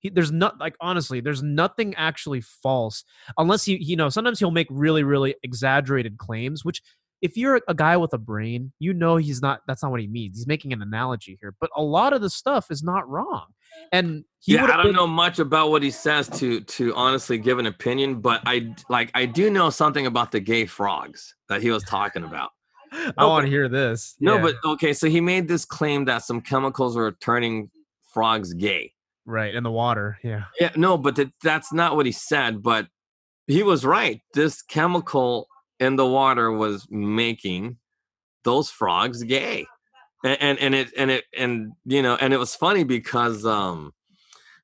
He, 0.00 0.08
there's 0.08 0.32
not 0.32 0.58
like 0.58 0.76
honestly, 0.80 1.20
there's 1.20 1.42
nothing 1.42 1.94
actually 1.96 2.40
false 2.40 3.04
unless 3.38 3.64
he 3.64 3.76
you 3.82 3.96
know 3.96 4.08
sometimes 4.08 4.38
he'll 4.38 4.50
make 4.50 4.66
really 4.70 5.02
really 5.04 5.34
exaggerated 5.42 6.18
claims. 6.18 6.64
Which 6.64 6.82
if 7.22 7.36
you're 7.36 7.60
a 7.68 7.74
guy 7.74 7.96
with 7.98 8.14
a 8.14 8.18
brain, 8.18 8.72
you 8.78 8.94
know 8.94 9.16
he's 9.16 9.42
not. 9.42 9.60
That's 9.66 9.82
not 9.82 9.90
what 9.90 10.00
he 10.00 10.06
means. 10.06 10.38
He's 10.38 10.46
making 10.46 10.72
an 10.72 10.80
analogy 10.82 11.36
here, 11.40 11.54
but 11.60 11.70
a 11.76 11.82
lot 11.82 12.12
of 12.14 12.22
the 12.22 12.30
stuff 12.30 12.70
is 12.70 12.82
not 12.82 13.06
wrong. 13.08 13.46
And 13.92 14.24
he 14.40 14.54
yeah, 14.54 14.64
I 14.64 14.68
don't 14.78 14.86
been- 14.86 14.94
know 14.96 15.06
much 15.06 15.38
about 15.38 15.70
what 15.70 15.82
he 15.82 15.90
says 15.90 16.28
to 16.40 16.60
to 16.60 16.94
honestly 16.94 17.36
give 17.38 17.58
an 17.58 17.66
opinion, 17.66 18.20
but 18.20 18.40
I 18.46 18.74
like 18.88 19.10
I 19.14 19.26
do 19.26 19.50
know 19.50 19.68
something 19.70 20.06
about 20.06 20.32
the 20.32 20.40
gay 20.40 20.64
frogs 20.66 21.34
that 21.48 21.60
he 21.62 21.70
was 21.70 21.84
talking 21.84 22.24
about. 22.24 22.50
I 22.92 23.12
No, 23.18 23.28
want 23.28 23.44
to 23.44 23.50
hear 23.50 23.68
this. 23.68 24.16
No, 24.18 24.36
Yeah, 24.36 24.42
but 24.42 24.54
okay, 24.72 24.92
so 24.94 25.08
he 25.08 25.20
made 25.20 25.46
this 25.46 25.64
claim 25.64 26.06
that 26.06 26.24
some 26.24 26.40
chemicals 26.40 26.96
were 26.96 27.12
turning 27.20 27.70
frogs 28.12 28.54
gay. 28.54 28.92
Right 29.30 29.54
in 29.54 29.62
the 29.62 29.70
water. 29.70 30.18
Yeah. 30.22 30.44
Yeah, 30.60 30.70
no, 30.76 30.98
but 30.98 31.16
that, 31.16 31.30
that's 31.42 31.72
not 31.72 31.96
what 31.96 32.06
he 32.06 32.12
said. 32.12 32.62
But 32.62 32.88
he 33.46 33.62
was 33.62 33.84
right. 33.84 34.20
This 34.34 34.62
chemical 34.62 35.48
in 35.78 35.96
the 35.96 36.06
water 36.06 36.52
was 36.52 36.86
making 36.90 37.78
those 38.44 38.70
frogs 38.70 39.22
gay, 39.22 39.66
and 40.24 40.36
and, 40.40 40.58
and 40.58 40.74
it 40.74 40.92
and 40.96 41.10
it 41.10 41.24
and 41.36 41.72
you 41.86 42.02
know, 42.02 42.16
and 42.20 42.32
it 42.32 42.38
was 42.38 42.54
funny 42.54 42.84
because 42.84 43.44
um, 43.46 43.92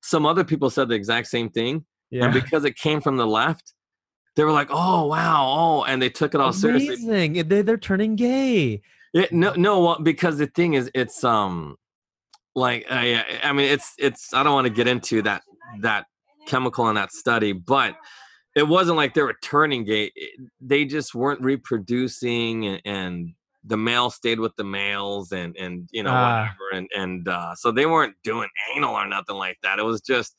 some 0.02 0.26
other 0.26 0.44
people 0.44 0.70
said 0.70 0.88
the 0.88 0.94
exact 0.94 1.28
same 1.28 1.50
thing, 1.50 1.84
Yeah. 2.10 2.24
and 2.24 2.32
because 2.34 2.64
it 2.64 2.76
came 2.76 3.00
from 3.00 3.16
the 3.16 3.26
left, 3.26 3.72
they 4.36 4.44
were 4.44 4.52
like, 4.52 4.68
"Oh 4.70 5.06
wow, 5.06 5.54
oh," 5.56 5.84
and 5.84 6.00
they 6.00 6.10
took 6.10 6.34
it 6.34 6.40
all 6.40 6.52
seriously. 6.52 6.94
Amazing. 6.94 7.48
They, 7.48 7.62
they're 7.62 7.76
turning 7.78 8.16
gay. 8.16 8.82
Yeah, 9.12 9.26
no, 9.30 9.54
no, 9.54 9.80
well, 9.80 9.98
because 10.02 10.36
the 10.36 10.46
thing 10.46 10.74
is, 10.74 10.90
it's 10.94 11.24
um, 11.24 11.76
like 12.56 12.86
I, 12.90 13.22
I 13.42 13.52
mean, 13.52 13.70
it's 13.70 13.92
it's. 13.98 14.34
I 14.34 14.42
don't 14.42 14.54
want 14.54 14.66
to 14.66 14.72
get 14.72 14.88
into 14.88 15.22
that 15.22 15.42
that 15.82 16.06
chemical 16.46 16.88
in 16.88 16.94
that 16.96 17.12
study, 17.12 17.52
but 17.52 17.94
it 18.56 18.66
wasn't 18.66 18.96
like 18.96 19.12
they 19.12 19.22
were 19.22 19.36
turning 19.42 19.84
gay. 19.84 20.10
They 20.60 20.86
just 20.86 21.14
weren't 21.14 21.42
reproducing, 21.42 22.66
and, 22.66 22.82
and 22.86 23.28
the 23.62 23.76
male 23.76 24.08
stayed 24.08 24.40
with 24.40 24.56
the 24.56 24.64
males, 24.64 25.32
and 25.32 25.54
and 25.56 25.86
you 25.92 26.02
know 26.02 26.10
Ah. 26.12 26.54
whatever, 26.58 26.70
and 26.72 26.88
and 26.96 27.28
uh, 27.28 27.54
so 27.54 27.70
they 27.70 27.84
weren't 27.86 28.14
doing 28.24 28.48
anal 28.74 28.94
or 28.94 29.06
nothing 29.06 29.36
like 29.36 29.58
that. 29.62 29.78
It 29.78 29.84
was 29.84 30.00
just, 30.00 30.34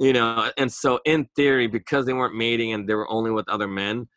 you 0.00 0.12
know, 0.12 0.50
and 0.56 0.72
so 0.72 0.98
in 1.04 1.28
theory, 1.36 1.68
because 1.68 2.04
they 2.04 2.12
weren't 2.12 2.34
mating 2.34 2.72
and 2.72 2.88
they 2.88 2.94
were 2.94 3.08
only 3.10 3.30
with 3.30 3.48
other 3.48 3.68
men. 3.68 4.08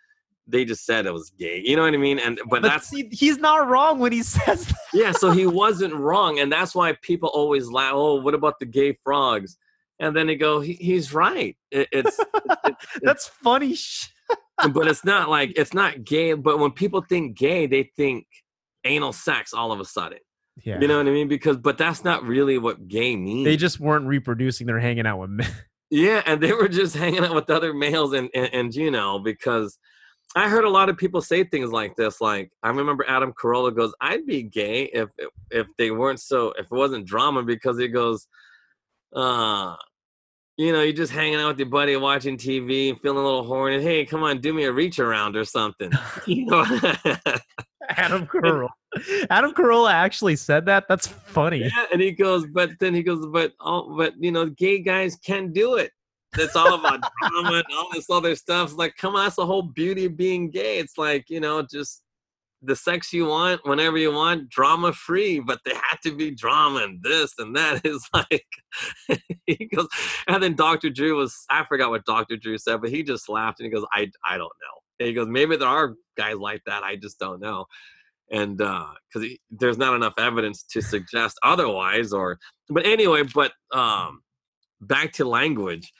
They 0.47 0.63
just 0.65 0.85
said 0.85 1.05
it 1.05 1.13
was 1.13 1.29
gay, 1.31 1.61
you 1.63 1.75
know 1.75 1.81
what 1.83 1.93
I 1.93 1.97
mean, 1.97 2.19
and 2.19 2.37
but, 2.47 2.61
But 2.61 2.69
that's 2.69 2.87
see, 2.87 3.09
he's 3.11 3.37
not 3.37 3.67
wrong 3.67 3.99
when 3.99 4.11
he 4.13 4.23
says 4.35 4.65
that. 4.67 4.75
yeah, 4.93 5.11
so 5.11 5.31
he 5.31 5.45
wasn't 5.45 5.93
wrong, 5.93 6.39
and 6.39 6.51
that's 6.51 6.73
why 6.73 6.93
people 7.01 7.29
always 7.33 7.69
laugh. 7.69 7.93
Oh, 7.93 8.15
what 8.21 8.33
about 8.33 8.59
the 8.59 8.65
gay 8.65 8.97
frogs? 9.03 9.57
And 9.99 10.15
then 10.15 10.27
they 10.27 10.35
go, 10.35 10.59
he, 10.61 10.73
he's 10.73 11.11
right. 11.13 11.57
It, 11.71 11.87
it's, 11.91 12.19
That's 13.01 13.27
funny. 13.27 13.75
But 14.71 14.87
it's 14.87 15.05
not 15.05 15.29
like 15.29 15.53
it's 15.55 15.73
not 15.75 16.03
gay. 16.03 16.33
But 16.33 16.57
when 16.57 16.71
people 16.71 17.01
think 17.07 17.37
gay, 17.37 17.67
they 17.67 17.91
think 17.95 18.25
anal 18.85 19.13
sex 19.13 19.53
all 19.53 19.71
of 19.71 19.79
a 19.79 19.85
sudden. 19.85 20.17
yeah. 20.63 20.79
You 20.81 20.87
know 20.87 20.97
what 20.97 21.07
I 21.07 21.11
mean? 21.11 21.27
Because 21.27 21.57
but 21.57 21.77
that's 21.77 22.03
not 22.03 22.23
really 22.23 22.57
what 22.57 22.87
gay 22.87 23.15
means. 23.15 23.45
they 23.45 23.55
just 23.55 23.79
weren't 23.79 24.07
reproducing. 24.07 24.65
They're 24.65 24.79
hanging 24.79 25.05
out 25.05 25.19
with 25.19 25.29
men. 25.29 25.47
Yeah, 25.91 26.21
and 26.25 26.41
they 26.41 26.51
were 26.53 26.67
just 26.67 26.95
hanging 26.95 27.23
out 27.23 27.35
with 27.35 27.49
other 27.51 27.71
males, 27.73 28.13
and, 28.13 28.29
and 28.33 28.49
and 28.51 28.75
you 28.75 28.89
know 28.91 29.19
because 29.19 29.77
I 30.35 30.49
heard 30.49 30.65
a 30.65 30.69
lot 30.69 30.89
of 30.89 30.97
people 30.97 31.21
say 31.21 31.43
things 31.43 31.71
like 31.71 31.95
this. 31.95 32.21
Like 32.21 32.51
I 32.63 32.69
remember 32.69 33.05
Adam 33.07 33.33
Carolla 33.33 33.75
goes, 33.75 33.93
"I'd 34.01 34.25
be 34.25 34.43
gay 34.43 34.83
if 34.85 35.09
if 35.51 35.67
they 35.77 35.91
weren't 35.91 36.19
so 36.19 36.53
if 36.57 36.65
it 36.65 36.71
wasn't 36.71 37.05
drama," 37.05 37.43
because 37.43 37.79
he 37.79 37.87
goes, 37.87 38.27
uh. 39.15 39.75
You 40.59 40.73
know, 40.73 40.81
you're 40.81 40.91
just 40.91 41.11
hanging 41.11 41.35
out 41.35 41.49
with 41.49 41.59
your 41.59 41.69
buddy, 41.69 41.95
watching 41.97 42.35
TV, 42.35 42.99
feeling 42.99 43.19
a 43.19 43.23
little 43.23 43.43
horny. 43.43 43.79
Hey, 43.79 44.03
come 44.05 44.23
on, 44.23 44.41
do 44.41 44.51
me 44.51 44.63
a 44.63 44.71
reach 44.71 44.97
around 44.97 45.35
or 45.35 45.45
something. 45.45 45.91
You 46.25 46.47
know, 46.47 46.65
Adam 47.89 48.25
Carolla. 48.31 48.69
Adam 49.29 49.53
Carolla 49.53 49.91
actually 49.91 50.35
said 50.35 50.65
that. 50.65 50.87
That's 50.87 51.07
funny. 51.07 51.59
Yeah, 51.59 51.85
and 51.91 52.01
he 52.01 52.11
goes, 52.11 52.45
but 52.47 52.71
then 52.79 52.93
he 52.93 53.03
goes, 53.03 53.25
but 53.27 53.53
oh, 53.61 53.95
but 53.95 54.13
you 54.17 54.31
know, 54.31 54.47
gay 54.47 54.79
guys 54.79 55.15
can 55.17 55.51
do 55.53 55.75
it. 55.75 55.91
That's 56.37 56.55
all 56.55 56.75
about 56.75 57.01
drama 57.21 57.57
and 57.57 57.65
all 57.75 57.89
this 57.93 58.09
other 58.09 58.35
stuff. 58.35 58.75
Like, 58.77 58.95
come 58.95 59.15
on, 59.15 59.25
that's 59.25 59.35
the 59.35 59.45
whole 59.45 59.63
beauty 59.63 60.05
of 60.05 60.15
being 60.17 60.49
gay. 60.49 60.77
It's 60.77 60.97
like, 60.97 61.25
you 61.29 61.39
know, 61.39 61.63
just 61.69 62.03
the 62.61 62.75
sex 62.75 63.13
you 63.13 63.25
want 63.25 63.61
whenever 63.65 63.97
you 63.97 64.11
want, 64.11 64.49
drama 64.49 64.93
free, 64.93 65.39
but 65.39 65.59
they 65.65 65.73
had 65.73 65.97
to 66.03 66.15
be 66.15 66.31
drama 66.31 66.79
and 66.79 67.01
this 67.03 67.33
and 67.37 67.55
that 67.55 67.81
is 67.85 68.07
like 68.13 68.45
he 69.45 69.69
goes, 69.75 69.87
and 70.27 70.41
then 70.41 70.55
Dr. 70.55 70.89
Drew 70.89 71.17
was 71.17 71.35
I 71.49 71.65
forgot 71.65 71.89
what 71.89 72.05
Dr. 72.05 72.37
Drew 72.37 72.57
said, 72.57 72.81
but 72.81 72.89
he 72.89 73.03
just 73.03 73.29
laughed 73.29 73.59
and 73.59 73.65
he 73.65 73.71
goes, 73.71 73.85
I 73.91 74.09
I 74.27 74.37
don't 74.37 74.43
know. 74.43 74.79
And 74.99 75.07
he 75.07 75.13
goes, 75.13 75.27
maybe 75.27 75.57
there 75.57 75.67
are 75.67 75.93
guys 76.17 76.37
like 76.37 76.61
that, 76.65 76.83
I 76.83 76.95
just 76.95 77.19
don't 77.19 77.39
know 77.39 77.65
and 78.29 78.61
uh 78.61 78.87
because 79.13 79.29
there's 79.49 79.77
not 79.77 79.95
enough 79.95 80.13
evidence 80.17 80.63
to 80.63 80.81
suggest 80.81 81.37
otherwise 81.43 82.11
or 82.11 82.37
but 82.69 82.85
anyway 82.85 83.23
but 83.23 83.51
um 83.73 84.21
back 84.81 85.11
to 85.13 85.25
language 85.25 85.91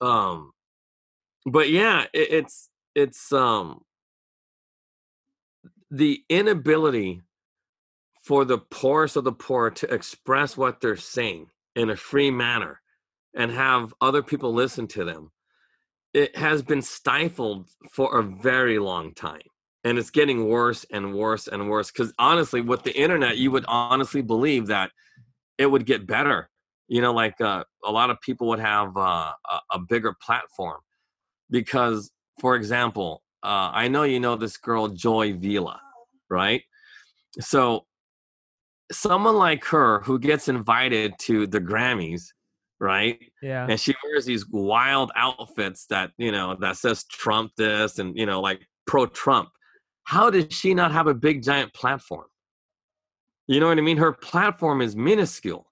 um 0.00 0.52
but 1.46 1.70
yeah 1.70 2.04
it, 2.12 2.32
it's 2.32 2.68
it's 2.94 3.32
um 3.32 3.80
the 5.90 6.22
inability 6.28 7.22
for 8.22 8.44
the 8.44 8.58
poorest 8.58 9.16
of 9.16 9.24
the 9.24 9.32
poor 9.32 9.70
to 9.70 9.92
express 9.92 10.56
what 10.56 10.80
they're 10.80 10.96
saying 10.96 11.46
in 11.76 11.90
a 11.90 11.96
free 11.96 12.30
manner 12.30 12.80
and 13.34 13.52
have 13.52 13.94
other 14.00 14.22
people 14.22 14.52
listen 14.52 14.86
to 14.86 15.04
them 15.04 15.30
it 16.12 16.36
has 16.36 16.62
been 16.62 16.82
stifled 16.82 17.68
for 17.92 18.18
a 18.18 18.22
very 18.22 18.78
long 18.78 19.14
time 19.14 19.42
and 19.84 19.98
it's 19.98 20.10
getting 20.10 20.48
worse 20.48 20.84
and 20.90 21.14
worse 21.14 21.46
and 21.46 21.70
worse 21.70 21.92
because 21.92 22.12
honestly 22.18 22.60
with 22.60 22.82
the 22.82 22.98
internet 22.98 23.36
you 23.36 23.50
would 23.50 23.64
honestly 23.68 24.22
believe 24.22 24.66
that 24.66 24.90
it 25.58 25.66
would 25.66 25.86
get 25.86 26.06
better 26.06 26.48
you 26.88 27.00
know 27.00 27.12
like 27.12 27.40
uh, 27.40 27.64
a 27.84 27.92
lot 27.92 28.10
of 28.10 28.20
people 28.20 28.48
would 28.48 28.60
have 28.60 28.96
uh, 28.96 29.32
a, 29.70 29.78
bigger 29.78 30.14
platform 30.22 30.80
because 31.50 32.10
for 32.40 32.56
example 32.56 33.22
uh, 33.42 33.70
I 33.72 33.88
know 33.88 34.02
you 34.02 34.18
know 34.18 34.34
this 34.34 34.56
girl 34.56 34.88
Joy 34.88 35.34
Villa, 35.34 35.80
right? 36.28 36.62
So 37.38 37.84
someone 38.90 39.36
like 39.36 39.64
her 39.66 40.00
who 40.00 40.18
gets 40.18 40.48
invited 40.48 41.14
to 41.20 41.46
the 41.46 41.60
Grammys, 41.60 42.24
right? 42.80 43.18
Yeah. 43.42 43.66
And 43.68 43.80
she 43.80 43.94
wears 44.04 44.24
these 44.24 44.46
wild 44.48 45.12
outfits 45.16 45.86
that, 45.86 46.10
you 46.18 46.32
know, 46.32 46.56
that 46.60 46.76
says 46.76 47.04
Trump 47.04 47.52
this 47.56 47.98
and, 47.98 48.16
you 48.16 48.26
know, 48.26 48.40
like 48.40 48.66
pro 48.86 49.06
Trump. 49.06 49.50
How 50.04 50.30
does 50.30 50.46
she 50.50 50.74
not 50.74 50.92
have 50.92 51.06
a 51.06 51.14
big 51.14 51.42
giant 51.42 51.72
platform? 51.74 52.26
You 53.48 53.60
know 53.60 53.68
what 53.68 53.78
I 53.78 53.82
mean? 53.82 53.96
Her 53.96 54.12
platform 54.12 54.80
is 54.80 54.96
minuscule. 54.96 55.65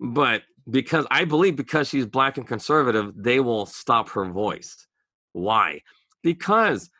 But 0.00 0.42
because 0.70 1.06
I 1.10 1.24
believe 1.24 1.56
because 1.56 1.88
she's 1.88 2.06
black 2.06 2.36
and 2.36 2.46
conservative, 2.46 3.12
they 3.16 3.40
will 3.40 3.66
stop 3.66 4.08
her 4.10 4.26
voice. 4.26 4.86
Why? 5.32 5.82
Because 6.22 6.90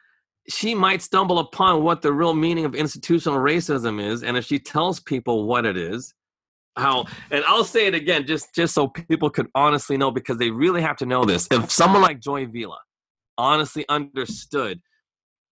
she 0.48 0.74
might 0.74 1.02
stumble 1.02 1.38
upon 1.38 1.82
what 1.82 2.02
the 2.02 2.12
real 2.12 2.34
meaning 2.34 2.64
of 2.64 2.74
institutional 2.74 3.38
racism 3.38 4.02
is 4.02 4.22
and 4.22 4.36
if 4.36 4.44
she 4.44 4.58
tells 4.58 5.00
people 5.00 5.46
what 5.46 5.66
it 5.66 5.76
is 5.76 6.14
how 6.76 7.04
and 7.30 7.44
i'll 7.46 7.64
say 7.64 7.86
it 7.86 7.94
again 7.94 8.26
just 8.26 8.54
just 8.54 8.74
so 8.74 8.88
people 8.88 9.28
could 9.28 9.48
honestly 9.54 9.96
know 9.96 10.10
because 10.10 10.38
they 10.38 10.50
really 10.50 10.80
have 10.80 10.96
to 10.96 11.06
know 11.06 11.24
this 11.24 11.46
if 11.50 11.70
someone 11.70 12.00
like 12.00 12.20
joy 12.20 12.46
villa 12.46 12.78
honestly 13.36 13.84
understood 13.88 14.80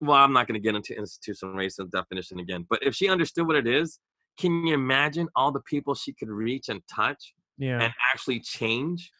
well 0.02 0.18
i'm 0.18 0.34
not 0.34 0.48
going 0.48 0.60
to 0.60 0.64
get 0.64 0.76
into 0.76 0.98
institutional 0.98 1.54
racism 1.54 1.90
definition 1.92 2.40
again 2.40 2.66
but 2.70 2.80
if 2.82 2.96
she 2.96 3.10
understood 3.10 3.46
what 3.46 3.56
it 3.56 3.68
is 3.68 4.00
can 4.40 4.66
you 4.66 4.74
imagine 4.74 5.28
all 5.36 5.52
the 5.52 5.60
people 5.62 5.94
she 5.94 6.14
could 6.14 6.30
reach 6.30 6.70
and 6.70 6.82
touch 6.94 7.34
Yeah. 7.58 7.82
and 7.82 7.94
actually 8.14 8.40
change 8.40 9.12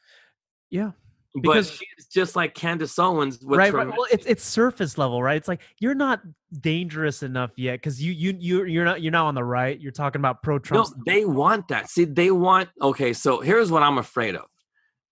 yeah. 0.72 0.92
but 1.36 1.42
Because- 1.42 1.72
she's 1.72 2.08
just 2.12 2.36
like 2.36 2.54
candace 2.56 2.98
owens 2.98 3.40
with 3.44 3.58
right, 3.60 3.74
right. 3.74 3.88
Well, 3.88 4.08
it's 4.12 4.26
it's 4.26 4.44
surface 4.44 4.98
level, 4.98 5.22
right? 5.22 5.38
It's 5.38 5.48
like 5.48 5.62
you're 5.80 5.96
not 5.96 6.22
dangerous 6.62 7.22
enough 7.24 7.52
yet 7.56 7.74
because 7.74 8.02
you 8.02 8.12
you 8.14 8.36
you 8.40 8.66
you're 8.66 8.86
not 8.86 9.02
you're 9.02 9.12
not 9.12 9.26
on 9.26 9.36
the 9.36 9.44
right. 9.44 9.80
You're 9.80 9.92
talking 9.92 10.20
about 10.22 10.42
pro 10.42 10.58
Trump. 10.60 10.90
No, 10.90 11.04
they 11.06 11.26
want 11.26 11.68
that. 11.68 11.90
See, 11.90 12.06
they 12.06 12.32
want. 12.32 12.70
Okay, 12.82 13.14
so 13.14 13.42
here's 13.42 13.72
what 13.72 13.84
I'm 13.84 13.98
afraid 14.00 14.36
of. 14.36 14.46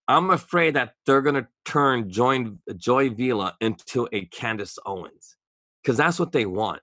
I'm 0.07 0.29
afraid 0.31 0.75
that 0.75 0.93
they're 1.05 1.21
gonna 1.21 1.47
turn 1.65 2.09
Joy 2.09 2.45
Joy 2.77 3.09
Villa 3.11 3.55
into 3.61 4.07
a 4.11 4.25
Candace 4.25 4.79
Owens, 4.85 5.37
because 5.83 5.97
that's 5.97 6.17
what 6.19 6.31
they 6.31 6.45
want. 6.45 6.81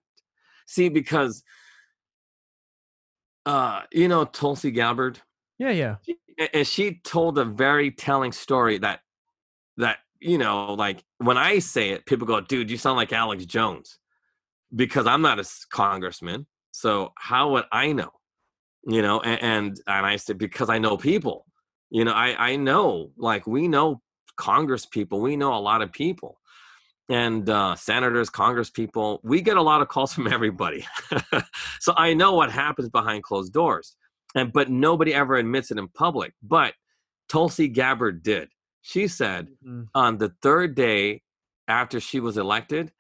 See, 0.67 0.89
because 0.89 1.43
uh, 3.47 3.83
you 3.93 4.09
know 4.09 4.25
Tulsi 4.25 4.71
Gabbard, 4.71 5.21
yeah, 5.59 5.71
yeah. 5.71 5.97
a- 6.39 6.57
and 6.57 6.67
she 6.67 7.01
told 7.05 7.39
a 7.39 7.45
very 7.45 7.91
telling 7.91 8.33
story 8.33 8.79
that 8.79 9.01
that 9.77 9.99
you 10.21 10.39
know, 10.39 10.73
like 10.75 11.05
when 11.19 11.37
I 11.37 11.59
say 11.59 11.91
it, 11.91 12.07
people 12.07 12.27
go, 12.27 12.41
"Dude, 12.41 12.71
you 12.71 12.79
sound 12.79 12.97
like 12.97 13.13
Alex 13.13 13.45
Jones," 13.47 13.99
because 14.75 15.07
I'm 15.07 15.23
not 15.23 15.39
a 15.39 15.49
congressman. 15.71 16.47
So 16.73 17.13
how 17.19 17.51
would 17.53 17.65
I 17.71 17.93
know? 17.93 18.11
You 18.87 19.03
know, 19.03 19.21
and 19.21 19.43
and, 19.43 19.81
and 19.87 20.07
I 20.07 20.17
said 20.17 20.39
because 20.39 20.71
I 20.71 20.79
know 20.79 20.97
people. 20.97 21.47
You 21.91 22.05
know, 22.05 22.13
I 22.13 22.53
I 22.53 22.57
know 22.57 23.11
like 23.17 23.47
we 23.47 23.69
know 23.69 24.01
Congress 24.37 24.87
people. 24.87 25.21
We 25.21 25.37
know 25.37 25.55
a 25.55 25.61
lot 25.61 25.83
of 25.83 25.93
people. 25.93 26.41
And 27.09 27.49
uh, 27.51 27.75
senators, 27.77 28.31
Congress 28.31 28.71
people, 28.71 29.21
we 29.23 29.43
get 29.43 29.57
a 29.59 29.63
lot 29.63 29.83
of 29.83 29.89
calls 29.89 30.13
from 30.15 30.27
everybody. 30.33 30.87
so 31.81 31.93
I 31.97 32.15
know 32.15 32.33
what 32.35 32.51
happens 32.51 32.89
behind 32.89 33.23
closed 33.23 33.53
doors 33.53 33.97
and 34.35 34.53
but 34.53 34.71
nobody 34.71 35.15
ever 35.15 35.37
admits 35.37 35.71
it 35.71 35.79
in 35.79 35.89
public. 35.89 36.33
But 36.43 36.75
Tulsi 37.29 37.69
Gabbard 37.69 38.23
did. 38.23 38.49
She 38.83 39.07
said 39.09 39.49
Mhm. 39.65 39.89
on 39.95 40.19
the 40.19 40.33
third 40.43 40.75
day 40.75 41.23
after 41.69 42.01
she 42.01 42.21
was 42.21 42.37
elected, 42.37 42.93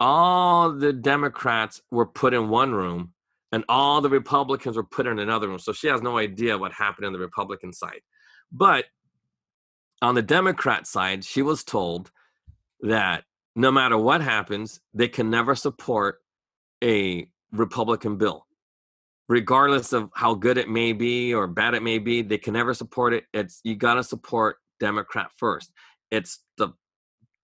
all 0.00 0.72
the 0.72 0.92
Democrats 0.92 1.80
were 1.90 2.06
put 2.06 2.34
in 2.34 2.48
one 2.48 2.72
room 2.72 3.12
and 3.52 3.64
all 3.68 4.00
the 4.00 4.08
Republicans 4.08 4.76
were 4.76 4.82
put 4.84 5.06
in 5.06 5.18
another 5.18 5.46
room. 5.48 5.58
So 5.58 5.72
she 5.72 5.86
has 5.88 6.02
no 6.02 6.18
idea 6.18 6.58
what 6.58 6.72
happened 6.72 7.06
in 7.06 7.12
the 7.12 7.18
Republican 7.18 7.72
side. 7.72 8.00
But 8.50 8.86
on 10.00 10.14
the 10.14 10.22
Democrat 10.22 10.86
side, 10.86 11.24
she 11.24 11.42
was 11.42 11.62
told 11.62 12.10
that 12.82 13.24
no 13.54 13.70
matter 13.70 13.96
what 13.96 14.20
happens, 14.20 14.80
they 14.94 15.08
can 15.08 15.30
never 15.30 15.54
support 15.54 16.20
a 16.82 17.28
Republican 17.52 18.16
bill. 18.16 18.46
Regardless 19.28 19.92
of 19.92 20.10
how 20.14 20.34
good 20.34 20.58
it 20.58 20.68
may 20.68 20.92
be 20.92 21.32
or 21.32 21.46
bad 21.46 21.74
it 21.74 21.82
may 21.82 21.98
be 21.98 22.22
they 22.22 22.38
can 22.38 22.54
never 22.54 22.74
support 22.74 23.12
it. 23.14 23.24
It's 23.32 23.60
you 23.64 23.76
got 23.76 23.94
to 23.94 24.04
support 24.04 24.56
democrat 24.80 25.30
first. 25.36 25.72
It's 26.10 26.40
the 26.58 26.70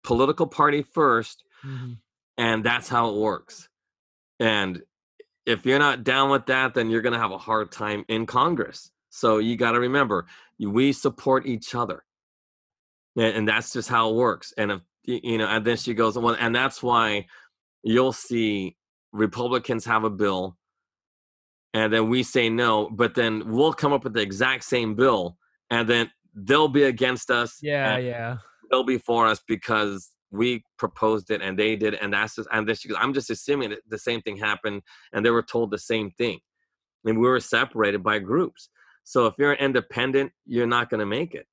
political 0.04 0.48
party 0.48 0.84
first 0.84 1.44
Mhm. 1.64 1.98
and 2.38 2.64
that's 2.64 2.90
how 2.90 3.10
it 3.10 3.16
works. 3.18 3.70
And 4.40 4.82
if 5.46 5.66
you're 5.66 5.80
not 5.80 6.04
down 6.04 6.30
with 6.30 6.48
that 6.48 6.74
then 6.74 6.90
you're 6.90 7.02
going 7.02 7.14
to 7.14 7.20
have 7.20 7.32
a 7.32 7.38
hard 7.38 7.72
time 7.72 8.04
in 8.08 8.26
congress. 8.26 8.92
So 9.10 9.38
you 9.38 9.56
got 9.56 9.72
to 9.72 9.80
remember 9.80 10.26
we 10.60 10.92
support 10.94 11.46
each 11.46 11.74
other. 11.74 12.04
And, 13.16 13.36
and 13.38 13.48
that's 13.48 13.74
just 13.74 13.90
how 13.90 14.10
it 14.10 14.16
works. 14.16 14.54
And 14.58 14.72
if 14.72 14.82
you 15.04 15.38
know 15.38 15.48
and 15.48 15.66
then 15.66 15.78
she 15.78 15.94
goes 15.94 16.18
well 16.18 16.36
and 16.40 16.56
that's 16.56 16.84
why 16.84 17.26
you'll 17.84 18.14
see 18.14 18.76
republicans 19.12 19.86
have 19.86 20.04
a 20.04 20.10
bill 20.10 20.58
and 21.74 21.92
then 21.92 22.10
we 22.10 22.24
say 22.24 22.50
no 22.50 22.90
but 22.92 23.16
then 23.16 23.44
we'll 23.52 23.74
come 23.74 23.94
up 23.94 24.04
with 24.04 24.14
the 24.14 24.22
exact 24.22 24.64
same 24.64 24.96
bill 24.96 25.38
and 25.70 25.88
then 25.90 26.10
they'll 26.36 26.68
be 26.68 26.84
against 26.84 27.30
us 27.32 27.58
Yeah, 27.62 27.98
yeah. 27.98 28.38
they'll 28.70 28.84
be 28.84 28.98
for 28.98 29.28
us 29.28 29.42
because 29.48 30.12
we 30.32 30.64
proposed 30.78 31.30
it 31.32 31.42
and 31.42 31.58
they 31.58 31.76
did 31.76 31.96
and 31.96 32.14
that's 32.14 32.36
just 32.36 32.48
and 32.54 32.68
this 32.68 32.86
i'm 32.98 33.14
just 33.14 33.30
assuming 33.30 33.72
that 33.72 33.80
the 33.90 33.98
same 33.98 34.22
thing 34.22 34.38
happened 34.38 34.82
and 35.14 35.26
they 35.26 35.30
were 35.30 35.44
told 35.44 35.72
the 35.72 35.78
same 35.78 36.12
thing 36.12 36.40
and 37.06 37.18
we 37.20 37.28
were 37.28 37.40
separated 37.40 38.02
by 38.04 38.20
groups 38.20 38.70
so 39.04 39.26
if 39.26 39.34
you're 39.38 39.52
an 39.52 39.60
independent 39.60 40.32
you're 40.46 40.68
not 40.68 40.90
going 40.90 41.00
to 41.00 41.06
make 41.06 41.34
it 41.34 41.46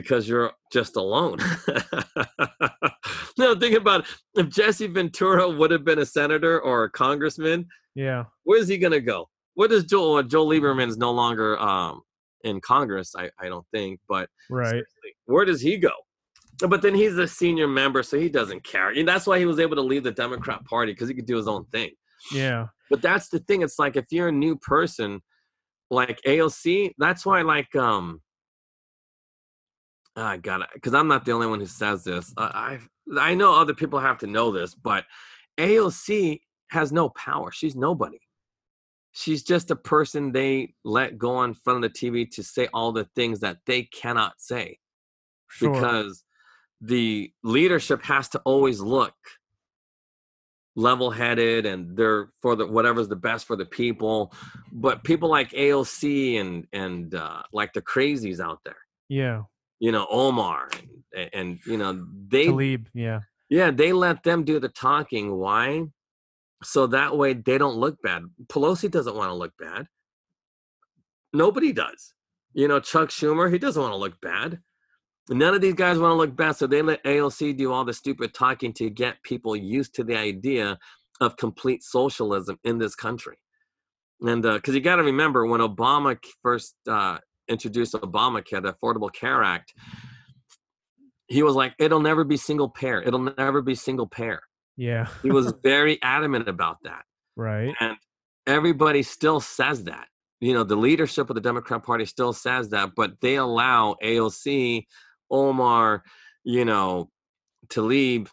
because 0.00 0.28
you're 0.28 0.52
just 0.72 0.96
alone 0.96 1.38
no 3.38 3.54
think 3.58 3.76
about 3.76 4.00
it. 4.00 4.06
if 4.40 4.48
jesse 4.48 4.86
ventura 4.86 5.48
would 5.48 5.70
have 5.70 5.84
been 5.84 5.98
a 6.00 6.06
senator 6.06 6.60
or 6.60 6.84
a 6.84 6.90
congressman 6.90 7.66
Yeah. 7.94 8.24
where's 8.44 8.68
he 8.68 8.76
gonna 8.78 9.00
go? 9.00 9.28
What 9.54 9.70
does 9.70 9.84
Joel? 9.84 10.16
Uh, 10.16 10.22
Joel 10.22 10.48
Lieberman's 10.50 10.98
no 10.98 11.10
longer 11.12 11.58
um, 11.58 12.02
in 12.44 12.60
Congress, 12.60 13.14
I, 13.16 13.30
I 13.40 13.48
don't 13.48 13.64
think. 13.72 13.98
But 14.06 14.28
Right. 14.50 14.84
where 15.24 15.46
does 15.46 15.62
he 15.62 15.78
go? 15.78 15.94
But 16.68 16.82
then 16.82 16.94
he's 16.94 17.16
a 17.16 17.26
senior 17.26 17.66
member, 17.66 18.02
so 18.02 18.18
he 18.18 18.28
doesn't 18.28 18.62
care. 18.64 18.90
And 18.90 19.08
that's 19.08 19.26
why 19.26 19.38
he 19.38 19.46
was 19.46 19.58
able 19.58 19.76
to 19.76 19.82
leave 19.92 20.04
the 20.04 20.12
Democrat 20.12 20.62
Party 20.66 20.92
because 20.92 21.08
he 21.08 21.14
could 21.14 21.24
do 21.32 21.36
his 21.38 21.48
own 21.48 21.64
thing. 21.72 21.90
Yeah. 22.30 22.66
But 22.90 23.00
that's 23.00 23.30
the 23.30 23.38
thing. 23.46 23.62
It's 23.62 23.78
like 23.78 23.96
if 23.96 24.04
you're 24.10 24.28
a 24.28 24.32
new 24.46 24.56
person, 24.56 25.22
like 25.90 26.18
AOC, 26.26 26.92
that's 26.98 27.24
why 27.24 27.40
like 27.40 27.74
um. 27.76 28.20
I 30.16 30.38
got 30.38 30.62
it 30.62 30.68
because 30.74 30.94
I'm 30.94 31.08
not 31.08 31.24
the 31.24 31.32
only 31.32 31.46
one 31.46 31.60
who 31.60 31.66
says 31.66 32.04
this. 32.04 32.32
I 32.36 32.78
I 33.18 33.30
I 33.30 33.34
know 33.34 33.54
other 33.54 33.74
people 33.74 33.98
have 33.98 34.18
to 34.18 34.26
know 34.26 34.50
this, 34.50 34.74
but 34.74 35.04
AOC 35.58 36.40
has 36.70 36.90
no 36.92 37.10
power. 37.10 37.52
She's 37.52 37.76
nobody. 37.76 38.18
She's 39.12 39.42
just 39.42 39.70
a 39.70 39.76
person 39.76 40.32
they 40.32 40.74
let 40.84 41.18
go 41.18 41.42
in 41.44 41.54
front 41.54 41.84
of 41.84 41.92
the 41.92 41.98
TV 41.98 42.30
to 42.32 42.42
say 42.42 42.68
all 42.72 42.92
the 42.92 43.08
things 43.14 43.40
that 43.40 43.58
they 43.66 43.82
cannot 43.84 44.34
say 44.38 44.78
Sure. 45.48 45.72
because 45.72 46.24
the 46.80 47.32
leadership 47.42 48.02
has 48.02 48.28
to 48.30 48.40
always 48.40 48.80
look 48.80 49.14
level-headed 50.78 51.64
and 51.64 51.96
they're 51.96 52.28
for 52.42 52.54
the 52.54 52.66
whatever's 52.66 53.08
the 53.08 53.16
best 53.16 53.46
for 53.46 53.56
the 53.56 53.64
people 53.64 54.30
but 54.72 55.02
people 55.04 55.30
like 55.30 55.50
AOC 55.52 56.38
and 56.38 56.66
and 56.74 57.14
uh, 57.14 57.42
like 57.50 57.72
the 57.72 57.80
crazies 57.80 58.40
out 58.40 58.58
there 58.62 58.76
yeah. 59.08 59.42
You 59.78 59.92
know 59.92 60.06
Omar 60.10 60.68
and, 61.14 61.30
and 61.32 61.58
you 61.66 61.76
know 61.76 62.06
they 62.28 62.46
Tlaib. 62.46 62.86
Yeah. 62.94 63.20
yeah, 63.48 63.70
they 63.70 63.92
let 63.92 64.22
them 64.22 64.44
do 64.44 64.60
the 64.60 64.68
talking. 64.68 65.36
Why? 65.36 65.84
So 66.62 66.86
that 66.88 67.16
way 67.16 67.34
they 67.34 67.58
don't 67.58 67.76
look 67.76 68.00
bad. 68.02 68.22
Pelosi 68.46 68.90
doesn't 68.90 69.16
want 69.16 69.30
to 69.30 69.34
look 69.34 69.52
bad. 69.58 69.86
Nobody 71.32 71.72
does. 71.72 72.14
You 72.54 72.68
know, 72.68 72.80
Chuck 72.80 73.10
Schumer, 73.10 73.52
he 73.52 73.58
doesn't 73.58 73.80
want 73.80 73.92
to 73.92 73.98
look 73.98 74.18
bad. 74.22 74.60
None 75.28 75.54
of 75.54 75.60
these 75.60 75.74
guys 75.74 75.98
want 75.98 76.12
to 76.12 76.16
look 76.16 76.34
bad. 76.34 76.56
So 76.56 76.66
they 76.66 76.80
let 76.82 77.04
AOC 77.04 77.56
do 77.56 77.72
all 77.72 77.84
the 77.84 77.92
stupid 77.92 78.32
talking 78.32 78.72
to 78.74 78.88
get 78.88 79.22
people 79.22 79.54
used 79.54 79.94
to 79.96 80.04
the 80.04 80.16
idea 80.16 80.78
of 81.20 81.36
complete 81.36 81.82
socialism 81.82 82.58
in 82.64 82.78
this 82.78 82.94
country. 82.94 83.36
And 84.20 84.42
because 84.42 84.74
you 84.74 84.80
got 84.80 84.96
to 84.96 85.02
remember, 85.02 85.44
when 85.44 85.60
Obama 85.60 86.16
first 86.42 86.74
uh, 86.88 87.18
introduced 87.48 87.94
Obamacare, 87.94 88.62
the 88.62 88.74
Affordable 88.74 89.12
Care 89.12 89.42
Act, 89.42 89.72
he 91.28 91.42
was 91.42 91.54
like, 91.54 91.74
it'll 91.78 92.00
never 92.00 92.24
be 92.24 92.36
single 92.36 92.68
payer. 92.68 93.02
It'll 93.02 93.32
never 93.36 93.62
be 93.62 93.74
single 93.74 94.06
payer. 94.06 94.40
Yeah. 94.76 95.08
He 95.22 95.30
was 95.30 95.52
very 95.62 96.00
adamant 96.02 96.48
about 96.48 96.76
that. 96.84 97.02
Right. 97.36 97.74
And 97.80 97.96
everybody 98.46 99.02
still 99.02 99.40
says 99.40 99.84
that. 99.84 100.06
You 100.40 100.52
know, 100.52 100.64
the 100.64 100.76
leadership 100.76 101.30
of 101.30 101.34
the 101.34 101.40
Democrat 101.40 101.82
Party 101.82 102.04
still 102.04 102.32
says 102.32 102.68
that, 102.70 102.90
but 102.94 103.12
they 103.22 103.36
allow 103.36 103.96
AOC, 104.02 104.84
Omar, 105.30 106.02
you 106.44 106.64
know, 106.64 107.10
Tlaib, 107.68 108.28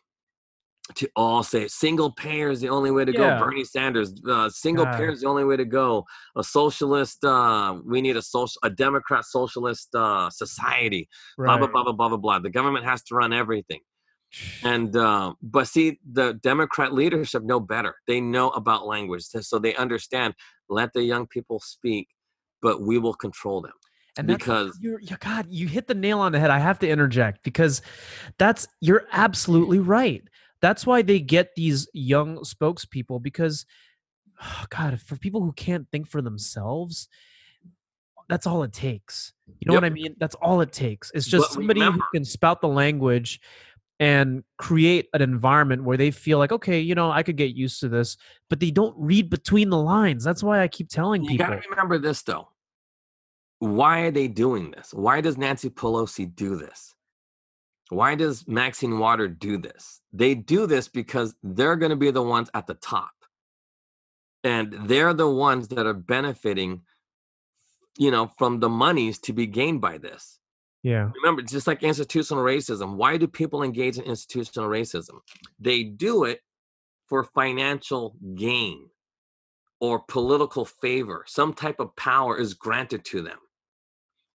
to 0.95 1.09
all 1.15 1.43
say 1.43 1.67
single 1.67 2.11
payer 2.11 2.49
is 2.51 2.59
the 2.59 2.67
only 2.69 2.91
way 2.91 3.05
to 3.05 3.11
Yeah. 3.13 3.39
go. 3.39 3.45
Bernie 3.45 3.63
Sanders, 3.63 4.13
uh, 4.29 4.49
single 4.49 4.85
payer 4.97 5.09
is 5.11 5.21
the 5.21 5.27
only 5.27 5.45
way 5.45 5.55
to 5.55 5.65
go. 5.65 6.05
A 6.35 6.43
socialist, 6.43 7.23
uh, 7.23 7.79
we 7.85 8.01
need 8.01 8.17
a 8.17 8.21
social, 8.21 8.59
a 8.63 8.69
Democrat 8.69 9.23
socialist 9.25 9.95
uh, 9.95 10.29
society. 10.29 11.07
Blah 11.37 11.57
blah 11.57 11.67
blah 11.67 11.83
blah 11.83 11.93
blah 11.93 12.09
blah 12.09 12.17
blah. 12.17 12.39
The 12.39 12.49
government 12.49 12.85
has 12.85 13.01
to 13.03 13.15
run 13.15 13.31
everything. 13.33 13.79
And 14.63 14.95
uh, 14.95 15.33
but 15.41 15.67
see, 15.67 15.99
the 16.11 16.33
Democrat 16.41 16.93
leadership 16.93 17.43
know 17.43 17.59
better. 17.59 17.95
They 18.07 18.19
know 18.19 18.49
about 18.51 18.85
language, 18.87 19.23
so 19.23 19.59
they 19.59 19.75
understand. 19.75 20.33
Let 20.69 20.91
the 20.93 21.03
young 21.03 21.27
people 21.27 21.59
speak, 21.59 22.07
but 22.61 22.81
we 22.81 22.97
will 22.97 23.13
control 23.13 23.61
them. 23.61 23.73
and 24.17 24.27
because- 24.27 24.77
you're, 24.81 24.99
you 25.01 25.17
God, 25.19 25.47
you 25.49 25.67
hit 25.67 25.87
the 25.87 25.95
nail 25.95 26.19
on 26.19 26.31
the 26.33 26.39
head. 26.39 26.49
I 26.51 26.59
have 26.59 26.79
to 26.79 26.87
interject 26.89 27.43
because 27.43 27.81
that's 28.37 28.67
you're 28.79 29.05
absolutely 29.11 29.79
right. 29.79 30.23
That's 30.63 30.87
why 30.87 31.01
they 31.01 31.19
get 31.19 31.55
these 31.57 31.89
young 31.93 32.37
spokespeople 32.37 33.21
because, 33.21 33.65
oh 34.41 34.63
God, 34.69 34.99
for 35.01 35.17
people 35.17 35.41
who 35.41 35.51
can't 35.51 35.85
think 35.91 36.07
for 36.07 36.21
themselves, 36.21 37.09
that's 38.29 38.47
all 38.47 38.63
it 38.63 38.71
takes. 38.71 39.33
You 39.59 39.67
know 39.67 39.73
what 39.73 39.83
I 39.83 39.89
mean? 39.89 40.15
That's 40.21 40.35
all 40.35 40.61
it 40.61 40.71
takes. 40.71 41.11
It's 41.13 41.27
just 41.27 41.49
But 41.49 41.53
somebody 41.53 41.81
remember- 41.81 42.05
who 42.11 42.17
can 42.17 42.23
spout 42.23 42.61
the 42.61 42.69
language 42.69 43.41
and 43.99 44.45
create 44.57 45.09
an 45.13 45.21
environment 45.21 45.83
where 45.83 45.97
they 45.97 46.11
feel 46.11 46.37
like, 46.39 46.53
okay, 46.53 46.79
you 46.79 46.95
know, 46.95 47.11
I 47.11 47.23
could 47.23 47.35
get 47.35 47.55
used 47.55 47.81
to 47.81 47.89
this, 47.89 48.15
but 48.49 48.61
they 48.61 48.71
don't 48.71 48.95
read 48.97 49.29
between 49.29 49.69
the 49.69 49.77
lines. 49.77 50.23
That's 50.23 50.41
why 50.41 50.61
I 50.61 50.69
keep 50.69 50.87
telling 50.87 51.23
people. 51.23 51.33
You 51.33 51.37
got 51.39 51.61
to 51.61 51.69
remember 51.69 51.99
this 51.99 52.21
though. 52.21 52.47
Why 53.59 53.99
are 54.01 54.11
they 54.11 54.29
doing 54.29 54.71
this? 54.71 54.93
Why 54.93 55.19
does 55.19 55.37
Nancy 55.37 55.69
Pelosi 55.69 56.33
do 56.33 56.55
this? 56.55 56.95
Why 57.93 58.15
does 58.15 58.47
Maxine 58.47 58.99
Water 58.99 59.27
do 59.27 59.57
this? 59.57 60.01
They 60.11 60.35
do 60.35 60.67
this 60.67 60.87
because 60.87 61.35
they're 61.43 61.75
going 61.75 61.91
to 61.91 61.95
be 61.95 62.11
the 62.11 62.21
ones 62.21 62.49
at 62.53 62.67
the 62.67 62.73
top. 62.73 63.11
And 64.43 64.73
they're 64.87 65.13
the 65.13 65.29
ones 65.29 65.69
that 65.69 65.85
are 65.85 65.93
benefiting, 65.93 66.81
you 67.97 68.11
know, 68.11 68.27
from 68.37 68.59
the 68.59 68.69
monies 68.69 69.19
to 69.19 69.33
be 69.33 69.45
gained 69.47 69.79
by 69.79 69.97
this. 69.97 70.39
yeah. 70.83 71.09
Remember, 71.15 71.41
just 71.41 71.67
like 71.67 71.81
institutional 71.81 72.43
racism, 72.43 72.95
why 72.95 73.17
do 73.17 73.27
people 73.27 73.63
engage 73.63 73.97
in 73.97 74.03
institutional 74.03 74.69
racism? 74.69 75.19
They 75.59 75.83
do 75.83 76.25
it 76.25 76.41
for 77.07 77.23
financial 77.23 78.15
gain 78.35 78.89
or 79.79 79.99
political 79.99 80.65
favor. 80.65 81.23
Some 81.27 81.53
type 81.53 81.79
of 81.79 81.95
power 81.95 82.37
is 82.37 82.53
granted 82.53 83.05
to 83.05 83.21
them. 83.21 83.37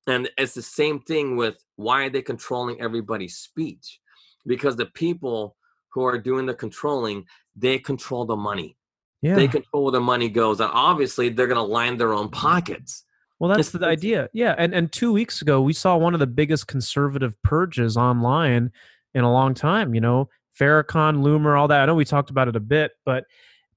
And 0.09 0.29
it's 0.39 0.55
the 0.55 0.63
same 0.63 1.01
thing 1.01 1.37
with 1.37 1.57
why 1.77 2.05
are 2.05 2.11
they 2.11 2.23
controlling 2.23 2.81
everybody's 2.81 3.37
speech? 3.37 4.01
Because 4.47 4.77
the 4.77 4.87
people 4.87 5.57
who 5.93 6.05
are 6.05 6.19
doing 6.19 6.47
the 6.47 6.55
controlling, 6.55 7.25
they 7.55 7.79
control 7.79 8.25
the 8.25 8.37
money. 8.37 8.77
Yeah. 9.21 9.35
They 9.35 9.49
control 9.49 9.85
where 9.85 9.93
the 9.93 10.01
money 10.01 10.29
goes. 10.29 10.61
And 10.61 10.71
obviously, 10.73 11.29
they're 11.29 11.47
going 11.47 11.57
to 11.57 11.63
line 11.63 11.97
their 11.97 12.15
own 12.15 12.31
pockets. 12.31 13.05
Well, 13.39 13.55
that's 13.55 13.71
the 13.71 13.87
idea. 13.87 14.29
Yeah, 14.33 14.55
and 14.59 14.75
and 14.75 14.91
two 14.91 15.13
weeks 15.13 15.43
ago 15.43 15.61
we 15.61 15.73
saw 15.73 15.97
one 15.97 16.13
of 16.13 16.21
the 16.21 16.27
biggest 16.27 16.67
conservative 16.67 17.41
purges 17.45 17.97
online 17.97 18.73
in 19.15 19.23
a 19.23 19.33
long 19.33 19.55
time. 19.55 19.95
You 19.95 20.01
know, 20.01 20.29
Farrakhan, 20.59 21.23
Loomer, 21.23 21.59
all 21.59 21.69
that. 21.69 21.83
I 21.83 21.87
know 21.87 21.95
we 21.95 22.05
talked 22.05 22.31
about 22.31 22.49
it 22.49 22.57
a 22.57 22.61
bit, 22.61 22.93
but 23.05 23.25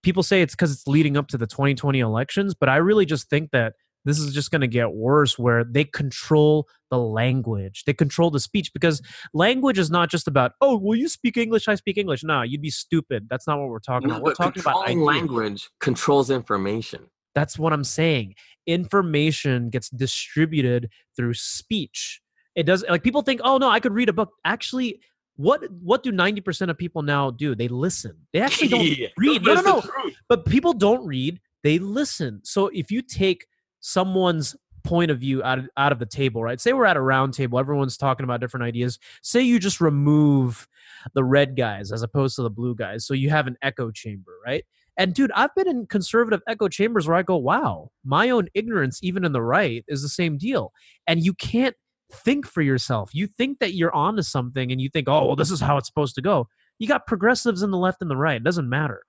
people 0.01 0.23
say 0.23 0.41
it's 0.41 0.55
because 0.55 0.71
it's 0.71 0.87
leading 0.87 1.15
up 1.15 1.27
to 1.27 1.37
the 1.37 1.45
2020 1.45 1.99
elections. 1.99 2.55
But 2.55 2.69
I 2.69 2.77
really 2.77 3.05
just 3.05 3.29
think 3.29 3.51
that 3.51 3.73
this 4.05 4.19
is 4.19 4.33
just 4.33 4.51
going 4.51 4.61
to 4.61 4.67
get 4.67 4.93
worse, 4.93 5.37
where 5.37 5.63
they 5.63 5.83
control 5.83 6.67
the 6.89 6.97
language, 6.97 7.83
they 7.85 7.93
control 7.93 8.31
the 8.31 8.39
speech, 8.39 8.73
because 8.73 9.01
language 9.33 9.77
is 9.79 9.89
not 9.91 10.09
just 10.09 10.27
about 10.27 10.53
oh, 10.61 10.77
will 10.77 10.95
you 10.95 11.07
speak 11.07 11.37
English, 11.37 11.67
I 11.67 11.75
speak 11.75 11.97
English. 11.97 12.23
No, 12.23 12.41
you'd 12.41 12.61
be 12.61 12.69
stupid. 12.69 13.27
That's 13.29 13.47
not 13.47 13.59
what 13.59 13.69
we're 13.69 13.79
talking 13.79 14.07
No, 14.09 14.15
about. 14.15 14.25
We're 14.25 14.33
talking 14.33 14.61
about 14.61 14.85
ideas. 14.87 15.01
language 15.03 15.69
controls 15.79 16.29
information. 16.29 17.05
That's 17.33 17.57
what 17.57 17.71
I'm 17.71 17.83
saying. 17.85 18.35
Information 18.67 19.69
gets 19.69 19.89
distributed 19.89 20.89
through 21.15 21.33
speech. 21.35 22.21
It 22.55 22.63
does 22.63 22.83
like 22.89 23.03
people 23.03 23.21
think, 23.21 23.41
oh 23.43 23.57
no, 23.57 23.69
I 23.69 23.79
could 23.79 23.93
read 23.93 24.09
a 24.09 24.13
book. 24.13 24.31
Actually, 24.43 24.99
what 25.37 25.61
what 25.81 26.03
do 26.03 26.11
90% 26.11 26.69
of 26.69 26.77
people 26.77 27.01
now 27.01 27.31
do? 27.31 27.55
They 27.55 27.67
listen. 27.69 28.17
They 28.33 28.41
actually 28.47 28.67
don't 28.67 28.85
Yeah, 28.85 29.07
read. 29.17 29.43
No, 29.43 29.53
no, 29.55 29.61
no. 29.61 29.83
But 30.27 30.45
people 30.45 30.73
don't 30.73 31.05
read, 31.05 31.39
they 31.63 31.79
listen. 31.79 32.41
So 32.43 32.67
if 32.67 32.91
you 32.91 33.01
take 33.01 33.45
someone's 33.81 34.55
point 34.83 35.11
of 35.11 35.19
view 35.19 35.43
out 35.43 35.59
of, 35.59 35.69
out 35.77 35.91
of 35.91 35.99
the 35.99 36.05
table, 36.05 36.43
right? 36.43 36.59
Say 36.59 36.73
we're 36.73 36.85
at 36.85 36.97
a 36.97 37.01
round 37.01 37.33
table, 37.33 37.59
everyone's 37.59 37.97
talking 37.97 38.23
about 38.23 38.39
different 38.39 38.63
ideas. 38.63 38.97
Say 39.21 39.41
you 39.41 39.59
just 39.59 39.81
remove 39.81 40.67
the 41.13 41.23
red 41.23 41.55
guys 41.55 41.91
as 41.91 42.01
opposed 42.01 42.35
to 42.37 42.43
the 42.43 42.49
blue 42.49 42.75
guys. 42.75 43.05
So 43.05 43.13
you 43.13 43.29
have 43.29 43.47
an 43.47 43.57
echo 43.61 43.91
chamber, 43.91 44.31
right? 44.45 44.63
And 44.97 45.13
dude, 45.13 45.31
I've 45.33 45.53
been 45.55 45.67
in 45.67 45.87
conservative 45.87 46.41
echo 46.47 46.67
chambers 46.67 47.07
where 47.07 47.17
I 47.17 47.23
go, 47.23 47.37
wow, 47.37 47.91
my 48.03 48.29
own 48.29 48.47
ignorance, 48.53 48.99
even 49.01 49.23
in 49.23 49.31
the 49.31 49.41
right, 49.41 49.83
is 49.87 50.01
the 50.01 50.09
same 50.09 50.37
deal. 50.37 50.73
And 51.07 51.23
you 51.23 51.33
can't 51.33 51.75
think 52.11 52.45
for 52.45 52.61
yourself. 52.61 53.11
You 53.13 53.27
think 53.27 53.59
that 53.59 53.73
you're 53.73 53.95
onto 53.95 54.21
something 54.21 54.71
and 54.71 54.81
you 54.81 54.89
think, 54.89 55.07
oh, 55.07 55.27
well, 55.27 55.35
this 55.35 55.51
is 55.51 55.61
how 55.61 55.77
it's 55.77 55.87
supposed 55.87 56.15
to 56.15 56.21
go. 56.21 56.47
You 56.77 56.87
got 56.87 57.07
progressives 57.07 57.63
in 57.63 57.71
the 57.71 57.77
left 57.77 58.01
and 58.01 58.11
the 58.11 58.17
right. 58.17 58.35
It 58.35 58.43
doesn't 58.43 58.67
matter. 58.67 59.03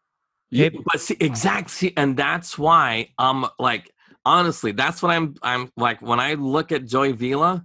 Yeah, 0.51 0.69
but 0.85 1.01
see, 1.01 1.17
exactly, 1.19 1.95
and 1.97 2.15
that's 2.15 2.59
why 2.59 3.09
I'm 3.19 3.47
like, 3.59 3.91
honestly, 4.25 4.73
that's 4.73 5.03
what 5.03 5.11
I'm. 5.11 5.35
I'm 5.43 5.71
like 5.77 6.03
when 6.03 6.21
I 6.21 6.35
look 6.35 6.73
at 6.73 6.87
Joy 6.87 7.13
Villa, 7.13 7.65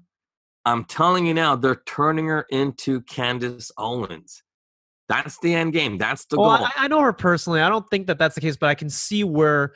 I'm 0.66 0.86
telling 0.86 1.26
you 1.26 1.34
now, 1.34 1.56
they're 1.56 1.82
turning 1.86 2.28
her 2.28 2.46
into 2.50 3.02
Candace 3.02 3.72
Owens. 3.78 4.44
That's 5.10 5.40
the 5.40 5.54
end 5.54 5.72
game. 5.74 5.98
That's 5.98 6.26
the 6.26 6.38
Well, 6.38 6.58
goal. 6.58 6.68
I, 6.68 6.86
I 6.86 6.88
know 6.90 7.02
her 7.02 7.14
personally. 7.14 7.62
I 7.62 7.70
don't 7.70 7.90
think 7.90 8.08
that 8.08 8.20
that's 8.20 8.36
the 8.36 8.42
case, 8.42 8.58
but 8.58 8.68
I 8.70 8.76
can 8.76 8.90
see 8.90 9.24
where 9.24 9.74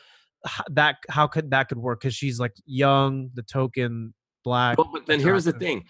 that 0.72 0.98
how 1.10 1.28
could 1.28 1.52
that 1.52 1.70
could 1.70 1.78
work 1.78 2.02
because 2.02 2.16
she's 2.16 2.40
like 2.40 2.54
young, 2.66 3.30
the 3.34 3.44
token 3.44 4.14
black. 4.44 4.78
but, 4.78 4.88
but 4.92 5.06
then 5.06 5.20
here's 5.20 5.46
the 5.46 5.54
thing. 5.54 5.86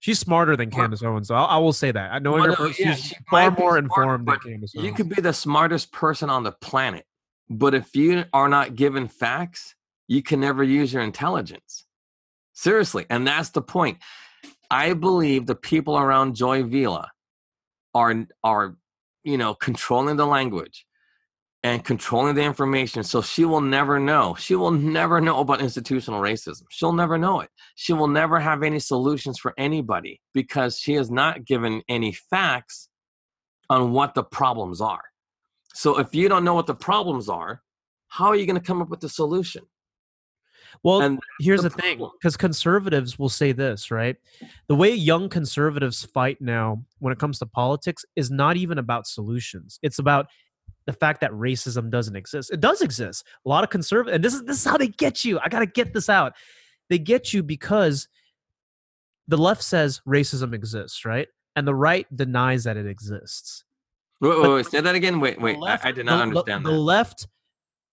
She's 0.00 0.18
smarter 0.18 0.54
than 0.54 0.70
Candace 0.70 1.02
Owens. 1.02 1.28
So 1.28 1.34
I, 1.34 1.44
I 1.44 1.56
will 1.58 1.72
say 1.72 1.90
that. 1.90 2.12
I 2.12 2.18
knowing 2.18 2.42
Well, 2.42 2.54
her, 2.54 2.64
no, 2.64 2.74
yeah, 2.78 2.94
she's 2.94 3.06
she 3.06 3.16
far 3.30 3.50
more 3.50 3.56
smart, 3.56 3.84
informed 3.84 4.28
than 4.28 4.38
Candace 4.38 4.74
You 4.74 4.92
could 4.92 5.08
be 5.08 5.20
the 5.20 5.32
smartest 5.32 5.92
person 5.92 6.28
on 6.28 6.42
the 6.42 6.52
planet, 6.52 7.06
but 7.48 7.74
if 7.74 7.94
you 7.94 8.24
are 8.32 8.48
not 8.48 8.74
given 8.74 9.08
facts, 9.08 9.74
you 10.08 10.22
can 10.22 10.40
never 10.40 10.62
use 10.62 10.92
your 10.92 11.02
intelligence. 11.02 11.86
Seriously, 12.52 13.06
and 13.10 13.26
that's 13.26 13.50
the 13.50 13.62
point. 13.62 13.98
I 14.70 14.94
believe 14.94 15.46
the 15.46 15.54
people 15.54 15.98
around 15.98 16.36
Joy 16.36 16.62
Villa 16.62 17.10
are 17.94 18.26
are 18.42 18.76
you 19.22 19.38
know 19.38 19.54
controlling 19.54 20.16
the 20.16 20.26
language 20.26 20.86
and 21.62 21.82
controlling 21.82 22.34
the 22.34 22.42
information 22.42 23.02
so 23.02 23.22
she 23.22 23.44
will 23.44 23.60
never 23.60 23.98
know 23.98 24.34
she 24.38 24.54
will 24.54 24.70
never 24.70 25.20
know 25.20 25.40
about 25.40 25.60
institutional 25.62 26.20
racism 26.20 26.62
she'll 26.70 26.92
never 26.92 27.16
know 27.16 27.40
it 27.40 27.48
she 27.74 27.92
will 27.92 28.08
never 28.08 28.38
have 28.40 28.62
any 28.62 28.78
solutions 28.78 29.38
for 29.38 29.54
anybody 29.56 30.20
because 30.34 30.78
she 30.78 30.94
has 30.94 31.10
not 31.10 31.44
given 31.44 31.82
any 31.88 32.12
facts 32.12 32.88
on 33.70 33.92
what 33.92 34.14
the 34.14 34.24
problems 34.24 34.80
are 34.80 35.04
so 35.74 35.98
if 35.98 36.14
you 36.14 36.28
don't 36.28 36.44
know 36.44 36.54
what 36.54 36.66
the 36.66 36.74
problems 36.74 37.28
are 37.28 37.62
how 38.08 38.26
are 38.26 38.36
you 38.36 38.46
going 38.46 38.60
to 38.60 38.66
come 38.66 38.80
up 38.80 38.88
with 38.88 39.00
the 39.00 39.08
solution 39.08 39.62
Well, 40.82 41.02
and 41.02 41.20
here's 41.40 41.62
the 41.62 41.68
the, 41.68 41.76
thing 41.76 42.08
because 42.20 42.36
conservatives 42.36 43.18
will 43.18 43.28
say 43.28 43.52
this, 43.52 43.90
right? 43.90 44.16
The 44.68 44.74
way 44.74 44.92
young 44.92 45.28
conservatives 45.28 46.04
fight 46.04 46.40
now 46.40 46.84
when 46.98 47.12
it 47.12 47.18
comes 47.18 47.38
to 47.38 47.46
politics 47.46 48.04
is 48.16 48.30
not 48.30 48.56
even 48.56 48.78
about 48.78 49.06
solutions. 49.06 49.78
It's 49.82 49.98
about 49.98 50.26
the 50.86 50.92
fact 50.92 51.20
that 51.20 51.30
racism 51.32 51.90
doesn't 51.90 52.16
exist. 52.16 52.52
It 52.52 52.60
does 52.60 52.82
exist. 52.82 53.24
A 53.44 53.48
lot 53.48 53.64
of 53.64 53.70
conservative, 53.70 54.14
and 54.14 54.24
this 54.24 54.34
is 54.34 54.44
this 54.44 54.58
is 54.58 54.64
how 54.64 54.76
they 54.76 54.88
get 54.88 55.24
you. 55.24 55.38
I 55.38 55.48
got 55.48 55.60
to 55.60 55.66
get 55.66 55.94
this 55.94 56.08
out. 56.08 56.34
They 56.90 56.98
get 56.98 57.32
you 57.32 57.42
because 57.42 58.08
the 59.26 59.38
left 59.38 59.62
says 59.62 60.02
racism 60.06 60.54
exists, 60.54 61.04
right? 61.04 61.28
And 61.56 61.66
the 61.66 61.74
right 61.74 62.06
denies 62.14 62.64
that 62.64 62.76
it 62.76 62.86
exists. 62.86 63.64
Wait, 64.28 64.40
wait, 64.42 64.48
wait, 64.54 64.66
say 64.66 64.80
that 64.80 64.94
again. 64.94 65.20
Wait 65.20 65.40
wait 65.40 65.58
left- 65.58 65.84
I, 65.84 65.88
I 65.90 65.92
did 65.92 66.06
not 66.06 66.16
the- 66.16 66.22
understand 66.22 66.64
the, 66.64 66.70
that. 66.70 66.74
The 66.76 66.80
left 66.80 67.26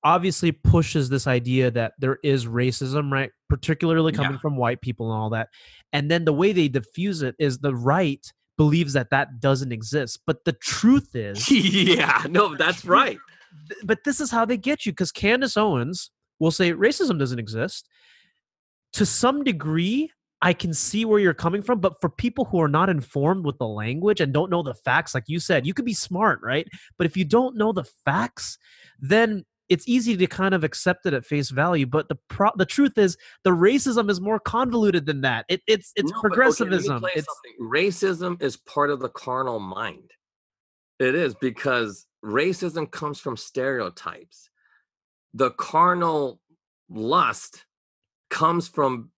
obviously 0.04 0.52
pushes 0.52 1.10
this 1.10 1.28
idea 1.28 1.70
that 1.72 1.94
there 2.00 2.18
is 2.24 2.46
racism 2.48 3.12
right? 3.12 3.30
Particularly 3.50 4.14
Yeah. 4.14 4.24
coming 4.24 4.40
from 4.40 4.58
white 4.58 4.82
people 4.82 5.12
and 5.12 5.22
all 5.22 5.30
that. 5.32 5.50
And 5.94 6.10
then 6.10 6.26
the 6.26 6.34
way 6.34 6.54
they 6.54 6.68
diffuse 6.68 7.22
it 7.22 7.36
is 7.38 7.60
the 7.60 7.76
right 7.76 8.26
believes 8.58 8.94
that 8.94 9.10
that 9.12 9.40
doesn't 9.40 9.72
exist. 9.72 10.20
But 10.26 10.44
the 10.46 10.54
truth 10.54 11.10
is 11.16 11.50
yeah 11.52 12.26
no 12.30 12.56
that's 12.56 12.84
right. 13.00 13.18
But 13.84 14.00
this 14.06 14.20
is 14.22 14.32
how 14.32 14.46
they 14.46 14.58
get 14.58 14.86
you 14.86 14.92
because 14.92 15.12
Candace 15.12 15.58
Owens 15.58 16.10
will 16.40 16.52
say 16.52 16.72
racism 16.74 17.20
doesn't 17.20 17.38
exist. 17.40 17.88
To 18.94 19.06
some 19.06 19.44
degree, 19.44 20.12
I 20.42 20.54
can 20.54 20.74
see 20.74 21.06
where 21.06 21.20
you're 21.20 21.34
coming 21.36 21.62
from, 21.62 21.80
but 21.80 22.02
for 22.02 22.10
people 22.10 22.46
who 22.46 22.60
are 22.62 22.68
not 22.68 22.90
informed 22.90 23.46
with 23.46 23.58
the 23.60 23.68
language 23.68 24.22
and 24.22 24.34
don't 24.34 24.50
know 24.50 24.64
the 24.64 24.74
facts, 24.74 25.14
like 25.14 25.26
you 25.28 25.40
said, 25.40 25.68
you 25.68 25.74
could 25.74 25.86
be 25.86 25.94
smart, 25.94 26.40
right? 26.42 26.68
But 26.98 27.06
if 27.06 27.16
you 27.16 27.26
don't 27.26 27.56
know 27.56 27.72
the 27.72 27.84
facts, 28.06 28.58
then 29.00 29.46
it's 29.70 29.88
easy 29.88 30.18
to 30.18 30.28
kind 30.28 30.54
of 30.54 30.64
accept 30.64 31.06
it 31.06 31.14
at 31.14 31.26
face 31.26 31.50
value. 31.52 31.86
But 31.86 32.10
the 32.10 32.18
pro- 32.28 32.52
the 32.58 32.66
truth 32.66 32.98
is, 32.98 33.18
the 33.44 33.52
racism 33.52 34.10
is 34.10 34.20
more 34.20 34.40
convoluted 34.40 35.06
than 35.06 35.22
that. 35.22 35.46
It, 35.48 35.62
it's 35.68 35.94
it's 35.96 36.12
No, 36.12 36.22
but 36.24 36.32
okay, 36.32 36.36
progressivism. 36.36 37.06
it's. 37.16 37.28
Racism 37.62 38.42
is 38.42 38.58
part 38.58 38.90
of 38.90 39.00
the 39.00 39.10
carnal 39.10 39.60
mind. 39.60 40.12
It 41.00 41.16
is 41.16 41.36
because 41.36 42.06
racism 42.26 42.90
comes 42.90 43.20
from 43.20 43.38
stereotypes. 43.38 44.50
The 45.34 45.52
carnal 45.52 46.42
lust 46.90 47.66
comes 48.30 48.68
from 48.68 49.11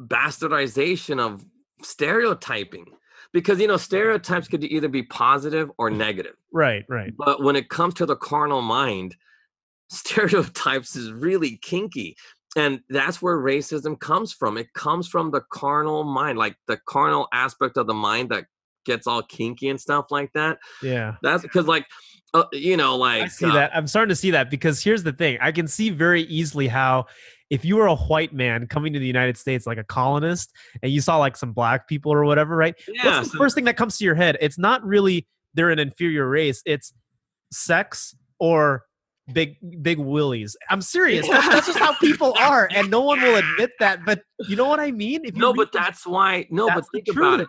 bastardization 0.00 1.18
of 1.20 1.44
stereotyping 1.82 2.86
because 3.32 3.60
you 3.60 3.66
know 3.66 3.76
stereotypes 3.76 4.48
could 4.48 4.64
either 4.64 4.88
be 4.88 5.02
positive 5.02 5.70
or 5.78 5.90
negative 6.06 6.34
Right, 6.52 6.84
right. 6.88 7.12
but 7.16 7.42
when 7.42 7.56
it 7.56 7.68
comes 7.68 7.94
to 7.94 8.06
the 8.06 8.16
carnal 8.16 8.62
mind 8.62 9.16
stereotypes 9.90 10.96
is 10.96 11.12
really 11.12 11.56
kinky 11.58 12.16
and 12.56 12.80
that's 12.88 13.20
where 13.22 13.36
racism 13.38 13.98
comes 13.98 14.32
from 14.32 14.56
it 14.58 14.72
comes 14.74 15.08
from 15.08 15.30
the 15.30 15.42
carnal 15.52 16.04
mind 16.04 16.38
like 16.38 16.56
the 16.66 16.76
carnal 16.86 17.28
aspect 17.32 17.76
of 17.76 17.86
the 17.86 17.94
mind 17.94 18.28
that 18.30 18.46
gets 18.84 19.06
all 19.06 19.22
kinky 19.22 19.68
and 19.68 19.80
stuff 19.80 20.06
like 20.10 20.32
that 20.34 20.58
Yeah. 20.82 21.16
that's 21.22 21.42
because 21.42 21.66
like 21.66 21.86
uh, 22.34 22.44
you 22.52 22.76
know 22.76 22.96
like 22.96 23.22
I 23.22 23.28
see 23.28 23.46
uh, 23.46 23.52
that. 23.54 23.70
I'm 23.74 23.86
starting 23.86 24.10
to 24.10 24.16
see 24.16 24.30
that 24.32 24.50
because 24.50 24.82
here's 24.84 25.02
the 25.02 25.14
thing. 25.14 25.38
I 25.40 25.50
can 25.50 25.66
see 25.66 25.88
very 25.88 26.22
easily 26.24 26.68
how 26.68 27.06
if 27.50 27.64
you 27.64 27.76
were 27.76 27.86
a 27.86 27.96
white 27.96 28.32
man 28.32 28.66
coming 28.66 28.92
to 28.92 28.98
the 28.98 29.06
United 29.06 29.36
States 29.36 29.66
like 29.66 29.78
a 29.78 29.84
colonist 29.84 30.52
and 30.82 30.92
you 30.92 31.00
saw 31.00 31.16
like 31.16 31.36
some 31.36 31.52
black 31.52 31.88
people 31.88 32.12
or 32.12 32.24
whatever, 32.24 32.56
right? 32.56 32.74
yeah, 32.88 33.04
What's 33.06 33.28
the 33.28 33.32
so- 33.32 33.38
first 33.38 33.54
thing 33.54 33.64
that 33.64 33.76
comes 33.76 33.98
to 33.98 34.04
your 34.04 34.14
head? 34.14 34.36
It's 34.40 34.58
not 34.58 34.84
really 34.84 35.26
they're 35.54 35.70
an 35.70 35.78
inferior 35.78 36.28
race. 36.28 36.62
It's 36.66 36.92
sex 37.52 38.14
or 38.38 38.84
big 39.32 39.56
big 39.82 39.98
willies. 39.98 40.56
I'm 40.70 40.82
serious. 40.82 41.28
That's, 41.28 41.48
that's 41.48 41.66
just 41.66 41.78
how 41.78 41.94
people 41.94 42.34
are, 42.40 42.68
and 42.74 42.90
no 42.90 43.00
one 43.00 43.20
will 43.20 43.36
admit 43.36 43.70
that. 43.80 44.04
But 44.04 44.22
you 44.48 44.56
know 44.56 44.66
what 44.66 44.80
I 44.80 44.90
mean? 44.90 45.24
If 45.24 45.34
you 45.34 45.40
no 45.40 45.52
but 45.54 45.72
that's 45.72 46.06
why 46.06 46.46
no 46.50 46.68
but 46.68 46.84
think 46.92 47.08
about 47.08 47.40
it 47.40 47.48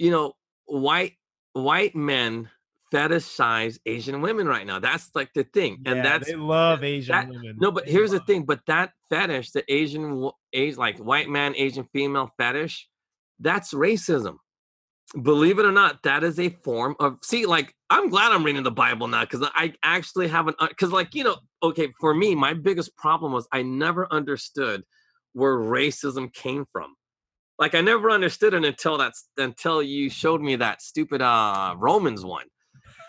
you 0.00 0.10
know 0.10 0.32
white 0.66 1.12
white 1.52 1.94
men 1.94 2.48
fetishize 2.92 3.78
asian 3.86 4.20
women 4.20 4.46
right 4.46 4.66
now 4.66 4.78
that's 4.78 5.10
like 5.14 5.32
the 5.34 5.44
thing 5.44 5.80
and 5.86 5.96
Yeah, 5.98 6.02
that's 6.02 6.26
they 6.28 6.36
love 6.36 6.82
Asian 6.84 7.14
that- 7.14 7.28
women. 7.28 7.56
no 7.58 7.70
but 7.70 7.86
They 7.86 7.92
here's 7.92 8.10
the 8.10 8.20
thing 8.20 8.44
but 8.44 8.60
that 8.66 8.92
fetish 9.08 9.50
the 9.52 9.64
asian 9.72 10.30
age 10.52 10.76
like 10.76 10.98
white 10.98 11.28
man 11.28 11.54
asian 11.56 11.86
female 11.92 12.30
fetish 12.36 12.88
that's 13.38 13.72
racism 13.72 14.36
believe 15.22 15.58
it 15.58 15.64
or 15.64 15.72
not 15.72 16.02
that 16.04 16.22
is 16.22 16.38
a 16.38 16.48
form 16.62 16.94
of 17.00 17.18
see 17.22 17.44
like 17.46 17.74
i'm 17.90 18.08
glad 18.08 18.30
i'm 18.32 18.44
reading 18.44 18.62
the 18.62 18.70
bible 18.70 19.08
now 19.08 19.22
because 19.22 19.42
i 19.54 19.72
actually 19.82 20.28
haven't 20.28 20.56
because 20.68 20.92
like 20.92 21.14
you 21.14 21.24
know 21.24 21.36
okay 21.62 21.92
for 22.00 22.14
me 22.14 22.34
my 22.34 22.54
biggest 22.54 22.96
problem 22.96 23.32
was 23.32 23.48
i 23.52 23.60
never 23.62 24.06
understood 24.12 24.84
where 25.32 25.56
racism 25.56 26.32
came 26.32 26.64
from 26.72 26.94
like 27.58 27.74
i 27.74 27.80
never 27.80 28.10
understood 28.10 28.54
it 28.54 28.64
until 28.64 28.96
that's 28.98 29.28
until 29.36 29.82
you 29.82 30.08
showed 30.08 30.40
me 30.40 30.54
that 30.54 30.80
stupid 30.80 31.20
uh 31.20 31.74
romans 31.76 32.24
one 32.24 32.46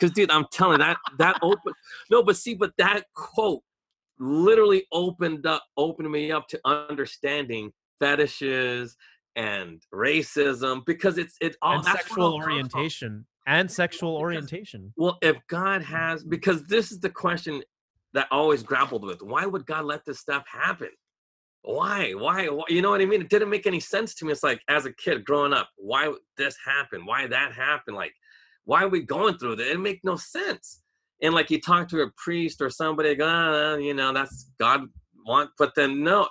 because 0.01 0.13
dude 0.13 0.31
i'm 0.31 0.45
telling 0.51 0.79
that 0.79 0.97
that 1.19 1.37
open 1.41 1.73
no 2.09 2.23
but 2.23 2.35
see 2.35 2.53
but 2.55 2.71
that 2.77 3.03
quote 3.15 3.61
literally 4.19 4.85
opened 4.91 5.45
up 5.45 5.63
opened 5.77 6.11
me 6.11 6.31
up 6.31 6.47
to 6.47 6.59
understanding 6.65 7.71
fetishes 7.99 8.95
and 9.35 9.81
racism 9.93 10.81
because 10.85 11.17
it's 11.17 11.35
it 11.41 11.55
all 11.61 11.75
and 11.75 11.83
that's 11.83 11.93
where 11.95 12.01
it 12.01 12.07
sexual 12.07 12.23
all 12.25 12.31
comes 12.33 12.43
from. 12.43 12.51
orientation 12.51 13.25
and 13.47 13.71
sexual 13.71 14.11
Because- 14.13 14.21
orientation. 14.21 14.93
well 14.97 15.17
if 15.21 15.37
god 15.47 15.81
has 15.81 16.23
because 16.23 16.65
this 16.67 16.91
is 16.91 16.99
the 16.99 17.09
question 17.09 17.63
that 18.13 18.27
I 18.31 18.35
always 18.35 18.61
grappled 18.63 19.05
with 19.05 19.21
why 19.21 19.45
would 19.45 19.65
god 19.65 19.85
let 19.85 20.03
this 20.05 20.19
stuff 20.19 20.43
happen 20.51 20.89
why? 21.63 22.11
why 22.13 22.47
why 22.47 22.63
you 22.69 22.81
know 22.81 22.89
what 22.89 23.01
i 23.01 23.05
mean 23.05 23.21
it 23.21 23.29
didn't 23.29 23.49
make 23.49 23.67
any 23.67 23.79
sense 23.79 24.15
to 24.15 24.25
me 24.25 24.31
it's 24.31 24.43
like 24.43 24.61
as 24.67 24.85
a 24.85 24.93
kid 24.93 25.23
growing 25.23 25.53
up 25.53 25.69
why 25.77 26.07
would 26.07 26.17
this 26.37 26.57
happen 26.65 27.05
why 27.05 27.27
that 27.27 27.53
happened 27.53 27.95
like 27.95 28.13
why 28.66 28.84
are 28.84 28.89
we 28.89 29.01
going 29.01 29.38
through 29.38 29.57
this? 29.57 29.68
It 29.68 29.80
make 29.80 30.01
no 30.03 30.16
sense. 30.16 30.82
And 31.22 31.34
like 31.34 31.49
you 31.51 31.62
talk 31.62 31.88
to 31.89 32.01
a 32.01 32.12
priest 32.18 32.62
or 32.62 32.70
somebody 32.70 33.16
go 33.16 33.28
ah, 33.28 33.76
you 33.76 33.93
know 33.93 34.12
that's 34.14 34.51
god 34.59 34.82
want 35.26 35.51
but 35.57 35.74
then 35.76 36.03
no. 36.03 36.28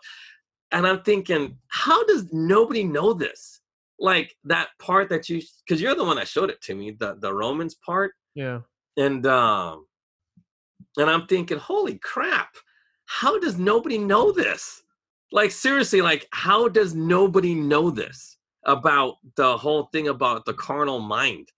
And 0.72 0.86
i'm 0.86 1.02
thinking 1.02 1.56
how 1.68 2.04
does 2.06 2.32
nobody 2.32 2.84
know 2.84 3.12
this? 3.12 3.60
Like 3.98 4.34
that 4.44 4.68
part 4.78 5.08
that 5.10 5.28
you 5.28 5.42
because 5.66 5.80
you're 5.80 5.94
the 5.94 6.04
one 6.04 6.16
that 6.16 6.28
showed 6.28 6.50
it 6.50 6.60
to 6.62 6.74
me 6.74 6.92
the 6.98 7.16
the 7.20 7.32
romans 7.32 7.76
part. 7.84 8.12
Yeah. 8.34 8.60
and 8.96 9.26
um 9.26 9.86
and 10.96 11.10
i'm 11.10 11.26
thinking 11.26 11.58
holy 11.58 11.98
crap. 11.98 12.50
How 13.06 13.40
does 13.40 13.58
nobody 13.58 13.98
know 13.98 14.30
this? 14.32 14.82
Like 15.32 15.50
seriously 15.50 16.00
like 16.00 16.26
how 16.32 16.68
does 16.68 16.94
nobody 16.94 17.54
know 17.54 17.90
this 17.90 18.38
about 18.66 19.14
the 19.36 19.56
whole 19.56 19.84
thing 19.92 20.08
about 20.08 20.44
the 20.44 20.54
carnal 20.54 21.00
mind 21.00 21.48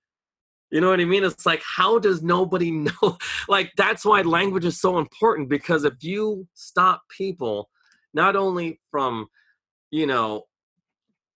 you 0.73 0.81
know 0.81 0.89
what 0.89 1.01
i 1.01 1.05
mean? 1.05 1.23
It's 1.23 1.47
like 1.47 1.63
how 1.63 1.99
does 1.99 2.23
nobody 2.23 2.71
know? 2.87 3.19
Like 3.49 3.71
that's 3.77 4.05
why 4.05 4.23
language 4.23 4.65
is 4.65 4.81
so 4.81 4.99
important 4.99 5.49
because 5.49 5.85
if 5.85 6.03
you 6.03 6.49
stop 6.55 7.03
people 7.17 7.69
not 8.15 8.35
only 8.35 8.81
from 8.91 9.27
you 9.91 10.07
know 10.07 10.45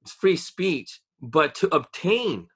free 0.07 0.37
speech 0.37 1.01
but 1.21 1.55
to 1.57 1.75
obtain 1.75 2.49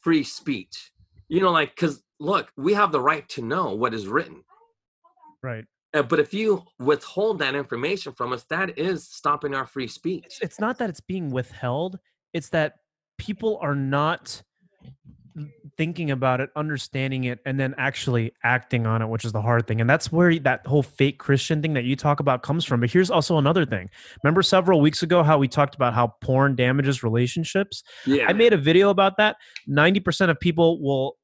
free 0.00 0.22
speech. 0.22 0.92
You 1.28 1.40
know 1.40 1.50
like 1.50 1.74
because 1.74 2.02
look 2.20 2.50
we 2.56 2.74
have 2.74 2.92
the 2.92 3.00
right 3.00 3.28
to 3.30 3.42
know 3.42 3.74
what 3.74 3.92
is 3.92 4.06
written. 4.06 4.44
Right. 5.42 5.64
uh, 5.92 6.02
but 6.02 6.20
if 6.20 6.32
you 6.32 6.62
withhold 6.78 7.40
that 7.40 7.54
information 7.54 8.14
from 8.14 8.32
us 8.32 8.44
that 8.50 8.78
is 8.78 9.06
stopping 9.08 9.52
our 9.54 9.66
free 9.66 9.88
speech. 9.88 10.24
It's, 10.26 10.40
it's 10.40 10.60
not 10.60 10.78
that 10.78 10.88
it's 10.88 11.00
being 11.00 11.30
withheld, 11.30 11.98
it's 12.32 12.50
that 12.50 12.74
people 13.18 13.58
are 13.60 13.74
not 13.74 14.42
thinking 15.76 16.10
about 16.10 16.40
it, 16.40 16.50
understanding 16.56 17.24
it, 17.24 17.40
and 17.44 17.58
then 17.58 17.74
actually 17.78 18.32
acting 18.42 18.86
on 18.86 19.02
it, 19.02 19.08
which 19.08 19.24
is 19.24 19.32
the 19.32 19.42
hard 19.42 19.66
thing. 19.66 19.80
And 19.80 19.88
that's 19.88 20.12
where 20.12 20.38
that 20.40 20.66
whole 20.66 20.82
fake 20.82 21.18
Christian 21.18 21.62
thing 21.62 21.74
that 21.74 21.84
you 21.84 21.96
talk 21.96 22.20
about 22.20 22.42
comes 22.42 22.64
from. 22.64 22.80
But 22.80 22.90
here's 22.90 23.10
also 23.10 23.38
another 23.38 23.66
thing. 23.66 23.90
Remember 24.22 24.42
several 24.42 24.80
weeks 24.80 25.02
ago 25.02 25.22
how 25.22 25.38
we 25.38 25.48
talked 25.48 25.74
about 25.74 25.94
how 25.94 26.14
porn 26.20 26.54
damages 26.54 27.02
relationships? 27.02 27.82
yeah 28.06 28.26
I 28.28 28.32
made 28.32 28.52
a 28.52 28.58
video 28.58 28.90
about 28.90 29.16
that. 29.18 29.36
90% 29.68 30.30
of 30.30 30.38
people 30.40 30.82
will 30.82 31.16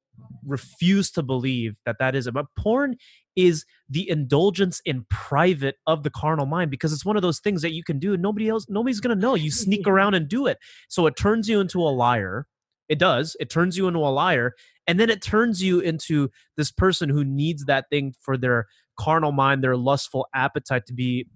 refuse 0.44 1.10
to 1.12 1.22
believe 1.22 1.76
that 1.86 1.96
that 1.98 2.14
is 2.14 2.26
it. 2.26 2.34
But 2.34 2.46
porn 2.56 2.96
is 3.36 3.64
the 3.88 4.08
indulgence 4.08 4.80
in 4.84 5.06
private 5.08 5.76
of 5.86 6.02
the 6.02 6.10
carnal 6.10 6.46
mind 6.46 6.70
because 6.70 6.92
it's 6.92 7.04
one 7.04 7.16
of 7.16 7.22
those 7.22 7.40
things 7.40 7.62
that 7.62 7.72
you 7.72 7.82
can 7.82 7.98
do 7.98 8.12
and 8.12 8.22
nobody 8.22 8.48
else, 8.48 8.66
nobody's 8.68 9.00
going 9.00 9.16
to 9.16 9.20
know. 9.20 9.34
You 9.34 9.50
sneak 9.50 9.86
around 9.86 10.14
and 10.14 10.28
do 10.28 10.46
it. 10.46 10.58
So 10.88 11.06
it 11.06 11.16
turns 11.16 11.48
you 11.48 11.60
into 11.60 11.80
a 11.80 11.90
liar. 11.90 12.46
It 12.90 12.98
does. 12.98 13.36
It 13.40 13.48
turns 13.48 13.78
you 13.78 13.88
into 13.88 14.00
a 14.00 14.10
liar. 14.10 14.52
And 14.86 14.98
then 14.98 15.08
it 15.08 15.22
turns 15.22 15.62
you 15.62 15.78
into 15.78 16.30
this 16.56 16.72
person 16.72 17.08
who 17.08 17.24
needs 17.24 17.64
that 17.66 17.86
thing 17.88 18.12
for 18.20 18.36
their 18.36 18.66
carnal 18.98 19.30
mind, 19.32 19.62
their 19.62 19.76
lustful 19.76 20.26
appetite 20.34 20.84
to 20.86 20.92
be 20.92 21.26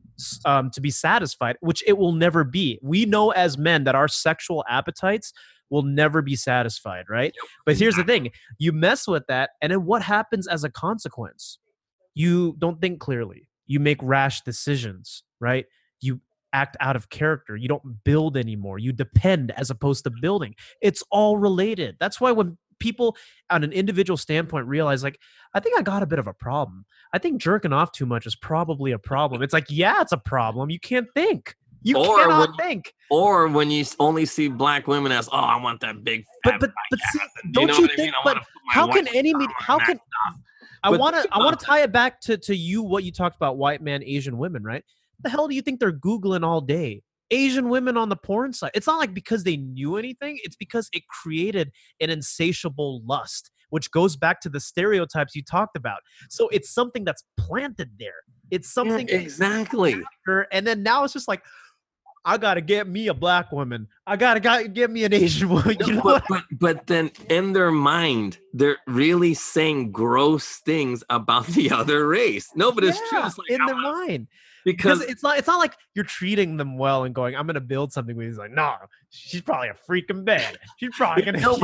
um, 0.45 0.71
to 0.71 0.81
be 0.81 0.91
satisfied, 0.91 1.57
which 1.61 1.83
it 1.87 1.97
will 1.97 2.13
never 2.13 2.45
be. 2.45 2.79
We 2.83 3.05
know 3.07 3.31
as 3.31 3.57
men 3.57 3.85
that 3.85 3.95
our 3.95 4.09
sexual 4.09 4.65
appetites 4.69 5.33
will 5.71 5.83
never 5.83 6.23
be 6.23 6.37
satisfied, 6.37 7.07
right? 7.09 7.33
But 7.65 7.77
here's 7.77 7.97
the 7.97 8.05
thing 8.05 8.31
you 8.59 8.73
mess 8.73 9.07
with 9.07 9.25
that, 9.29 9.51
and 9.63 9.73
then 9.73 9.85
what 9.85 10.03
happens 10.03 10.47
as 10.47 10.65
a 10.65 10.71
consequence? 10.71 11.59
You 12.15 12.57
don't 12.59 12.81
think 12.81 13.01
clearly, 13.01 13.49
you 13.67 13.81
make 13.81 13.99
rash 14.03 14.43
decisions, 14.43 15.25
right? 15.41 15.67
Act 16.55 16.77
out 16.81 16.95
of 16.95 17.11
character, 17.11 17.57
you 17.57 17.67
don't 17.69 18.05
build 18.05 18.37
anymore, 18.37 18.79
you 18.79 18.93
depend 18.93 19.51
as 19.57 19.71
opposed 19.71 20.05
to 20.05 20.11
building. 20.23 20.55
It's 20.81 21.03
all 21.11 21.37
related. 21.37 21.97
That's 21.99 22.21
why 22.21 22.31
when 22.31 22.57
people 22.79 23.17
on 23.51 23.65
an 23.65 23.73
individual 23.73 24.17
standpoint 24.17 24.67
realize 24.67 25.03
like 25.05 25.19
i 25.55 25.61
think 25.61 25.79
i 25.79 25.81
got 25.81 26.03
a 26.03 26.07
bit 26.07 26.19
of 26.19 26.27
a 26.27 26.33
problem 26.35 26.85
i 27.15 27.19
think 27.19 27.41
jerking 27.41 27.73
off 27.73 27.93
too 27.93 28.05
much 28.05 28.27
is 28.27 28.35
probably 28.35 28.91
a 28.91 28.99
problem 28.99 29.43
it's 29.43 29.55
like 29.55 29.65
yeah 29.71 30.01
it's 30.01 30.11
a 30.11 30.19
problem 30.19 30.69
you 30.71 30.81
can't 30.81 31.07
think 31.15 31.55
you 31.83 31.97
Or 31.97 32.19
cannot 32.19 32.49
when- 32.49 32.57
think 32.59 32.93
or 33.11 33.47
when 33.47 33.71
you 33.71 33.85
only 34.01 34.27
see 34.27 34.49
black 34.49 34.89
women 34.89 35.13
as 35.13 35.29
oh 35.33 35.37
i 35.37 35.57
want 35.63 35.81
that 35.83 36.03
big 36.03 36.25
but 36.43 36.51
fat 36.55 36.61
but 36.61 36.71
but 36.91 36.99
see, 37.13 37.21
ass," 37.23 37.29
don't 37.53 37.69
know 37.69 37.75
you 37.77 37.83
what 37.83 37.91
I 37.93 37.95
think 37.95 38.07
mean? 38.07 38.15
I 38.15 38.21
but 38.25 38.35
wanna 38.35 38.41
put 38.41 38.63
my 38.67 38.73
how 38.75 38.87
can 38.93 39.09
any 39.17 39.31
thumb 39.33 39.39
med- 39.41 39.49
on 39.51 39.55
how 39.61 39.79
can. 39.79 40.01
I 40.83 40.91
want 40.91 41.15
to 41.17 41.29
I 41.33 41.39
want 41.39 41.59
to 41.59 41.65
tie 41.65 41.83
it 41.83 41.93
back 41.93 42.21
to 42.23 42.37
to 42.39 42.55
you 42.57 42.83
what 42.83 43.05
you 43.05 43.13
talked 43.13 43.37
about 43.37 43.57
white 43.57 43.81
man 43.83 44.03
Asian 44.05 44.37
women, 44.37 44.63
right? 44.65 44.85
The 45.23 45.31
hell 45.31 45.49
do 45.49 45.55
you 45.55 45.63
think 45.63 45.81
they're 45.81 45.93
googling 45.93 46.45
all 46.45 46.61
day? 46.61 47.03
Asian 47.31 47.69
women 47.71 47.97
on 47.97 48.11
the 48.11 48.17
porn 48.17 48.53
site. 48.53 48.73
It's 48.75 48.87
not 48.87 48.99
like 48.99 49.15
because 49.15 49.45
they 49.45 49.57
knew 49.57 49.97
anything, 49.97 50.39
it's 50.43 50.57
because 50.57 50.89
it 50.93 51.03
created 51.09 51.73
an 52.01 52.11
insatiable 52.11 53.03
lust, 53.07 53.51
which 53.71 53.91
goes 53.91 54.15
back 54.17 54.41
to 54.43 54.49
the 54.51 54.61
stereotypes 54.61 55.35
you 55.35 55.43
talked 55.43 55.77
about. 55.77 56.01
So 56.29 56.49
it's 56.49 56.71
something 56.73 57.05
that's 57.05 57.25
planted 57.39 57.91
there. 57.99 58.13
It's 58.51 58.69
Yeah, 58.69 58.83
something 58.83 59.09
exactly 59.09 59.95
after, 59.95 60.43
and 60.53 60.67
then 60.67 60.83
now 60.83 61.05
it's 61.05 61.13
just 61.15 61.27
like 61.29 61.43
I 62.27 62.39
gotta 62.39 62.61
get 62.63 62.87
me 62.89 63.09
a 63.09 63.15
black 63.15 63.53
woman. 63.53 63.87
I 64.07 64.17
gotta, 64.17 64.41
gotta 64.41 64.69
get 64.69 64.91
me 64.91 65.05
an 65.05 65.13
Asian 65.13 65.49
woman. 65.55 65.77
You 65.87 65.95
know 65.95 66.03
but, 66.03 66.25
but 66.29 66.45
but 66.53 66.87
then 66.87 67.11
in 67.31 67.53
their 67.55 67.71
mind 67.73 68.39
they're 68.53 68.77
really 68.87 69.35
saying 69.35 69.93
gross 69.93 70.59
things 70.59 71.03
about 71.11 71.47
the 71.49 71.71
other 71.71 72.07
race 72.07 72.49
no 72.55 72.71
but 72.71 72.85
it's 72.85 72.99
true 73.09 73.25
it's 73.27 73.39
like, 73.39 73.51
in 73.51 73.61
I 73.63 73.67
their 73.67 73.75
wanna- 73.75 74.07
mind. 74.07 74.29
Because 74.65 74.99
because 74.99 75.11
it's 75.11 75.23
not 75.23 75.39
it's 75.39 75.47
not 75.47 75.59
like 75.59 75.77
you're 75.95 76.05
treating 76.05 76.57
them 76.57 76.79
well 76.79 77.05
and 77.05 77.15
going 77.15 77.37
i'm 77.37 77.47
gonna 77.47 77.61
build 77.61 77.93
something 77.93 78.17
with. 78.17 78.27
He's 78.27 78.39
like 78.39 78.51
no 78.51 78.75
she's 79.11 79.43
probably 79.43 79.69
a 79.69 79.77
freaking 79.89 80.25
bad 80.25 80.59
she's 80.79 80.95
probably 80.97 81.25
gonna 81.25 81.39
No, 81.41 81.59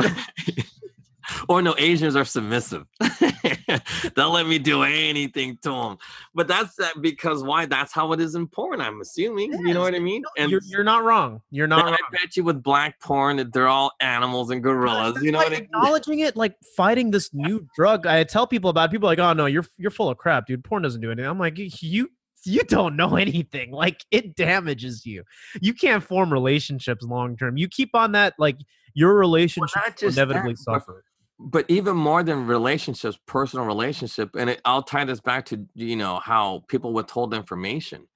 or 1.48 1.62
no, 1.62 1.74
Asians 1.78 2.16
are 2.16 2.24
submissive. 2.24 2.86
They'll 4.16 4.30
let 4.30 4.46
me 4.46 4.59
do 4.59 4.82
anything 4.82 5.59
to 5.62 5.70
them. 5.70 5.98
But 6.34 6.48
that's 6.48 6.74
that 6.76 7.01
because 7.01 7.42
why? 7.42 7.66
That's 7.66 7.92
how 7.92 8.12
it 8.12 8.20
is 8.20 8.34
in 8.34 8.46
porn. 8.46 8.80
I'm 8.80 9.01
assuming. 9.01 9.53
You 9.53 9.74
know 9.74 9.80
what 9.80 9.94
I 9.94 9.98
mean? 9.98 10.22
And 10.36 10.51
you're, 10.51 10.61
you're 10.64 10.84
not 10.84 11.05
wrong. 11.05 11.40
You're 11.51 11.66
not. 11.66 11.92
I 11.92 11.96
bet 12.12 12.36
you 12.36 12.44
with 12.44 12.62
black 12.62 13.01
porn 13.01 13.36
that 13.36 13.53
they're 13.53 13.68
all 13.68 13.92
animals 14.01 14.51
and 14.51 14.62
gorillas. 14.62 15.14
Gosh, 15.14 15.22
you 15.22 15.32
know 15.32 15.38
like 15.38 15.46
what 15.48 15.53
I 15.53 15.61
mean? 15.61 15.64
Acknowledging 15.64 16.20
it, 16.20 16.36
like 16.36 16.57
fighting 16.76 17.11
this 17.11 17.32
new 17.32 17.66
drug. 17.74 18.07
I 18.07 18.24
tell 18.24 18.46
people 18.46 18.70
about. 18.70 18.90
It, 18.90 18.92
people 18.92 19.09
are 19.09 19.12
like, 19.12 19.18
oh 19.18 19.32
no, 19.32 19.46
you're 19.46 19.66
you're 19.76 19.90
full 19.90 20.09
of 20.09 20.18
crap, 20.18 20.46
dude. 20.46 20.64
Porn 20.64 20.82
doesn't 20.82 21.01
do 21.01 21.11
anything. 21.11 21.28
I'm 21.28 21.38
like, 21.38 21.55
you 21.57 22.11
you 22.45 22.62
don't 22.64 22.97
know 22.97 23.16
anything. 23.26 23.70
Like 23.70 24.05
it 24.11 24.36
damages 24.36 25.07
you. 25.07 25.24
You 25.61 25.74
can't 25.74 26.03
form 26.03 26.32
relationships 26.32 27.05
long 27.05 27.36
term. 27.36 27.57
You 27.57 27.68
keep 27.68 27.91
on 27.95 28.12
that, 28.12 28.34
like 28.38 28.57
your 28.95 29.14
relationship 29.14 29.97
just 29.97 30.16
inevitably 30.16 30.53
that, 30.55 30.64
but- 30.66 30.80
suffer. 30.80 31.05
but 31.38 31.64
even 31.68 31.97
more 31.97 32.22
than 32.22 32.47
relationships 32.47 33.18
personal 33.26 33.64
relationship 33.64 34.30
and 34.36 34.51
it, 34.51 34.61
i'll 34.64 34.82
tie 34.82 35.05
this 35.05 35.20
back 35.20 35.45
to 35.47 35.64
you 35.74 35.97
know 35.97 36.18
how 36.18 36.62
people 36.68 36.93
withhold 36.93 37.32
information 37.34 38.07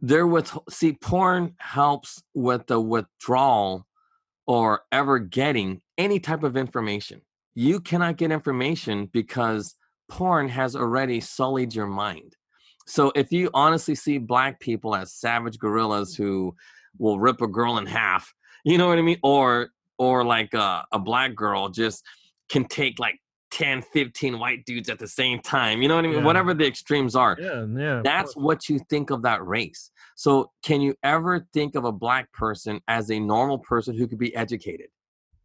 they're 0.00 0.26
with 0.26 0.56
see 0.68 0.92
porn 0.92 1.54
helps 1.58 2.22
with 2.34 2.66
the 2.66 2.80
withdrawal 2.80 3.86
or 4.46 4.82
ever 4.92 5.18
getting 5.18 5.80
any 5.96 6.20
type 6.20 6.42
of 6.42 6.56
information 6.56 7.20
you 7.54 7.80
cannot 7.80 8.16
get 8.16 8.30
information 8.30 9.06
because 9.06 9.74
porn 10.08 10.48
has 10.48 10.76
already 10.76 11.20
sullied 11.20 11.74
your 11.74 11.86
mind 11.86 12.36
so 12.88 13.12
if 13.14 13.30
you 13.30 13.50
honestly 13.54 13.94
see 13.94 14.18
black 14.18 14.58
people 14.60 14.94
as 14.94 15.12
savage 15.12 15.58
gorillas 15.58 16.14
who 16.14 16.54
will 16.98 17.20
rip 17.20 17.40
a 17.42 17.46
girl 17.46 17.78
in 17.78 17.86
half 17.86 18.32
you 18.64 18.78
know 18.78 18.88
what 18.88 18.98
i 18.98 19.02
mean 19.02 19.18
or 19.22 19.68
or 19.98 20.24
like 20.24 20.54
a, 20.54 20.84
a 20.92 20.98
black 20.98 21.34
girl 21.34 21.68
just 21.68 22.02
can 22.48 22.64
take 22.64 22.98
like 22.98 23.16
10 23.50 23.82
15 23.82 24.38
white 24.38 24.64
dudes 24.66 24.88
at 24.90 24.98
the 24.98 25.08
same 25.08 25.40
time 25.40 25.80
you 25.82 25.88
know 25.88 25.96
what 25.96 26.04
i 26.04 26.08
mean 26.08 26.18
Yeah. 26.18 26.24
whatever 26.24 26.52
the 26.54 26.66
extremes 26.66 27.14
are 27.16 27.36
Yeah, 27.40 27.64
yeah. 27.76 28.00
that's 28.04 28.36
what 28.36 28.68
you 28.68 28.78
think 28.90 29.10
of 29.10 29.22
that 29.22 29.44
race 29.46 29.90
so 30.16 30.50
can 30.62 30.80
you 30.80 30.94
ever 31.02 31.46
think 31.54 31.74
of 31.74 31.84
a 31.84 31.92
black 31.92 32.30
person 32.32 32.80
as 32.88 33.10
a 33.10 33.18
normal 33.18 33.58
person 33.58 33.96
who 33.96 34.06
could 34.06 34.18
be 34.18 34.34
educated 34.36 34.88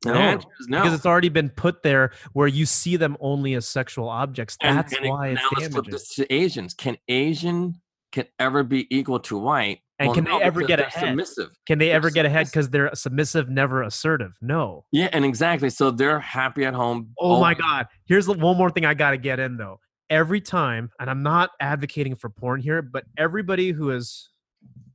No, 0.06 0.40
no 0.68 0.82
because 0.82 0.94
it's 0.94 1.06
already 1.06 1.30
been 1.30 1.50
put 1.50 1.84
there 1.84 2.12
where 2.34 2.48
you 2.48 2.66
see 2.66 2.96
them 2.98 3.16
only 3.20 3.54
as 3.54 3.68
sexual 3.68 4.10
objects. 4.10 4.58
That's 4.62 4.94
and 4.94 5.06
it- 5.06 5.10
why 5.10 5.28
it's 5.30 5.42
let's 5.58 5.68
flip 5.74 5.86
damaging. 5.86 5.92
this 5.92 6.10
to 6.16 6.34
asians 6.34 6.74
can 6.74 6.98
asian 7.08 7.76
can 8.12 8.26
ever 8.40 8.64
be 8.64 8.86
equal 8.96 9.20
to 9.22 9.38
white 9.38 9.80
And 10.00 10.08
Well, 10.10 10.16
can 10.16 10.24
no, 10.26 10.38
they 10.40 10.46
ever 10.46 10.62
get 10.62 10.80
ahead? 10.80 11.10
submissive 11.10 11.50
Can 11.66 11.80
they 11.80 11.90
ever 11.92 12.10
get 12.12 12.26
ahead 12.26 12.46
because 12.48 12.70
they're 12.70 12.92
submissive, 12.94 13.50
never 13.50 13.82
assertive? 13.84 14.34
No. 14.42 14.86
yeah 14.92 15.10
and 15.14 15.24
exactly 15.26 15.70
so 15.70 15.90
they're 15.92 16.20
happy 16.20 16.66
at 16.66 16.74
home 16.74 17.10
Oh 17.20 17.40
my. 17.40 17.54
God. 17.56 17.88
Here's 18.06 18.28
one 18.28 18.58
more 18.58 18.70
thing 18.70 18.86
I 18.86 18.94
got 18.94 19.12
to 19.12 19.18
get 19.18 19.40
in 19.40 19.58
though. 19.58 19.80
Every 20.10 20.42
time, 20.42 20.92
and 21.00 21.10
I'm 21.10 21.24
not 21.24 21.50
advocating 21.60 22.16
for 22.16 22.30
porn 22.30 22.60
here, 22.62 22.82
but 22.84 23.04
everybody 23.18 23.72
who 23.72 23.88
has 23.90 24.30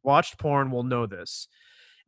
watched 0.04 0.38
porn 0.38 0.70
will 0.70 0.84
know 0.84 1.06
this. 1.06 1.48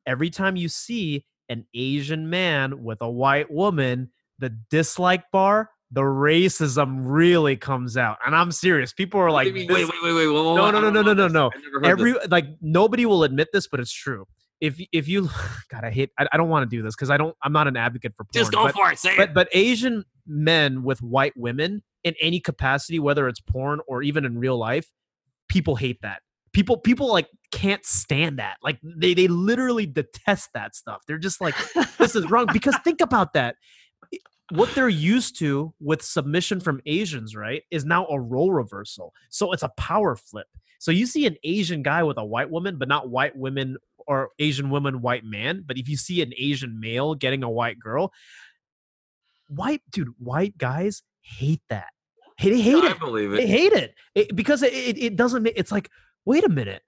Every 0.07 0.31
time 0.31 0.55
you 0.55 0.69
see 0.69 1.25
an 1.51 1.67
Asian 1.75 2.31
man 2.31 2.83
with 2.83 3.03
a 3.03 3.11
white 3.11 3.51
woman, 3.51 4.11
the 4.39 4.49
dislike 4.71 5.25
bar, 5.31 5.69
the 5.91 6.01
racism 6.01 7.01
really 7.01 7.57
comes 7.57 7.97
out. 7.97 8.19
And 8.25 8.35
I'm 8.35 8.53
serious. 8.53 8.93
People 8.93 9.21
are 9.21 9.31
like, 9.31 9.45
do 9.45 9.49
you 9.49 9.67
mean? 9.67 9.69
wait 9.73 9.85
wait 9.85 10.03
wait 10.03 10.15
wait 10.15 10.27
whoa, 10.29 10.57
No, 10.57 10.71
no, 10.71 10.89
no, 10.89 11.03
no, 11.03 11.13
no, 11.13 11.29
no. 11.29 11.51
Heard 11.75 11.87
every 11.87 12.15
like 12.29 12.47
nobody 12.63 13.05
will 13.05 13.25
admit 13.25 13.49
this, 13.53 13.67
but 13.67 13.81
it's 13.81 13.93
true. 13.93 14.27
If 14.61 14.81
if 14.93 15.09
you, 15.09 15.29
God, 15.71 15.85
I 15.85 15.91
hate. 15.91 16.11
I, 16.19 16.29
I 16.33 16.37
don't 16.37 16.49
want 16.49 16.71
to 16.71 16.75
do 16.75 16.83
this 16.83 16.95
because 16.95 17.11
I 17.11 17.17
don't. 17.17 17.37
I'm 17.43 17.53
not 17.53 17.67
an 17.67 17.77
advocate 17.77 18.15
for 18.17 18.25
porn. 18.25 18.31
just 18.33 18.53
go 18.53 18.65
but, 18.65 18.75
for 18.75 18.93
it 18.93 18.99
say 18.99 19.17
but 19.17 19.31
it 19.31 19.35
but 19.35 19.49
Asian 19.53 20.05
men 20.27 20.85
with 20.85 21.03
white 21.03 21.37
women 21.37 21.83
in 22.05 22.15
any 22.21 22.41
capacity, 22.41 22.99
whether 22.99 23.27
it's 23.29 23.41
porn 23.41 23.81
or 23.89 24.03
even 24.03 24.25
in 24.25 24.39
real 24.39 24.57
life, 24.57 24.89
people 25.49 25.77
hate 25.77 26.01
that. 26.03 26.23
People 26.53 26.77
people 26.79 27.09
like 27.13 27.29
can't 27.53 27.85
stand 27.85 28.39
that. 28.39 28.57
Like 28.63 28.79
they 28.83 29.15
they 29.15 29.29
literally 29.29 29.87
detest 29.87 30.51
that 30.55 30.75
stuff. 30.75 31.03
They're 31.07 31.19
just 31.19 31.41
like 31.41 31.55
this 31.99 32.15
is 32.17 32.29
wrong 32.31 32.47
because 32.53 32.77
think 32.85 33.01
about 33.01 33.33
that. 33.35 33.57
What 34.53 34.75
they're 34.75 34.89
used 34.89 35.39
to 35.39 35.73
with 35.79 36.03
submission 36.03 36.59
from 36.59 36.81
Asians, 36.85 37.37
right, 37.37 37.63
is 37.71 37.85
now 37.85 38.07
a 38.07 38.19
role 38.19 38.51
reversal. 38.53 39.13
So 39.29 39.53
it's 39.53 39.63
a 39.63 39.71
power 39.77 40.17
flip. 40.17 40.49
So 40.81 40.91
you 40.91 41.07
see 41.07 41.25
an 41.27 41.37
Asian 41.45 41.83
guy 41.85 42.03
with 42.03 42.19
a 42.19 42.25
white 42.25 42.51
woman, 42.51 42.77
but 42.77 42.89
not 42.89 43.09
white 43.11 43.37
women 43.37 43.77
or 44.09 44.31
Asian 44.41 44.71
woman, 44.71 45.03
white 45.03 45.25
man. 45.25 45.63
But 45.65 45.79
if 45.79 45.89
you 45.89 45.97
see 45.97 46.21
an 46.21 46.33
Asian 46.37 46.81
male 46.81 47.15
getting 47.15 47.45
a 47.45 47.51
white 47.51 47.79
girl, 47.79 48.11
white 49.49 49.83
dude, 49.91 50.09
white 50.19 50.57
guys 50.59 51.03
hate 51.21 51.63
that. 51.69 51.89
They 52.43 52.61
hate 52.61 52.83
I 52.83 52.89
it. 52.89 52.97
I 52.97 52.99
believe 52.99 53.33
it. 53.33 53.37
They 53.37 53.47
hate 53.47 53.73
it, 53.73 53.95
It- 54.15 54.35
because 54.35 54.63
it, 54.63 54.73
it, 54.73 54.99
it 54.99 55.17
doesn't 55.17 55.43
make 55.43 55.55
it's 55.57 55.71
like, 55.71 55.91
wait 56.25 56.45
a 56.45 56.49
minute. 56.49 56.83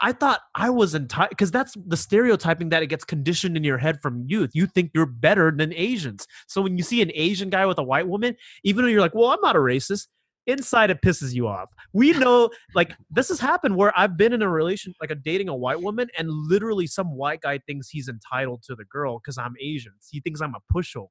I 0.00 0.12
thought 0.12 0.40
I 0.54 0.70
was 0.70 0.94
entitled 0.94 1.30
because 1.30 1.50
that's 1.50 1.74
the 1.86 1.96
stereotyping 1.96 2.68
that 2.68 2.82
it 2.82 2.86
gets 2.86 3.04
conditioned 3.04 3.56
in 3.56 3.64
your 3.64 3.78
head 3.78 4.00
from 4.00 4.24
youth. 4.28 4.50
You 4.54 4.66
think 4.66 4.92
you're 4.94 5.06
better 5.06 5.50
than 5.50 5.74
Asians. 5.74 6.28
So 6.46 6.62
when 6.62 6.76
you 6.76 6.84
see 6.84 7.02
an 7.02 7.10
Asian 7.12 7.50
guy 7.50 7.66
with 7.66 7.78
a 7.78 7.82
white 7.82 8.06
woman, 8.06 8.36
even 8.62 8.84
though 8.84 8.90
you're 8.90 9.00
like, 9.00 9.14
well, 9.14 9.30
I'm 9.30 9.40
not 9.40 9.56
a 9.56 9.58
racist, 9.58 10.06
inside 10.46 10.90
it 10.90 11.02
pisses 11.02 11.34
you 11.34 11.48
off. 11.48 11.70
We 11.92 12.12
know, 12.12 12.50
like, 12.74 12.94
this 13.10 13.28
has 13.28 13.40
happened 13.40 13.76
where 13.76 13.92
I've 13.98 14.16
been 14.16 14.32
in 14.32 14.42
a 14.42 14.48
relation, 14.48 14.94
like, 15.00 15.10
a 15.10 15.16
dating 15.16 15.48
a 15.48 15.56
white 15.56 15.80
woman, 15.80 16.08
and 16.16 16.30
literally 16.30 16.86
some 16.86 17.16
white 17.16 17.40
guy 17.40 17.58
thinks 17.66 17.88
he's 17.88 18.08
entitled 18.08 18.62
to 18.64 18.74
the 18.76 18.84
girl 18.84 19.18
because 19.18 19.38
I'm 19.38 19.54
Asian. 19.60 19.92
He 20.10 20.20
thinks 20.20 20.40
I'm 20.40 20.54
a 20.54 20.60
pushover. 20.72 21.08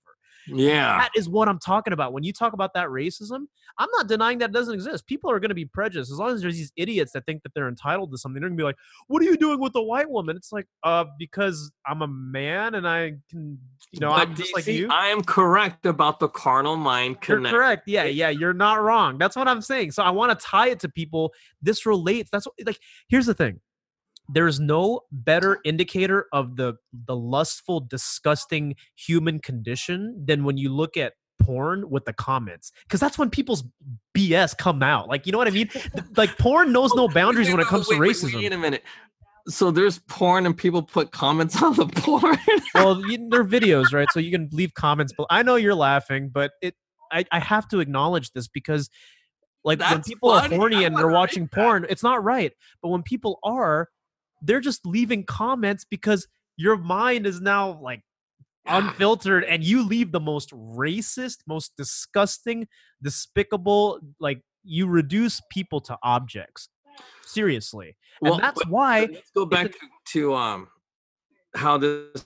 Yeah. 0.47 0.97
That 0.97 1.11
is 1.15 1.29
what 1.29 1.47
I'm 1.47 1.59
talking 1.59 1.93
about. 1.93 2.13
When 2.13 2.23
you 2.23 2.33
talk 2.33 2.53
about 2.53 2.73
that 2.73 2.87
racism, 2.87 3.45
I'm 3.77 3.89
not 3.91 4.07
denying 4.07 4.39
that 4.39 4.51
doesn't 4.51 4.73
exist. 4.73 5.07
People 5.07 5.31
are 5.31 5.39
going 5.39 5.49
to 5.49 5.55
be 5.55 5.65
prejudiced 5.65 6.11
as 6.11 6.17
long 6.17 6.31
as 6.31 6.41
there's 6.41 6.57
these 6.57 6.71
idiots 6.75 7.11
that 7.13 7.25
think 7.25 7.43
that 7.43 7.53
they're 7.53 7.67
entitled 7.67 8.11
to 8.11 8.17
something. 8.17 8.41
They're 8.41 8.49
going 8.49 8.57
to 8.57 8.61
be 8.61 8.65
like, 8.65 8.77
"What 9.07 9.21
are 9.21 9.25
you 9.25 9.37
doing 9.37 9.59
with 9.59 9.73
the 9.73 9.81
white 9.81 10.09
woman?" 10.09 10.35
It's 10.35 10.51
like, 10.51 10.67
uh, 10.83 11.05
because 11.17 11.71
I'm 11.85 12.01
a 12.01 12.07
man 12.07 12.75
and 12.75 12.87
I 12.87 13.13
can, 13.29 13.57
you 13.91 13.99
know, 13.99 14.09
But 14.09 14.27
I'm 14.27 14.35
just 14.35 14.53
like 14.53 14.65
see, 14.65 14.79
you. 14.79 14.89
I 14.89 15.07
am 15.07 15.23
correct 15.23 15.85
about 15.85 16.19
the 16.19 16.27
carnal 16.27 16.75
mind 16.75 17.17
You're 17.25 17.41
correct. 17.41 17.87
Yeah, 17.87 18.03
yeah, 18.05 18.29
you're 18.29 18.53
not 18.53 18.81
wrong. 18.81 19.17
That's 19.17 19.35
what 19.35 19.47
I'm 19.47 19.61
saying. 19.61 19.91
So 19.91 20.03
I 20.03 20.09
want 20.09 20.37
to 20.37 20.45
tie 20.45 20.69
it 20.69 20.79
to 20.81 20.89
people. 20.89 21.33
This 21.61 21.85
relates. 21.85 22.29
That's 22.31 22.45
what, 22.45 22.55
like. 22.65 22.79
Here's 23.07 23.25
the 23.25 23.33
thing. 23.33 23.59
There's 24.31 24.59
no 24.59 25.01
better 25.11 25.59
indicator 25.65 26.25
of 26.31 26.55
the 26.55 26.75
the 27.05 27.15
lustful, 27.15 27.79
disgusting 27.79 28.75
human 28.95 29.39
condition 29.39 30.23
than 30.25 30.43
when 30.43 30.57
you 30.57 30.73
look 30.73 30.97
at 30.97 31.13
porn 31.39 31.89
with 31.89 32.05
the 32.05 32.13
comments, 32.13 32.71
because 32.83 32.99
that's 32.99 33.17
when 33.17 33.29
people's 33.29 33.63
BS 34.15 34.57
come 34.57 34.83
out. 34.83 35.07
Like, 35.07 35.25
you 35.25 35.31
know 35.31 35.37
what 35.37 35.47
I 35.47 35.51
mean? 35.51 35.69
Like, 36.15 36.37
porn 36.37 36.71
knows 36.71 36.93
no 36.95 37.03
oh, 37.03 37.07
boundaries 37.07 37.49
when 37.49 37.59
it 37.59 37.67
comes 37.67 37.87
wait, 37.87 37.95
to 37.95 38.01
wait, 38.01 38.11
racism. 38.11 38.35
Wait 38.35 38.51
a 38.51 38.57
minute. 38.57 38.83
So 39.47 39.71
there's 39.71 39.99
porn 39.99 40.45
and 40.45 40.55
people 40.55 40.83
put 40.83 41.11
comments 41.11 41.61
on 41.61 41.75
the 41.75 41.85
porn. 41.95 42.37
well, 42.75 42.95
they're 42.95 43.45
videos, 43.45 43.93
right? 43.93 44.07
So 44.11 44.19
you 44.19 44.31
can 44.31 44.49
leave 44.51 44.73
comments. 44.73 45.13
But 45.17 45.27
I 45.29 45.43
know 45.43 45.55
you're 45.55 45.75
laughing, 45.75 46.29
but 46.31 46.51
it, 46.61 46.75
I, 47.11 47.25
I 47.31 47.39
have 47.39 47.67
to 47.69 47.79
acknowledge 47.79 48.31
this 48.31 48.47
because, 48.47 48.89
like, 49.63 49.79
when 49.79 50.03
people 50.03 50.31
funny. 50.31 50.55
are 50.55 50.57
horny 50.57 50.83
and 50.83 50.95
they're 50.97 51.07
watching 51.07 51.43
that. 51.43 51.51
porn, 51.53 51.85
it's 51.89 52.03
not 52.03 52.23
right. 52.23 52.51
But 52.81 52.89
when 52.89 53.01
people 53.01 53.39
are, 53.43 53.89
they're 54.41 54.59
just 54.59 54.85
leaving 54.85 55.23
comments 55.23 55.85
because 55.85 56.27
your 56.57 56.77
mind 56.77 57.25
is 57.25 57.41
now 57.41 57.79
like 57.81 58.01
unfiltered, 58.67 59.43
and 59.45 59.63
you 59.63 59.85
leave 59.85 60.11
the 60.11 60.19
most 60.19 60.51
racist, 60.51 61.37
most 61.47 61.75
disgusting, 61.77 62.67
despicable. 63.01 63.99
Like, 64.19 64.41
you 64.63 64.87
reduce 64.87 65.41
people 65.51 65.79
to 65.81 65.97
objects. 66.03 66.69
Seriously, 67.25 67.95
Well, 68.21 68.33
and 68.33 68.43
that's 68.43 68.65
why. 68.67 69.07
Let's 69.11 69.31
go 69.35 69.45
back 69.45 69.71
to, 69.71 69.77
to 70.13 70.33
um 70.35 70.67
how 71.55 71.77
this 71.77 72.25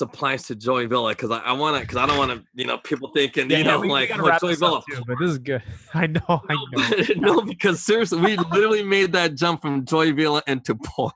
applies 0.00 0.44
to 0.44 0.54
Joey 0.54 0.86
Villa 0.86 1.10
because 1.10 1.30
I, 1.30 1.38
I 1.38 1.52
want 1.52 1.76
to 1.76 1.80
because 1.80 1.96
I 1.96 2.06
don't 2.06 2.16
want 2.16 2.30
to 2.30 2.44
you 2.54 2.64
know 2.64 2.78
people 2.78 3.10
thinking 3.12 3.50
you 3.50 3.64
know 3.64 3.80
we 3.80 3.88
like 3.88 4.10
oh, 4.14 4.38
Joey 4.40 4.54
Villa. 4.54 4.82
too, 4.88 5.02
but 5.06 5.18
this 5.18 5.30
is 5.30 5.38
good. 5.38 5.62
I 5.94 6.06
know, 6.06 6.20
I 6.28 6.54
know. 6.54 6.66
but- 6.72 7.16
no, 7.16 7.42
because 7.42 7.80
seriously, 7.80 8.20
we 8.20 8.36
literally 8.36 8.84
made 8.84 9.12
that 9.12 9.34
jump 9.34 9.62
from 9.62 9.84
Joy 9.84 10.12
Villa 10.12 10.42
into 10.46 10.76
porn. 10.76 11.12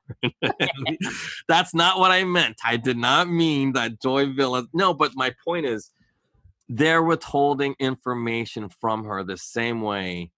That's 1.49 1.75
not 1.75 1.99
what 1.99 2.11
I 2.11 2.25
meant. 2.25 2.57
I 2.65 2.77
did 2.77 2.97
not 2.97 3.29
mean 3.29 3.73
that 3.75 4.03
Joy 4.03 4.33
Villa. 4.33 4.67
No, 4.75 4.93
but 4.93 5.13
my 5.15 5.33
point 5.45 5.67
is, 5.67 5.91
they're 6.69 7.03
withholding 7.03 7.77
information 7.79 8.69
from 8.81 9.05
her 9.05 9.23
the 9.23 9.37
same 9.37 9.83
way. 9.83 10.33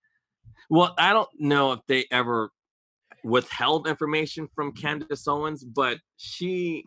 Well, 0.68 0.94
I 0.98 1.12
don't 1.12 1.28
know 1.38 1.72
if 1.72 1.80
they 1.86 2.04
ever 2.10 2.50
withheld 3.24 3.88
information 3.88 4.48
from 4.54 4.72
Candace 4.72 5.26
Owens, 5.26 5.64
but 5.64 5.98
she, 6.16 6.84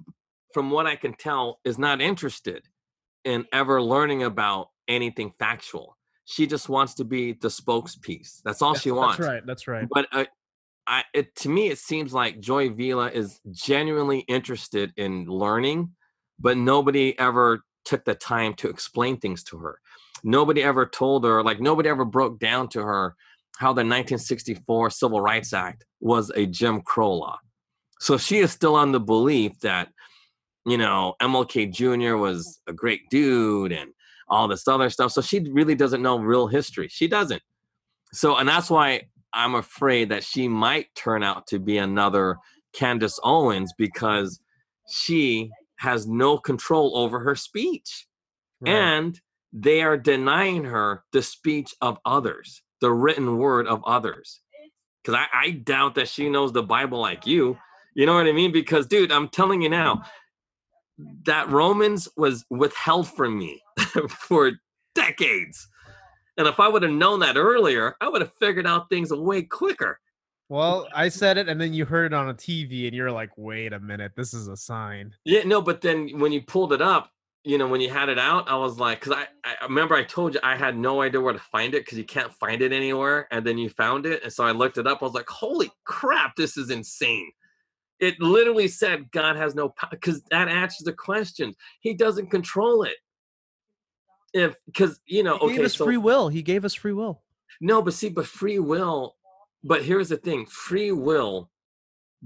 from 0.53 0.71
what 0.71 0.85
I 0.85 0.95
can 0.95 1.13
tell, 1.13 1.59
is 1.63 1.77
not 1.77 2.01
interested 2.01 2.63
in 3.25 3.45
ever 3.51 3.81
learning 3.81 4.23
about 4.23 4.69
anything 4.87 5.33
factual. 5.39 5.97
She 6.25 6.47
just 6.47 6.69
wants 6.69 6.95
to 6.95 7.03
be 7.03 7.33
the 7.33 7.47
spokespiece. 7.47 8.41
That's 8.43 8.61
all 8.61 8.75
she 8.75 8.91
wants. 8.91 9.17
That's 9.17 9.29
right. 9.29 9.45
That's 9.45 9.67
right. 9.67 9.87
But 9.91 10.07
uh, 10.11 10.25
I, 10.87 11.03
it, 11.13 11.35
to 11.37 11.49
me, 11.49 11.67
it 11.69 11.77
seems 11.77 12.13
like 12.13 12.39
Joy 12.39 12.69
Villa 12.69 13.09
is 13.09 13.39
genuinely 13.51 14.19
interested 14.19 14.91
in 14.97 15.25
learning, 15.25 15.91
but 16.39 16.57
nobody 16.57 17.17
ever 17.19 17.61
took 17.85 18.05
the 18.05 18.15
time 18.15 18.53
to 18.55 18.69
explain 18.69 19.17
things 19.17 19.43
to 19.45 19.57
her. 19.57 19.79
Nobody 20.23 20.63
ever 20.63 20.85
told 20.85 21.23
her, 21.25 21.43
like 21.43 21.59
nobody 21.59 21.89
ever 21.89 22.05
broke 22.05 22.39
down 22.39 22.69
to 22.69 22.81
her 22.81 23.15
how 23.57 23.69
the 23.69 23.81
1964 23.81 24.89
Civil 24.89 25.19
Rights 25.19 25.51
Act 25.51 25.85
was 25.99 26.31
a 26.35 26.45
Jim 26.45 26.81
Crow 26.81 27.13
law. 27.13 27.37
So 27.99 28.17
she 28.17 28.39
is 28.39 28.51
still 28.51 28.75
on 28.75 28.93
the 28.93 28.99
belief 28.99 29.59
that, 29.59 29.89
you 30.69 30.77
know, 30.77 31.15
MLK 31.21 31.71
Jr. 31.71 32.15
was 32.15 32.61
a 32.67 32.73
great 32.73 33.09
dude 33.09 33.71
and 33.71 33.91
all 34.29 34.47
this 34.47 34.67
other 34.67 34.89
stuff. 34.89 35.11
So 35.11 35.21
she 35.21 35.39
really 35.51 35.75
doesn't 35.75 36.01
know 36.01 36.19
real 36.19 36.47
history. 36.47 36.87
She 36.87 37.07
doesn't. 37.07 37.41
So, 38.13 38.37
and 38.37 38.47
that's 38.47 38.69
why 38.69 39.03
I'm 39.33 39.55
afraid 39.55 40.09
that 40.09 40.23
she 40.23 40.47
might 40.47 40.93
turn 40.95 41.23
out 41.23 41.47
to 41.47 41.59
be 41.59 41.77
another 41.77 42.37
Candace 42.73 43.19
Owens 43.23 43.73
because 43.77 44.39
she 44.89 45.51
has 45.77 46.07
no 46.07 46.37
control 46.37 46.97
over 46.97 47.19
her 47.19 47.35
speech. 47.35 48.07
Right. 48.61 48.71
And 48.71 49.19
they 49.53 49.81
are 49.81 49.97
denying 49.97 50.65
her 50.65 51.03
the 51.11 51.23
speech 51.23 51.73
of 51.81 51.97
others, 52.05 52.61
the 52.81 52.91
written 52.91 53.37
word 53.37 53.67
of 53.67 53.83
others. 53.85 54.41
Because 55.01 55.19
I, 55.33 55.45
I 55.45 55.51
doubt 55.51 55.95
that 55.95 56.09
she 56.09 56.29
knows 56.29 56.51
the 56.51 56.63
Bible 56.63 56.99
like 56.99 57.25
you. 57.25 57.57
You 57.95 58.05
know 58.05 58.13
what 58.13 58.27
I 58.27 58.31
mean? 58.31 58.51
Because, 58.51 58.85
dude, 58.85 59.11
I'm 59.11 59.29
telling 59.29 59.61
you 59.61 59.69
now, 59.69 60.03
that 61.25 61.49
Romans 61.49 62.07
was 62.17 62.45
withheld 62.49 63.07
from 63.07 63.37
me 63.37 63.61
for 64.09 64.51
decades. 64.95 65.67
And 66.37 66.47
if 66.47 66.59
I 66.59 66.67
would 66.67 66.83
have 66.83 66.91
known 66.91 67.19
that 67.19 67.35
earlier, 67.35 67.95
I 68.01 68.09
would 68.09 68.21
have 68.21 68.33
figured 68.39 68.67
out 68.67 68.89
things 68.89 69.11
way 69.11 69.43
quicker. 69.43 69.99
Well, 70.47 70.87
I 70.95 71.09
said 71.09 71.37
it, 71.37 71.47
and 71.47 71.61
then 71.61 71.73
you 71.73 71.85
heard 71.85 72.11
it 72.11 72.15
on 72.15 72.29
a 72.29 72.33
TV, 72.33 72.87
and 72.87 72.95
you're 72.95 73.11
like, 73.11 73.29
"Wait 73.37 73.71
a 73.71 73.79
minute, 73.79 74.13
this 74.15 74.33
is 74.33 74.47
a 74.47 74.57
sign." 74.57 75.13
Yeah, 75.23 75.43
no, 75.43 75.61
but 75.61 75.81
then 75.81 76.17
when 76.17 76.31
you 76.31 76.41
pulled 76.41 76.73
it 76.73 76.81
up, 76.81 77.11
you 77.43 77.57
know, 77.57 77.67
when 77.67 77.81
you 77.81 77.89
had 77.89 78.09
it 78.09 78.19
out, 78.19 78.49
I 78.49 78.55
was 78.55 78.79
like, 78.79 78.99
because 78.99 79.13
I, 79.13 79.27
I 79.45 79.65
remember 79.65 79.95
I 79.95 80.03
told 80.03 80.33
you 80.33 80.39
I 80.43 80.55
had 80.55 80.77
no 80.77 81.01
idea 81.01 81.21
where 81.21 81.33
to 81.33 81.39
find 81.39 81.73
it 81.73 81.85
because 81.85 81.97
you 81.97 82.03
can't 82.03 82.33
find 82.33 82.61
it 82.61 82.73
anywhere. 82.73 83.27
And 83.31 83.45
then 83.45 83.57
you 83.57 83.69
found 83.69 84.05
it. 84.05 84.23
And 84.23 84.33
so 84.33 84.43
I 84.43 84.51
looked 84.51 84.77
it 84.77 84.87
up. 84.87 85.01
I 85.01 85.05
was 85.05 85.13
like, 85.13 85.29
holy 85.29 85.71
crap, 85.85 86.35
this 86.35 86.57
is 86.57 86.69
insane. 86.69 87.31
It 87.99 88.19
literally 88.19 88.67
said 88.67 89.11
God 89.11 89.35
has 89.35 89.55
no 89.55 89.69
power 89.69 89.89
because 89.91 90.21
that 90.31 90.47
answers 90.47 90.85
the 90.85 90.93
question. 90.93 91.53
He 91.81 91.93
doesn't 91.93 92.31
control 92.31 92.83
it. 92.83 92.95
If, 94.33 94.55
because, 94.65 94.99
you 95.05 95.23
know, 95.23 95.37
He 95.39 95.45
okay, 95.45 95.55
gave 95.57 95.65
us 95.65 95.75
so, 95.75 95.85
free 95.85 95.97
will. 95.97 96.29
He 96.29 96.41
gave 96.41 96.63
us 96.63 96.73
free 96.73 96.93
will. 96.93 97.21
no, 97.59 97.81
but 97.81 97.93
see, 97.93 98.09
but 98.09 98.27
free 98.27 98.59
will, 98.59 99.15
but 99.63 99.83
here's 99.83 100.09
the 100.09 100.17
thing 100.17 100.45
free 100.45 100.91
will 100.91 101.49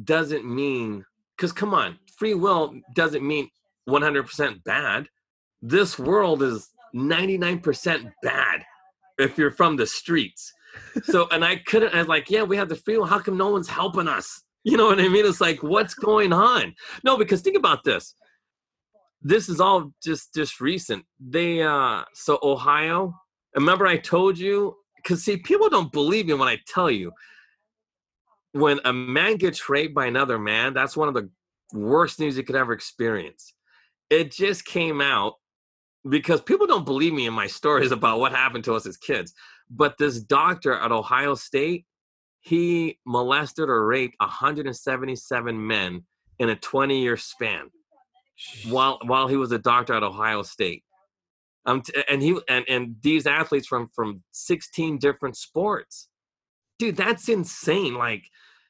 doesn't 0.04 0.46
mean, 0.46 1.06
because 1.36 1.52
come 1.52 1.74
on, 1.74 1.98
free 2.18 2.34
will 2.34 2.76
doesn't 2.94 3.26
mean 3.26 3.50
100% 3.90 4.64
bad. 4.64 5.08
This 5.62 5.98
world 5.98 6.44
is 6.44 6.70
99% 6.96 8.12
bad 8.22 8.66
if 9.18 9.38
you're 9.38 9.52
from 9.52 9.76
the 9.78 9.88
streets. 9.88 10.52
So, 11.04 11.28
and 11.32 11.46
I 11.46 11.58
couldn't, 11.58 11.94
I 11.94 12.00
was 12.00 12.08
like, 12.08 12.30
yeah, 12.30 12.44
we 12.44 12.58
have 12.58 12.70
the 12.70 12.76
free 12.76 12.98
will. 12.98 13.06
How 13.06 13.20
come 13.20 13.38
no 13.38 13.50
one's 13.50 13.70
helping 13.70 14.08
us? 14.08 14.44
You 14.66 14.78
know 14.78 14.86
what 14.86 15.02
I 15.02 15.10
mean? 15.10 15.26
It's 15.26 15.42
like, 15.42 15.62
what's 15.62 15.94
going 15.94 16.32
on? 16.32 16.74
No, 17.04 17.18
because 17.18 17.42
think 17.42 17.58
about 17.58 17.84
this. 17.84 18.16
This 19.22 19.50
is 19.50 19.60
all 19.60 19.92
just 20.02 20.34
just 20.34 20.62
recent. 20.62 21.04
They 21.20 21.62
uh 21.62 22.04
so 22.14 22.40
Ohio, 22.42 23.14
remember 23.56 23.86
I 23.86 23.98
told 23.98 24.38
you 24.38 24.76
because 24.96 25.24
see, 25.24 25.38
people 25.38 25.70
don't 25.70 25.92
believe 25.92 26.28
me 26.28 26.34
when 26.34 26.48
I 26.48 26.60
tell 26.66 26.90
you. 26.90 27.12
When 28.54 28.80
a 28.86 28.94
man 28.94 29.36
gets 29.36 29.68
raped 29.68 29.96
by 29.96 30.06
another 30.06 30.40
man, 30.40 30.74
that's 30.74 30.96
one 30.96 31.08
of 31.08 31.14
the 31.14 31.30
worst 31.74 32.20
news 32.20 32.38
you 32.38 32.44
could 32.44 32.56
ever 32.56 32.72
experience. 32.72 33.54
It 34.10 34.32
just 34.32 34.64
came 34.64 35.02
out 35.02 35.34
because 36.10 36.42
people 36.42 36.68
don't 36.68 36.86
believe 36.86 37.14
me 37.14 37.26
in 37.26 37.34
my 37.34 37.48
stories 37.48 37.92
about 37.98 38.20
what 38.20 38.32
happened 38.32 38.64
to 38.66 38.76
us 38.76 38.86
as 38.86 38.98
kids. 38.98 39.34
But 39.70 39.98
this 39.98 40.22
doctor 40.22 40.74
at 40.74 40.92
Ohio 40.92 41.36
State, 41.36 41.86
he 42.44 43.00
molested 43.06 43.70
or 43.70 43.86
raped 43.86 44.16
177 44.20 45.68
men 45.68 46.04
in 46.40 46.50
a 46.50 46.56
20 46.56 47.02
year 47.02 47.16
span 47.16 47.70
while 48.68 49.00
while 49.06 49.28
he 49.28 49.38
was 49.38 49.52
a 49.54 49.58
doctor 49.58 49.94
at 49.94 50.04
Ohio 50.04 50.44
State. 50.44 50.84
Um, 51.66 51.82
t- 51.82 51.94
and 52.10 52.22
he 52.22 52.38
and 52.50 52.66
and 52.68 52.96
these 53.02 53.26
athletes 53.26 53.66
from 53.66 53.90
from 53.96 54.22
16 54.34 54.98
different 54.98 55.38
sports, 55.38 56.10
dude, 56.78 56.98
that's 56.98 57.30
insane. 57.30 57.96
Like, 57.96 58.24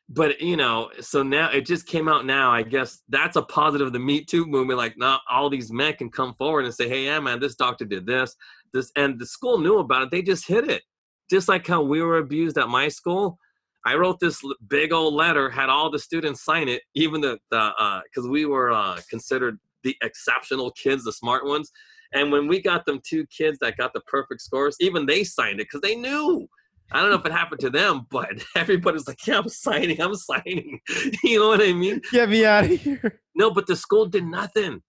but 0.08 0.40
you 0.40 0.56
know, 0.56 0.92
so 1.00 1.24
now 1.24 1.50
it 1.50 1.66
just 1.66 1.88
came 1.88 2.08
out 2.08 2.28
now. 2.28 2.52
I 2.52 2.62
guess 2.62 3.02
that's 3.10 3.38
a 3.38 3.42
positive 3.42 3.88
of 3.88 3.94
the 3.94 4.00
Me 4.00 4.24
Too 4.24 4.46
movement. 4.46 4.78
Like, 4.78 4.98
now 4.98 5.20
all 5.32 5.50
these 5.50 5.72
men 5.72 5.94
can 5.94 6.12
come 6.12 6.36
forward 6.36 6.66
and 6.66 6.74
say, 6.76 6.88
"Hey, 6.88 7.06
yeah, 7.06 7.20
man, 7.20 7.40
this 7.40 7.56
doctor 7.56 7.86
did 7.86 8.06
this, 8.06 8.36
this," 8.72 8.92
and 8.96 9.18
the 9.18 9.26
school 9.26 9.58
knew 9.58 9.80
about 9.80 10.04
it. 10.04 10.12
They 10.12 10.22
just 10.22 10.48
hid 10.48 10.70
it, 10.70 10.84
just 11.32 11.48
like 11.48 11.66
how 11.66 11.82
we 11.82 12.04
were 12.04 12.20
abused 12.20 12.60
at 12.60 12.70
my 12.70 12.88
school. 12.88 13.40
I 13.86 13.96
wrote 13.96 14.20
this 14.20 14.42
big 14.68 14.94
old 14.94 15.14
letter, 15.14 15.50
had 15.50 15.70
all 15.70 15.90
the 15.90 16.00
students 16.00 16.44
sign 16.44 16.70
it, 16.70 16.84
even 16.96 17.22
the 17.22 17.38
the 17.52 18.02
because 18.06 18.28
we 18.30 18.46
were 18.46 18.72
uh, 18.72 19.00
considered 19.10 19.60
the 19.84 19.96
exceptional 20.02 20.72
kids, 20.72 21.04
the 21.04 21.12
smart 21.12 21.46
ones. 21.46 21.72
And 22.14 22.32
when 22.32 22.48
we 22.48 22.62
got 22.62 22.86
them 22.86 23.02
two 23.04 23.26
kids 23.28 23.58
that 23.60 23.76
got 23.78 23.92
the 23.94 24.02
perfect 24.02 24.42
scores, 24.42 24.78
even 24.80 25.06
they 25.06 25.24
signed 25.24 25.60
it 25.60 25.68
because 25.70 25.82
they 25.82 25.96
knew. 25.96 26.48
I 26.92 27.02
don't 27.02 27.10
know 27.10 27.18
if 27.18 27.26
it 27.26 27.32
happened 27.32 27.60
to 27.62 27.70
them, 27.70 28.06
but 28.12 28.30
everybody's 28.56 29.08
like, 29.08 29.26
"Yeah, 29.26 29.40
I'm 29.40 29.50
signing. 29.50 30.00
I'm 30.00 30.16
signing." 30.16 30.80
you 31.24 31.40
know 31.40 31.50
what 31.50 31.62
I 31.62 31.74
mean? 31.74 32.02
Get 32.12 32.30
me 32.30 32.46
out 32.46 32.66
of 32.66 32.72
here. 32.72 33.20
No, 33.36 33.52
but 33.52 33.68
the 33.68 33.76
school 33.76 34.06
did 34.06 34.26
nothing. 34.26 34.82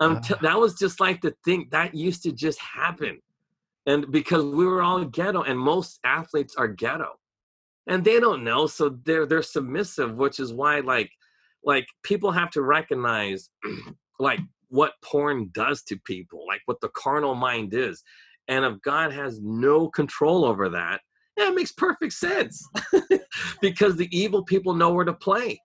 Um, 0.00 0.22
t- 0.22 0.34
that 0.40 0.58
was 0.58 0.78
just 0.78 0.98
like 0.98 1.20
the 1.20 1.34
thing 1.44 1.68
that 1.70 1.94
used 1.94 2.22
to 2.22 2.32
just 2.32 2.58
happen, 2.58 3.20
and 3.86 4.10
because 4.10 4.42
we 4.44 4.64
were 4.64 4.82
all 4.82 5.04
ghetto, 5.04 5.42
and 5.42 5.58
most 5.58 5.98
athletes 6.04 6.54
are 6.56 6.68
ghetto, 6.68 7.19
and 7.90 8.04
they 8.04 8.20
don't 8.20 8.44
know, 8.44 8.66
so 8.66 8.96
they're 9.04 9.26
they're 9.26 9.42
submissive, 9.42 10.14
which 10.14 10.38
is 10.38 10.54
why 10.54 10.80
like 10.80 11.10
like 11.64 11.86
people 12.02 12.30
have 12.30 12.50
to 12.52 12.62
recognize 12.62 13.50
like 14.18 14.40
what 14.68 14.92
porn 15.04 15.50
does 15.52 15.82
to 15.82 15.96
people, 16.06 16.46
like 16.46 16.62
what 16.66 16.80
the 16.80 16.88
carnal 16.90 17.34
mind 17.34 17.74
is, 17.74 18.02
and 18.48 18.64
if 18.64 18.80
God 18.82 19.12
has 19.12 19.40
no 19.42 19.88
control 19.88 20.44
over 20.44 20.68
that, 20.68 21.00
yeah, 21.36 21.48
it 21.48 21.54
makes 21.54 21.72
perfect 21.72 22.12
sense 22.12 22.66
because 23.60 23.96
the 23.96 24.08
evil 24.16 24.44
people 24.44 24.72
know 24.72 24.92
where 24.92 25.04
to 25.04 25.12
play 25.12 25.60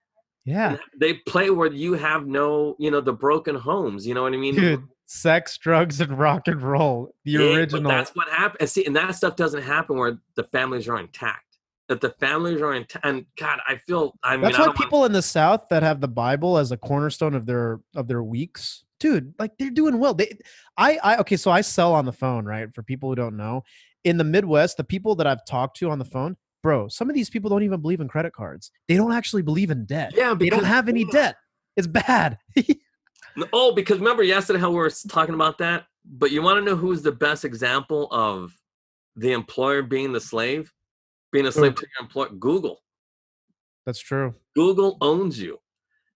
Yeah, 0.45 0.78
they 0.99 1.13
play 1.28 1.51
where 1.51 1.71
you 1.71 1.93
have 1.93 2.26
no, 2.26 2.76
you 2.80 2.89
know, 2.89 3.01
the 3.01 3.13
broken 3.13 3.55
homes. 3.55 4.05
You 4.05 4.15
know 4.15 4.23
what 4.23 4.34
I 4.34 4.38
mean? 4.38 4.55
dude. 4.55 4.84
Sex, 5.07 5.59
drugs, 5.59 6.01
and 6.01 6.17
rock 6.17 6.47
and 6.47 6.59
roll. 6.63 7.13
The 7.26 7.34
Yeah, 7.34 7.55
original. 7.57 7.91
That's 7.91 8.15
what 8.15 8.28
happened. 8.30 8.61
And 8.61 8.69
see, 8.69 8.86
and 8.86 8.95
that 8.95 9.13
stuff 9.13 9.36
doesn't 9.36 9.61
happen 9.61 9.97
where 9.97 10.17
the 10.36 10.45
families 10.45 10.89
are 10.89 10.99
intact. 10.99 11.45
That 11.88 12.02
the 12.02 12.10
families 12.12 12.62
are 12.62 12.74
intact. 12.74 13.06
And 13.06 13.26
God, 13.38 13.60
I 13.68 13.78
feel. 13.88 14.14
I 14.24 14.36
mean, 14.36 14.44
That's 14.44 14.58
why 14.58 14.66
don't 14.66 14.76
wanna- 14.76 14.86
people 14.86 15.06
in 15.06 15.12
the 15.12 15.22
South 15.22 15.70
that 15.70 15.84
have 15.84 16.02
the 16.02 16.08
Bible 16.08 16.58
as 16.58 16.72
a 16.72 16.78
cornerstone 16.78 17.36
of 17.36 17.46
their 17.46 17.80
of 17.96 18.08
their 18.08 18.24
weeks, 18.24 18.86
dude, 19.00 19.34
like 19.38 19.52
they're 19.60 19.70
doing 19.70 20.00
well. 20.00 20.14
They, 20.14 20.38
I, 20.78 20.98
I, 21.04 21.18
okay, 21.18 21.38
so 21.38 21.52
I 21.52 21.62
sell 21.62 21.94
on 21.94 22.06
the 22.06 22.14
phone, 22.14 22.46
right? 22.46 22.74
For 22.74 22.82
people 22.82 23.10
who 23.10 23.16
don't 23.16 23.38
know, 23.38 23.64
in 24.04 24.18
the 24.18 24.24
Midwest, 24.24 24.78
the 24.78 24.84
people 24.84 25.16
that 25.16 25.28
I've 25.28 25.46
talked 25.46 25.78
to 25.78 25.90
on 25.92 26.00
the 26.00 26.06
phone, 26.06 26.38
bro, 26.64 26.88
some 26.88 27.08
of 27.10 27.16
these 27.16 27.30
people 27.30 27.50
don't 27.50 27.64
even 27.64 27.82
believe 27.82 28.02
in 28.02 28.08
credit 28.08 28.34
cards. 28.34 28.72
They 28.88 28.96
don't 28.96 29.12
actually 29.14 29.44
believe 29.44 29.70
in 29.70 29.86
debt. 29.86 30.14
Yeah, 30.16 30.34
they 30.34 30.50
don't 30.50 30.64
have 30.64 30.90
any 30.90 31.06
debt. 31.06 31.36
It's 31.76 31.88
bad. 31.88 32.38
Oh, 33.52 33.74
because 33.74 33.98
remember 33.98 34.24
yesterday 34.24 34.60
how 34.60 34.70
we 34.70 34.78
were 34.78 34.92
talking 35.10 35.36
about 35.36 35.58
that. 35.58 35.86
But 36.06 36.32
you 36.32 36.42
want 36.42 36.58
to 36.58 36.64
know 36.64 36.78
who's 36.78 37.02
the 37.02 37.12
best 37.12 37.44
example 37.44 38.08
of 38.12 38.54
the 39.16 39.34
employer 39.34 39.82
being 39.82 40.14
the 40.14 40.22
slave, 40.22 40.72
being 41.36 41.48
a 41.48 41.52
slave 41.52 41.76
to 41.76 41.82
your 41.82 42.06
employer? 42.06 42.30
Google. 42.30 42.82
That's 43.86 44.00
true. 44.00 44.34
Google 44.56 44.98
owns 45.02 45.40
you. 45.40 45.60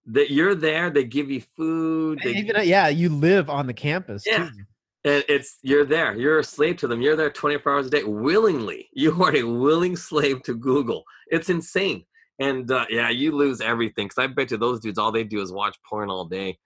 That 0.05 0.31
you're 0.31 0.55
there, 0.55 0.89
they 0.89 1.03
give 1.03 1.29
you 1.29 1.41
food. 1.55 2.19
They, 2.23 2.31
Even 2.31 2.55
yeah, 2.63 2.87
you 2.87 3.09
live 3.09 3.49
on 3.49 3.67
the 3.67 3.73
campus. 3.73 4.23
Yeah. 4.25 4.49
too. 4.49 4.63
and 5.05 5.23
it's 5.29 5.59
you're 5.61 5.85
there. 5.85 6.15
You're 6.15 6.39
a 6.39 6.43
slave 6.43 6.77
to 6.77 6.87
them. 6.87 7.01
You're 7.01 7.15
there 7.15 7.29
24 7.29 7.71
hours 7.71 7.87
a 7.87 7.89
day 7.91 8.03
willingly. 8.03 8.89
You 8.93 9.23
are 9.23 9.35
a 9.35 9.43
willing 9.43 9.95
slave 9.95 10.41
to 10.43 10.55
Google. 10.55 11.03
It's 11.27 11.49
insane. 11.49 12.05
And 12.39 12.71
uh, 12.71 12.85
yeah, 12.89 13.09
you 13.09 13.33
lose 13.35 13.61
everything. 13.61 14.07
Because 14.07 14.23
I 14.23 14.27
bet 14.27 14.49
you 14.49 14.57
those 14.57 14.79
dudes, 14.79 14.97
all 14.97 15.11
they 15.11 15.25
do 15.25 15.41
is 15.41 15.51
watch 15.51 15.77
porn 15.87 16.09
all 16.09 16.25
day, 16.25 16.57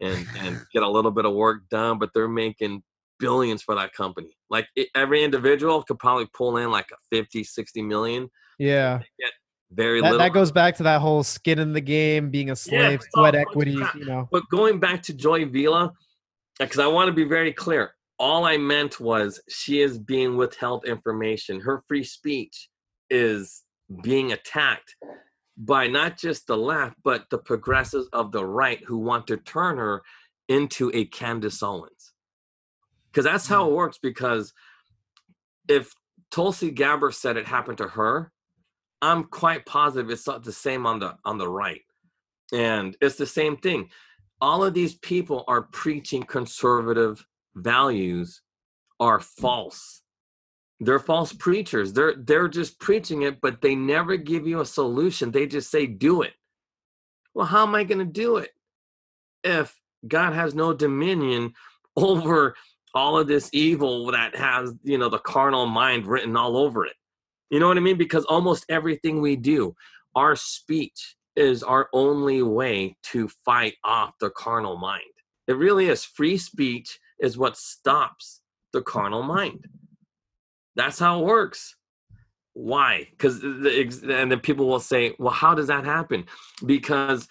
and 0.00 0.26
and 0.40 0.60
get 0.72 0.82
a 0.82 0.88
little 0.88 1.12
bit 1.12 1.24
of 1.24 1.32
work 1.32 1.68
done. 1.70 1.98
But 1.98 2.10
they're 2.12 2.28
making 2.28 2.82
billions 3.18 3.62
for 3.62 3.74
that 3.74 3.92
company. 3.92 4.36
Like 4.50 4.66
it, 4.76 4.88
every 4.94 5.24
individual 5.24 5.82
could 5.82 5.98
probably 5.98 6.28
pull 6.34 6.56
in 6.56 6.70
like 6.70 6.86
a 6.92 6.96
50, 7.16 7.44
60 7.44 7.82
million. 7.82 8.28
Yeah. 8.58 9.00
Very 9.72 10.00
That, 10.00 10.12
little. 10.12 10.18
that 10.18 10.32
goes 10.32 10.52
back 10.52 10.76
to 10.76 10.82
that 10.84 11.00
whole 11.00 11.22
skin 11.22 11.58
in 11.58 11.72
the 11.72 11.80
game, 11.80 12.30
being 12.30 12.50
a 12.50 12.56
slave, 12.56 13.00
all 13.16 13.22
sweat 13.22 13.34
a 13.34 13.38
bunch 13.38 13.46
of 13.46 13.50
equity, 13.50 13.98
you 13.98 14.04
know. 14.06 14.28
But 14.30 14.44
going 14.50 14.78
back 14.78 15.02
to 15.04 15.14
Joy 15.14 15.46
Villa, 15.46 15.92
because 16.58 16.78
uh, 16.78 16.84
I 16.84 16.86
want 16.86 17.08
to 17.08 17.12
be 17.12 17.24
very 17.24 17.52
clear, 17.52 17.94
all 18.18 18.44
I 18.44 18.56
meant 18.56 19.00
was 19.00 19.40
she 19.48 19.80
is 19.80 19.98
being 19.98 20.36
withheld 20.36 20.84
information. 20.86 21.60
Her 21.60 21.82
free 21.88 22.04
speech 22.04 22.68
is 23.10 23.62
being 24.02 24.32
attacked 24.32 24.94
by 25.56 25.86
not 25.86 26.18
just 26.18 26.46
the 26.46 26.56
left, 26.56 26.96
but 27.02 27.24
the 27.30 27.38
progressives 27.38 28.08
of 28.12 28.32
the 28.32 28.44
right 28.44 28.82
who 28.84 28.98
want 28.98 29.26
to 29.28 29.36
turn 29.38 29.76
her 29.76 30.02
into 30.48 30.90
a 30.94 31.06
Candace 31.06 31.62
Owens. 31.62 31.90
Because 33.14 33.24
that's 33.24 33.46
how 33.46 33.68
it 33.68 33.72
mm. 33.72 33.76
works. 33.76 33.98
Because 34.02 34.52
if 35.68 35.94
Tulsi 36.30 36.70
Gabbard 36.70 37.14
said 37.14 37.36
it 37.36 37.46
happened 37.46 37.78
to 37.78 37.88
her, 37.88 38.32
I'm 39.00 39.24
quite 39.24 39.66
positive 39.66 40.10
it's 40.10 40.26
not 40.26 40.42
the 40.42 40.52
same 40.52 40.86
on 40.86 40.98
the 40.98 41.16
on 41.24 41.38
the 41.38 41.48
right, 41.48 41.82
and 42.52 42.96
it's 43.00 43.16
the 43.16 43.26
same 43.26 43.56
thing. 43.56 43.90
All 44.40 44.64
of 44.64 44.74
these 44.74 44.96
people 44.96 45.44
are 45.46 45.62
preaching 45.62 46.24
conservative 46.24 47.24
values 47.54 48.42
are 48.98 49.20
false. 49.20 50.02
They're 50.80 50.98
false 50.98 51.32
preachers. 51.32 51.92
They're 51.92 52.14
they're 52.16 52.48
just 52.48 52.80
preaching 52.80 53.22
it, 53.22 53.40
but 53.40 53.60
they 53.60 53.74
never 53.74 54.16
give 54.16 54.46
you 54.46 54.60
a 54.60 54.66
solution. 54.66 55.30
They 55.30 55.46
just 55.46 55.70
say 55.70 55.86
do 55.86 56.22
it. 56.22 56.32
Well, 57.32 57.46
how 57.46 57.66
am 57.66 57.74
I 57.74 57.84
going 57.84 57.98
to 57.98 58.04
do 58.04 58.38
it 58.38 58.50
if 59.42 59.78
God 60.06 60.32
has 60.32 60.54
no 60.54 60.72
dominion 60.72 61.52
over 61.96 62.56
all 62.94 63.18
of 63.18 63.26
this 63.26 63.50
evil 63.52 64.10
that 64.12 64.36
has, 64.36 64.74
you 64.82 64.98
know, 64.98 65.08
the 65.08 65.18
carnal 65.18 65.66
mind 65.66 66.06
written 66.06 66.36
all 66.36 66.56
over 66.56 66.86
it? 66.86 66.94
You 67.50 67.60
know 67.60 67.68
what 67.68 67.76
I 67.76 67.80
mean? 67.80 67.98
Because 67.98 68.24
almost 68.24 68.64
everything 68.68 69.20
we 69.20 69.36
do, 69.36 69.74
our 70.14 70.36
speech 70.36 71.16
is 71.36 71.62
our 71.62 71.88
only 71.92 72.42
way 72.42 72.96
to 73.02 73.28
fight 73.44 73.74
off 73.84 74.14
the 74.20 74.30
carnal 74.30 74.76
mind. 74.76 75.02
It 75.48 75.56
really 75.56 75.88
is. 75.88 76.04
Free 76.04 76.38
speech 76.38 76.98
is 77.20 77.36
what 77.36 77.56
stops 77.56 78.40
the 78.72 78.82
carnal 78.82 79.22
mind. 79.22 79.66
That's 80.76 80.98
how 80.98 81.20
it 81.20 81.26
works. 81.26 81.76
Why? 82.54 83.08
Because 83.10 83.40
the, 83.40 83.90
and 84.08 84.30
then 84.30 84.40
people 84.40 84.68
will 84.68 84.80
say, 84.80 85.14
"Well, 85.18 85.32
how 85.32 85.54
does 85.54 85.66
that 85.66 85.84
happen?" 85.84 86.26
Because 86.64 87.28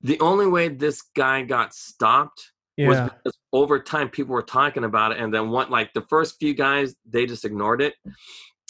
the 0.00 0.18
only 0.20 0.46
way 0.46 0.68
this 0.68 1.02
guy 1.14 1.42
got 1.42 1.74
stopped 1.74 2.52
Yeah. 2.76 2.88
was 2.88 3.00
because 3.00 3.38
over 3.54 3.78
time 3.78 4.10
people 4.10 4.34
were 4.34 4.42
talking 4.42 4.84
about 4.84 5.12
it, 5.12 5.18
and 5.18 5.32
then 5.32 5.48
one 5.48 5.70
like 5.70 5.92
the 5.94 6.02
first 6.10 6.36
few 6.38 6.52
guys 6.52 6.94
they 7.08 7.24
just 7.24 7.44
ignored 7.44 7.80
it, 7.80 7.94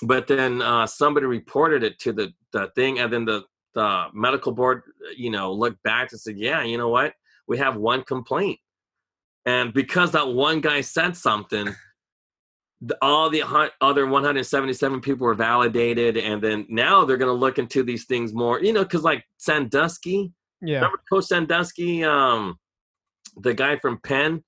but 0.03 0.26
then 0.28 0.61
uh, 0.62 0.87
somebody 0.87 1.26
reported 1.26 1.82
it 1.82 1.99
to 2.01 2.12
the 2.12 2.32
the 2.53 2.70
thing, 2.76 3.01
and 3.01 3.12
then 3.12 3.24
the 3.24 3.43
the 3.74 4.07
medical 4.12 4.53
board, 4.53 4.82
you 5.16 5.30
know, 5.30 5.53
looked 5.53 5.82
back 5.82 6.12
and 6.12 6.20
said, 6.20 6.37
"Yeah, 6.37 6.62
you 6.62 6.78
know 6.78 6.91
what? 6.91 7.14
We 7.49 7.59
have 7.59 7.76
one 7.76 8.03
complaint." 8.05 8.61
And 9.47 9.72
because 9.74 10.12
that 10.12 10.28
one 10.28 10.61
guy 10.61 10.80
said 10.80 11.16
something, 11.16 11.74
the, 12.80 12.97
all 13.03 13.28
the 13.30 13.43
other 13.80 14.07
177 14.07 15.01
people 15.01 15.26
were 15.26 15.35
validated, 15.35 16.16
and 16.18 16.43
then 16.43 16.66
now 16.68 17.05
they're 17.05 17.16
going 17.16 17.35
to 17.35 17.41
look 17.47 17.59
into 17.59 17.82
these 17.82 18.05
things 18.05 18.35
more. 18.35 18.61
You 18.62 18.74
know, 18.74 18.82
because 18.82 19.03
like 19.03 19.24
Sandusky, 19.39 20.32
Yeah. 20.61 20.76
remember 20.76 21.01
Coach 21.11 21.24
Sandusky, 21.24 22.05
um, 22.05 22.59
the 23.37 23.55
guy 23.55 23.76
from 23.78 23.99
Penn, 24.05 24.45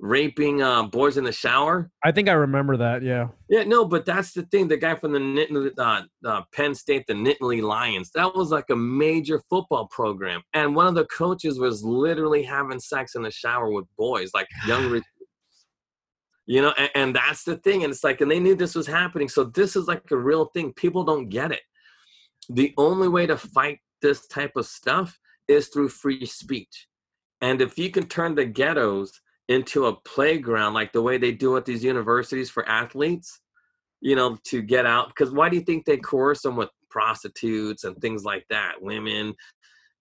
raping 0.00 0.62
uh, 0.62 0.82
boys 0.84 1.16
in 1.18 1.24
the 1.24 1.32
shower. 1.32 1.90
I 2.02 2.10
think 2.10 2.28
I 2.28 2.32
remember 2.32 2.76
that. 2.78 3.02
Yeah. 3.02 3.28
Yeah, 3.48 3.64
no, 3.64 3.84
but 3.84 4.06
that's 4.06 4.32
the 4.32 4.42
thing. 4.44 4.66
The 4.66 4.76
guy 4.76 4.94
from 4.94 5.12
the 5.12 5.18
Nittany, 5.18 5.70
uh, 5.78 6.02
uh, 6.26 6.42
Penn 6.54 6.74
State, 6.74 7.04
the 7.06 7.14
Nittany 7.14 7.62
Lions, 7.62 8.10
that 8.14 8.34
was 8.34 8.50
like 8.50 8.70
a 8.70 8.76
major 8.76 9.40
football 9.50 9.86
program, 9.88 10.42
and 10.54 10.74
one 10.74 10.86
of 10.86 10.94
the 10.94 11.06
coaches 11.06 11.58
was 11.58 11.84
literally 11.84 12.42
having 12.42 12.80
sex 12.80 13.14
in 13.14 13.22
the 13.22 13.30
shower 13.30 13.70
with 13.70 13.86
boys, 13.96 14.30
like 14.34 14.48
young. 14.66 15.00
You 16.46 16.62
know, 16.62 16.74
and, 16.76 16.90
and 16.96 17.14
that's 17.14 17.44
the 17.44 17.58
thing, 17.58 17.84
and 17.84 17.92
it's 17.92 18.02
like, 18.02 18.20
and 18.22 18.28
they 18.28 18.40
knew 18.40 18.56
this 18.56 18.74
was 18.74 18.86
happening, 18.88 19.28
so 19.28 19.44
this 19.44 19.76
is 19.76 19.86
like 19.86 20.02
a 20.10 20.16
real 20.16 20.46
thing. 20.46 20.72
People 20.72 21.04
don't 21.04 21.28
get 21.28 21.52
it. 21.52 21.60
The 22.48 22.74
only 22.76 23.06
way 23.06 23.24
to 23.26 23.36
fight 23.36 23.78
this 24.02 24.26
type 24.26 24.56
of 24.56 24.66
stuff 24.66 25.16
is 25.46 25.68
through 25.68 25.90
free 25.90 26.26
speech, 26.26 26.88
and 27.40 27.60
if 27.60 27.78
you 27.78 27.88
can 27.88 28.08
turn 28.08 28.34
the 28.34 28.46
ghettos 28.46 29.20
into 29.50 29.86
a 29.86 29.96
playground 30.02 30.72
like 30.74 30.92
the 30.92 31.02
way 31.02 31.18
they 31.18 31.32
do 31.32 31.56
at 31.56 31.66
these 31.66 31.82
universities 31.82 32.48
for 32.48 32.66
athletes 32.68 33.40
you 34.00 34.14
know 34.14 34.38
to 34.44 34.62
get 34.62 34.86
out 34.86 35.08
because 35.08 35.32
why 35.32 35.48
do 35.48 35.56
you 35.56 35.62
think 35.62 35.84
they 35.84 35.96
coerce 35.96 36.42
them 36.42 36.56
with 36.56 36.70
prostitutes 36.88 37.82
and 37.84 38.00
things 38.00 38.24
like 38.24 38.46
that 38.48 38.80
women 38.80 39.34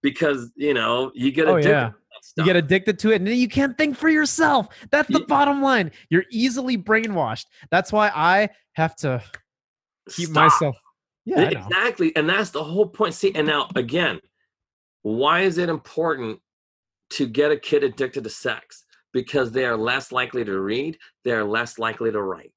because 0.03 0.51
you 0.55 0.73
know 0.73 1.11
you 1.15 1.31
get 1.31 1.47
addicted 1.47 1.49
Oh, 1.49 1.55
addicted 1.55 1.69
yeah. 1.69 1.87
to 1.89 1.95
that 2.35 2.41
You 2.41 2.45
get 2.45 2.55
addicted 2.55 2.99
to 2.99 3.11
it 3.11 3.15
and 3.21 3.27
you 3.27 3.47
can't 3.47 3.77
think 3.77 3.95
for 3.97 4.09
yourself. 4.09 4.67
That's 4.91 5.07
the 5.07 5.19
Yeah. 5.19 5.25
bottom 5.27 5.61
line. 5.61 5.91
You're 6.09 6.25
easily 6.31 6.77
brainwashed. 6.77 7.45
That's 7.71 7.91
why 7.91 8.11
I 8.13 8.49
have 8.73 8.95
to 8.97 9.23
keep 10.09 10.29
Stop. 10.29 10.51
myself. 10.51 10.77
Yeah, 11.25 11.41
exactly 11.41 12.15
and 12.15 12.29
that's 12.29 12.51
the 12.51 12.63
whole 12.63 12.87
point 12.87 13.13
see 13.13 13.33
and 13.35 13.47
now 13.47 13.69
again 13.75 14.19
why 15.01 15.41
is 15.41 15.57
it 15.57 15.69
important 15.69 16.39
to 17.11 17.27
get 17.27 17.51
a 17.51 17.57
kid 17.57 17.83
addicted 17.83 18.23
to 18.23 18.29
sex 18.29 18.85
because 19.13 19.51
they 19.51 19.65
are 19.65 19.77
less 19.77 20.11
likely 20.11 20.43
to 20.45 20.59
read 20.59 20.97
they 21.23 21.31
are 21.31 21.43
less 21.43 21.79
likely 21.79 22.11
to 22.11 22.21
write 22.21 22.51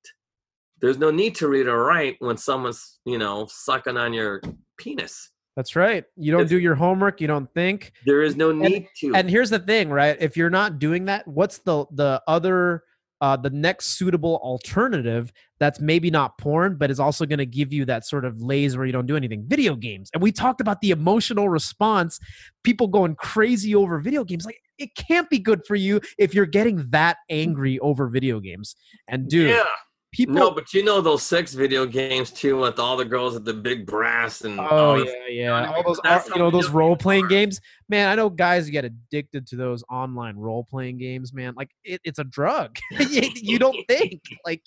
there's 0.80 0.98
no 0.98 1.10
need 1.10 1.34
to 1.36 1.48
read 1.48 1.66
or 1.66 1.84
write 1.84 2.16
when 2.18 2.36
someone's 2.36 2.98
you 3.04 3.18
know 3.18 3.46
sucking 3.48 3.96
on 3.96 4.12
your 4.12 4.40
penis 4.78 5.30
That's 5.56 5.76
right. 5.76 6.04
You 6.16 6.32
don't 6.32 6.48
do 6.48 6.58
your 6.58 6.74
homework. 6.74 7.20
You 7.20 7.26
don't 7.26 7.52
think. 7.52 7.92
there 8.06 8.22
is 8.22 8.36
no 8.36 8.52
need 8.52 8.88
to 9.00 9.14
And 9.14 9.28
here's 9.28 9.50
the 9.50 9.58
thing, 9.58 9.90
right? 9.90 10.16
If 10.18 10.34
you're 10.34 10.50
not 10.50 10.78
doing 10.78 11.04
that, 11.06 11.28
what's 11.28 11.58
the 11.58 11.84
the 11.92 12.22
other 12.26 12.84
uh 13.22 13.36
the 13.36 13.48
next 13.48 13.96
suitable 13.96 14.36
alternative 14.42 15.32
that's 15.58 15.80
maybe 15.80 16.10
not 16.10 16.36
porn, 16.36 16.76
but 16.76 16.90
is 16.90 17.00
also 17.00 17.24
going 17.24 17.38
to 17.38 17.46
give 17.46 17.72
you 17.72 17.84
that 17.84 18.04
sort 18.04 18.24
of 18.24 18.42
lays 18.42 18.76
where 18.76 18.84
you 18.84 18.92
don't 18.92 19.06
do 19.06 19.16
anything? 19.16 19.44
Video 19.46 19.76
games. 19.76 20.10
And 20.12 20.20
we 20.22 20.32
talked 20.32 20.60
about 20.60 20.80
the 20.80 20.90
emotional 20.90 21.48
response, 21.48 22.18
people 22.64 22.88
going 22.88 23.14
crazy 23.14 23.74
over 23.74 24.00
video 24.00 24.24
games. 24.24 24.44
Like 24.44 24.60
it 24.78 24.94
can't 24.96 25.30
be 25.30 25.38
good 25.38 25.64
for 25.64 25.76
you 25.76 26.00
if 26.18 26.34
you're 26.34 26.46
getting 26.46 26.90
that 26.90 27.18
angry 27.30 27.78
over 27.78 28.08
video 28.08 28.40
games. 28.40 28.76
And 29.08 29.28
dude, 29.28 29.50
yeah 29.50 29.64
people 30.12 30.34
no 30.34 30.50
but 30.50 30.72
you 30.74 30.84
know 30.84 31.00
those 31.00 31.22
sex 31.22 31.54
video 31.54 31.86
games 31.86 32.30
too 32.30 32.58
with 32.58 32.78
all 32.78 32.96
the 32.96 33.04
girls 33.04 33.34
at 33.34 33.44
the 33.44 33.52
big 33.52 33.86
brass 33.86 34.42
and 34.42 34.60
Oh 34.60 34.96
yeah, 34.96 35.12
yeah. 35.28 35.52
what 35.52 35.62
I 35.62 35.66
All 35.66 35.74
mean? 35.74 35.84
those, 35.84 36.28
you 36.28 36.38
know, 36.38 36.50
those 36.50 36.70
role 36.70 36.96
playing 36.96 37.28
games. 37.28 37.60
Man, 37.88 38.08
I 38.08 38.14
know 38.14 38.30
guys 38.30 38.70
get 38.70 38.84
addicted 38.84 39.46
to 39.48 39.56
those 39.56 39.82
online 39.90 40.36
role 40.36 40.64
playing 40.64 40.98
games. 40.98 41.32
Man, 41.32 41.54
like 41.56 41.70
it, 41.84 42.00
it's 42.04 42.18
a 42.18 42.24
drug. 42.24 42.78
you, 42.90 43.30
you 43.34 43.58
don't 43.58 43.76
think 43.88 44.20
like. 44.46 44.62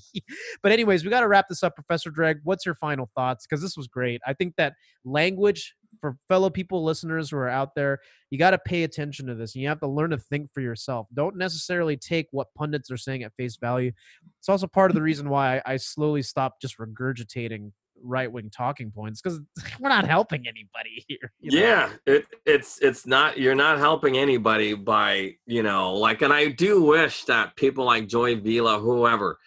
but 0.62 0.72
anyways, 0.72 1.04
we 1.04 1.10
got 1.10 1.20
to 1.20 1.28
wrap 1.28 1.48
this 1.48 1.62
up, 1.62 1.74
Professor 1.74 2.10
Dreg. 2.10 2.40
What's 2.44 2.64
your 2.64 2.74
final 2.76 3.10
thoughts? 3.14 3.46
Because 3.46 3.62
this 3.62 3.76
was 3.76 3.88
great. 3.88 4.20
I 4.26 4.32
think 4.32 4.54
that 4.56 4.74
language 5.04 5.74
for 6.00 6.16
fellow 6.28 6.50
people, 6.50 6.82
listeners 6.84 7.30
who 7.30 7.36
are 7.36 7.48
out 7.48 7.74
there, 7.74 8.00
you 8.30 8.38
got 8.38 8.50
to 8.50 8.58
pay 8.58 8.84
attention 8.84 9.26
to 9.26 9.34
this. 9.34 9.54
You 9.54 9.68
have 9.68 9.80
to 9.80 9.86
learn 9.86 10.10
to 10.10 10.18
think 10.18 10.50
for 10.52 10.60
yourself. 10.60 11.06
Don't 11.14 11.36
necessarily 11.36 11.96
take 11.96 12.26
what 12.30 12.48
pundits 12.54 12.90
are 12.90 12.96
saying 12.96 13.22
at 13.22 13.32
face 13.36 13.56
value. 13.56 13.92
It's 14.38 14.48
also 14.48 14.66
part 14.66 14.90
of 14.90 14.94
the 14.94 15.02
reason 15.02 15.28
why 15.28 15.58
I, 15.58 15.74
I 15.74 15.76
slowly 15.76 16.22
stopped 16.22 16.62
just 16.62 16.78
regurgitating 16.78 17.72
right 18.04 18.30
wing 18.32 18.50
talking 18.50 18.90
points 18.90 19.20
because 19.20 19.40
we're 19.80 19.88
not 19.88 20.06
helping 20.06 20.46
anybody 20.46 21.04
here. 21.08 21.32
you 21.40 21.52
know? 21.52 21.66
yeah 21.66 21.90
it, 22.06 22.26
it's 22.44 22.80
it's 22.80 23.06
not 23.06 23.38
you're 23.38 23.54
not 23.54 23.78
helping 23.78 24.18
anybody 24.18 24.74
by 24.74 25.32
you 25.46 25.62
know 25.62 25.94
like 25.94 26.22
and 26.22 26.32
i 26.32 26.48
do 26.48 26.82
wish 26.82 27.24
that 27.24 27.54
people 27.54 27.84
like 27.84 28.08
joy 28.08 28.34
villa 28.34 28.78
whoever 28.78 29.38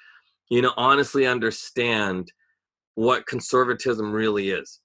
you 0.50 0.62
know 0.62 0.72
honestly 0.78 1.26
understand 1.26 2.32
what 2.94 3.26
conservatism 3.26 4.12
really 4.14 4.52
is 4.52 4.80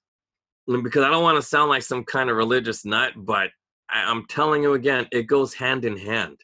because 0.79 1.03
i 1.03 1.09
don't 1.09 1.23
want 1.23 1.37
to 1.37 1.41
sound 1.41 1.69
like 1.69 1.83
some 1.83 2.03
kind 2.03 2.29
of 2.29 2.37
religious 2.37 2.85
nut 2.85 3.13
but 3.15 3.49
I, 3.89 4.03
i'm 4.03 4.25
telling 4.27 4.63
you 4.63 4.73
again 4.73 5.07
it 5.11 5.23
goes 5.23 5.53
hand 5.53 5.85
in 5.85 5.97
hand. 5.97 6.37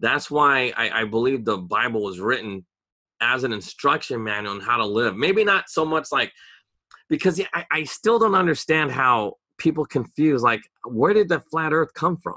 That's 0.00 0.30
why 0.30 0.72
I, 0.76 1.00
I 1.00 1.04
believe 1.04 1.44
the 1.44 1.58
bible 1.58 2.02
was 2.02 2.20
written 2.20 2.64
as 3.20 3.44
an 3.44 3.52
instruction 3.52 4.22
manual 4.22 4.54
on 4.54 4.60
how 4.60 4.76
to 4.76 4.86
live. 4.86 5.16
Maybe 5.16 5.44
not 5.44 5.68
so 5.68 5.84
much 5.84 6.12
like 6.12 6.32
because 7.08 7.40
I, 7.52 7.64
I 7.70 7.84
still 7.84 8.18
don't 8.18 8.34
understand 8.34 8.92
how 8.92 9.34
people 9.58 9.84
confuse 9.84 10.42
like 10.42 10.62
where 10.84 11.14
did 11.14 11.28
the 11.28 11.40
flat 11.40 11.72
earth 11.72 11.92
come 11.94 12.16
from? 12.16 12.36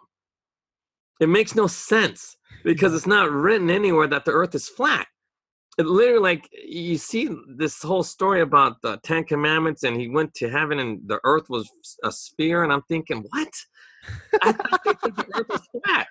It 1.19 1.29
makes 1.29 1.55
no 1.55 1.67
sense 1.67 2.35
because 2.63 2.95
it's 2.95 3.05
not 3.05 3.31
written 3.31 3.69
anywhere 3.69 4.07
that 4.07 4.25
the 4.25 4.31
earth 4.31 4.55
is 4.55 4.67
flat 4.67 5.07
it 5.77 5.85
literally 5.85 6.21
like 6.21 6.49
you 6.51 6.97
see 6.97 7.29
this 7.55 7.81
whole 7.81 8.03
story 8.03 8.41
about 8.41 8.81
the 8.81 8.97
ten 9.03 9.23
commandments 9.23 9.83
and 9.83 9.99
he 9.99 10.07
went 10.07 10.33
to 10.35 10.49
heaven 10.49 10.79
and 10.79 10.99
the 11.07 11.19
earth 11.23 11.49
was 11.49 11.69
a 12.03 12.11
sphere 12.11 12.63
and 12.63 12.73
i'm 12.73 12.81
thinking 12.89 13.25
what? 13.29 13.53
I 14.41 14.51
thought 14.51 14.83
the 14.83 15.25
earth 15.35 15.47
was 15.49 15.67
flat. 15.83 16.07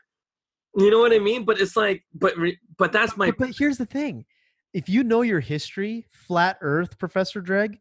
You 0.77 0.91
know 0.91 1.01
what 1.01 1.13
i 1.13 1.19
mean? 1.19 1.45
But 1.45 1.61
it's 1.61 1.77
like 1.77 2.05
but 2.15 2.35
but 2.79 2.93
that's 2.93 3.17
my 3.17 3.27
But, 3.27 3.39
but 3.39 3.51
here's 3.57 3.79
the 3.79 3.87
thing. 3.87 4.25
If 4.73 4.89
you 4.89 5.03
know 5.03 5.23
your 5.23 5.41
history, 5.41 6.07
flat 6.11 6.57
earth, 6.61 6.97
Professor 6.99 7.41
Dreg, 7.41 7.81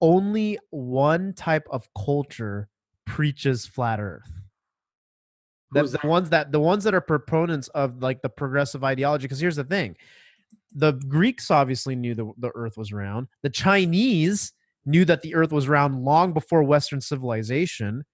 only 0.00 0.56
one 0.70 1.32
type 1.34 1.66
of 1.70 1.88
culture 1.94 2.68
preaches 3.06 3.66
flat 3.66 3.98
earth. 3.98 4.30
The, 5.72 5.80
Who's 5.80 5.92
the 5.92 6.06
ones 6.06 6.30
that 6.30 6.52
the 6.52 6.60
ones 6.60 6.84
that 6.84 6.94
are 6.94 7.00
proponents 7.00 7.68
of 7.68 8.02
like 8.02 8.22
the 8.22 8.28
progressive 8.28 8.84
ideology. 8.84 9.24
Because 9.24 9.40
here's 9.40 9.56
the 9.56 9.64
thing: 9.64 9.96
the 10.72 10.92
Greeks 10.92 11.50
obviously 11.50 11.96
knew 11.96 12.14
the, 12.14 12.30
the 12.38 12.50
Earth 12.54 12.76
was 12.76 12.92
round. 12.92 13.28
The 13.42 13.50
Chinese 13.50 14.52
knew 14.84 15.04
that 15.04 15.22
the 15.22 15.34
Earth 15.34 15.52
was 15.52 15.68
round 15.68 16.04
long 16.04 16.32
before 16.32 16.62
Western 16.62 17.00
civilization. 17.00 18.04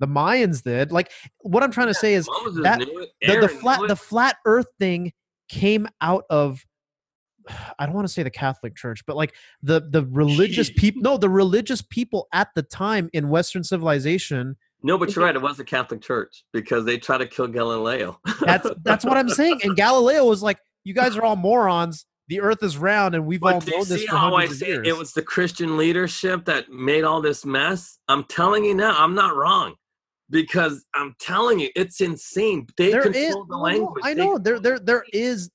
The 0.00 0.06
Mayans 0.06 0.62
did. 0.62 0.92
Like 0.92 1.12
what 1.40 1.62
I'm 1.62 1.70
trying 1.70 1.88
to 1.88 1.94
say 1.94 2.14
is 2.14 2.28
Moses 2.28 2.62
that- 2.62 2.80
the, 2.80 3.40
the 3.40 3.48
flat 3.48 3.86
the 3.86 3.96
flat 3.96 4.36
earth 4.46 4.66
thing 4.78 5.12
came 5.48 5.86
out 6.00 6.24
of 6.30 6.64
I 7.78 7.86
don't 7.86 7.94
want 7.94 8.06
to 8.06 8.12
say 8.12 8.22
the 8.22 8.30
Catholic 8.30 8.76
Church, 8.76 9.04
but 9.06 9.16
like 9.16 9.34
the 9.62 9.80
the 9.90 10.04
religious 10.06 10.70
people. 10.70 11.02
No, 11.02 11.16
the 11.16 11.28
religious 11.28 11.82
people 11.82 12.28
at 12.32 12.48
the 12.54 12.62
time 12.62 13.10
in 13.12 13.28
Western 13.28 13.64
civilization. 13.64 14.56
No, 14.82 14.96
but 14.96 15.14
you're 15.14 15.24
right. 15.24 15.34
It 15.34 15.42
was 15.42 15.56
the 15.56 15.64
Catholic 15.64 16.00
Church 16.00 16.44
because 16.52 16.84
they 16.84 16.96
tried 16.96 17.18
to 17.18 17.26
kill 17.26 17.48
Galileo. 17.48 18.18
That's 18.42 18.68
that's 18.82 19.04
what 19.04 19.16
I'm 19.16 19.28
saying. 19.28 19.60
And 19.62 19.76
Galileo 19.76 20.24
was 20.24 20.42
like, 20.42 20.58
"You 20.84 20.94
guys 20.94 21.16
are 21.16 21.22
all 21.22 21.36
morons. 21.36 22.06
The 22.28 22.40
Earth 22.40 22.62
is 22.62 22.78
round, 22.78 23.14
and 23.14 23.26
we've 23.26 23.40
But 23.40 23.54
all 23.54 23.60
known 23.60 23.88
this 23.88 24.04
for 24.04 24.16
how 24.16 24.34
I 24.34 24.42
hundreds 24.42 24.62
of 24.62 24.68
years." 24.68 24.88
it 24.88 24.96
was 24.96 25.12
the 25.12 25.22
Christian 25.22 25.76
leadership 25.76 26.44
that 26.44 26.70
made 26.70 27.02
all 27.04 27.20
this 27.20 27.44
mess? 27.44 27.98
I'm 28.08 28.24
telling 28.24 28.64
you 28.64 28.74
now, 28.74 28.94
I'm 28.96 29.14
not 29.14 29.34
wrong. 29.36 29.74
Because 30.30 30.84
I'm 30.94 31.16
telling 31.18 31.58
you, 31.58 31.70
it's 31.74 32.00
insane. 32.00 32.68
They 32.76 32.92
There 32.92 33.02
control 33.02 33.42
is- 33.42 33.48
the 33.48 33.56
language. 33.56 34.04
I 34.04 34.14
know 34.14 34.38
there 34.38 34.60
there 34.60 34.78
there 34.78 35.04
is 35.12 35.50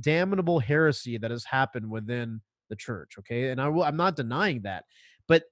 damnable 0.00 0.58
heresy 0.58 1.18
that 1.18 1.30
has 1.30 1.44
happened 1.44 1.90
within 1.90 2.40
the 2.70 2.76
church. 2.76 3.16
Okay, 3.18 3.50
and 3.50 3.60
I 3.60 3.68
will. 3.68 3.84
I'm 3.84 3.98
not 3.98 4.16
denying 4.16 4.62
that, 4.62 4.84
but 5.28 5.42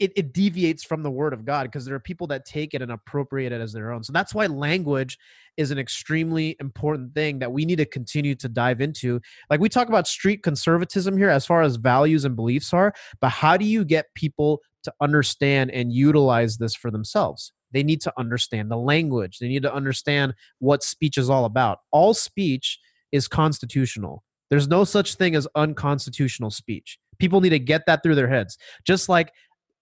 it, 0.00 0.12
it 0.16 0.32
deviates 0.32 0.82
from 0.82 1.02
the 1.02 1.10
word 1.10 1.32
of 1.32 1.44
God 1.44 1.64
because 1.64 1.84
there 1.84 1.94
are 1.94 2.00
people 2.00 2.26
that 2.28 2.46
take 2.46 2.74
it 2.74 2.82
and 2.82 2.90
appropriate 2.90 3.52
it 3.52 3.60
as 3.60 3.72
their 3.72 3.92
own. 3.92 4.02
So 4.02 4.12
that's 4.12 4.34
why 4.34 4.46
language 4.46 5.18
is 5.56 5.70
an 5.70 5.78
extremely 5.78 6.56
important 6.58 7.14
thing 7.14 7.38
that 7.40 7.52
we 7.52 7.66
need 7.66 7.76
to 7.76 7.84
continue 7.84 8.34
to 8.36 8.48
dive 8.48 8.80
into. 8.80 9.20
Like 9.50 9.60
we 9.60 9.68
talk 9.68 9.88
about 9.88 10.08
street 10.08 10.42
conservatism 10.42 11.18
here 11.18 11.28
as 11.28 11.44
far 11.44 11.62
as 11.62 11.76
values 11.76 12.24
and 12.24 12.34
beliefs 12.34 12.72
are, 12.72 12.94
but 13.20 13.28
how 13.28 13.58
do 13.58 13.66
you 13.66 13.84
get 13.84 14.06
people 14.14 14.60
to 14.84 14.92
understand 15.02 15.70
and 15.70 15.92
utilize 15.92 16.56
this 16.56 16.74
for 16.74 16.90
themselves? 16.90 17.52
They 17.72 17.82
need 17.82 18.00
to 18.00 18.12
understand 18.18 18.70
the 18.70 18.78
language. 18.78 19.38
They 19.38 19.48
need 19.48 19.62
to 19.62 19.72
understand 19.72 20.34
what 20.58 20.82
speech 20.82 21.18
is 21.18 21.28
all 21.28 21.44
about. 21.44 21.78
All 21.92 22.14
speech 22.14 22.80
is 23.12 23.28
constitutional. 23.28 24.24
There's 24.48 24.66
no 24.66 24.84
such 24.84 25.14
thing 25.14 25.36
as 25.36 25.46
unconstitutional 25.54 26.50
speech. 26.50 26.98
People 27.18 27.40
need 27.40 27.50
to 27.50 27.58
get 27.58 27.86
that 27.86 28.02
through 28.02 28.14
their 28.16 28.28
heads. 28.28 28.56
Just 28.84 29.08
like 29.08 29.32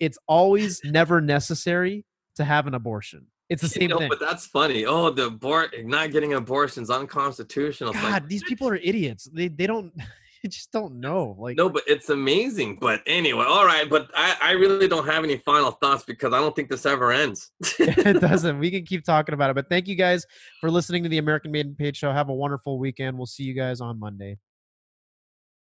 it's 0.00 0.18
always 0.26 0.80
never 0.84 1.20
necessary 1.20 2.04
to 2.36 2.44
have 2.44 2.66
an 2.66 2.74
abortion. 2.74 3.26
It's 3.48 3.62
the 3.62 3.68
You 3.68 3.70
same 3.80 3.90
know, 3.90 3.98
thing. 3.98 4.08
But 4.08 4.20
that's 4.20 4.46
funny. 4.46 4.84
Oh, 4.84 5.10
the 5.10 5.26
abort 5.26 5.74
not 5.84 6.10
getting 6.10 6.34
abortions 6.34 6.90
unconstitutional. 6.90 7.90
It's 7.92 8.02
like, 8.02 8.12
God, 8.12 8.28
these 8.28 8.44
people 8.44 8.68
are 8.68 8.76
idiots. 8.76 9.24
They 9.32 9.48
they 9.48 9.66
don't 9.66 9.92
just 10.48 10.70
don't 10.72 11.00
know. 11.00 11.36
Like 11.38 11.56
no, 11.56 11.68
but 11.68 11.82
it's 11.86 12.10
amazing. 12.10 12.78
But 12.80 13.02
anyway, 13.06 13.44
all 13.46 13.66
right. 13.66 13.88
But 13.88 14.10
I, 14.14 14.36
I 14.40 14.50
really 14.52 14.88
don't 14.88 15.06
have 15.06 15.24
any 15.24 15.38
final 15.38 15.72
thoughts 15.72 16.04
because 16.04 16.32
I 16.32 16.38
don't 16.38 16.54
think 16.54 16.70
this 16.70 16.86
ever 16.86 17.12
ends. 17.12 17.50
it 17.78 18.20
doesn't. 18.20 18.58
We 18.58 18.70
can 18.70 18.84
keep 18.84 19.04
talking 19.04 19.34
about 19.34 19.50
it. 19.50 19.54
But 19.54 19.68
thank 19.68 19.88
you 19.88 19.96
guys 19.96 20.24
for 20.60 20.70
listening 20.70 21.02
to 21.02 21.08
the 21.08 21.18
American 21.18 21.50
Maiden 21.50 21.74
Page 21.74 21.96
Show. 21.96 22.12
Have 22.12 22.28
a 22.28 22.34
wonderful 22.34 22.78
weekend. 22.78 23.16
We'll 23.16 23.26
see 23.26 23.44
you 23.44 23.54
guys 23.54 23.80
on 23.80 23.98
Monday. 23.98 24.38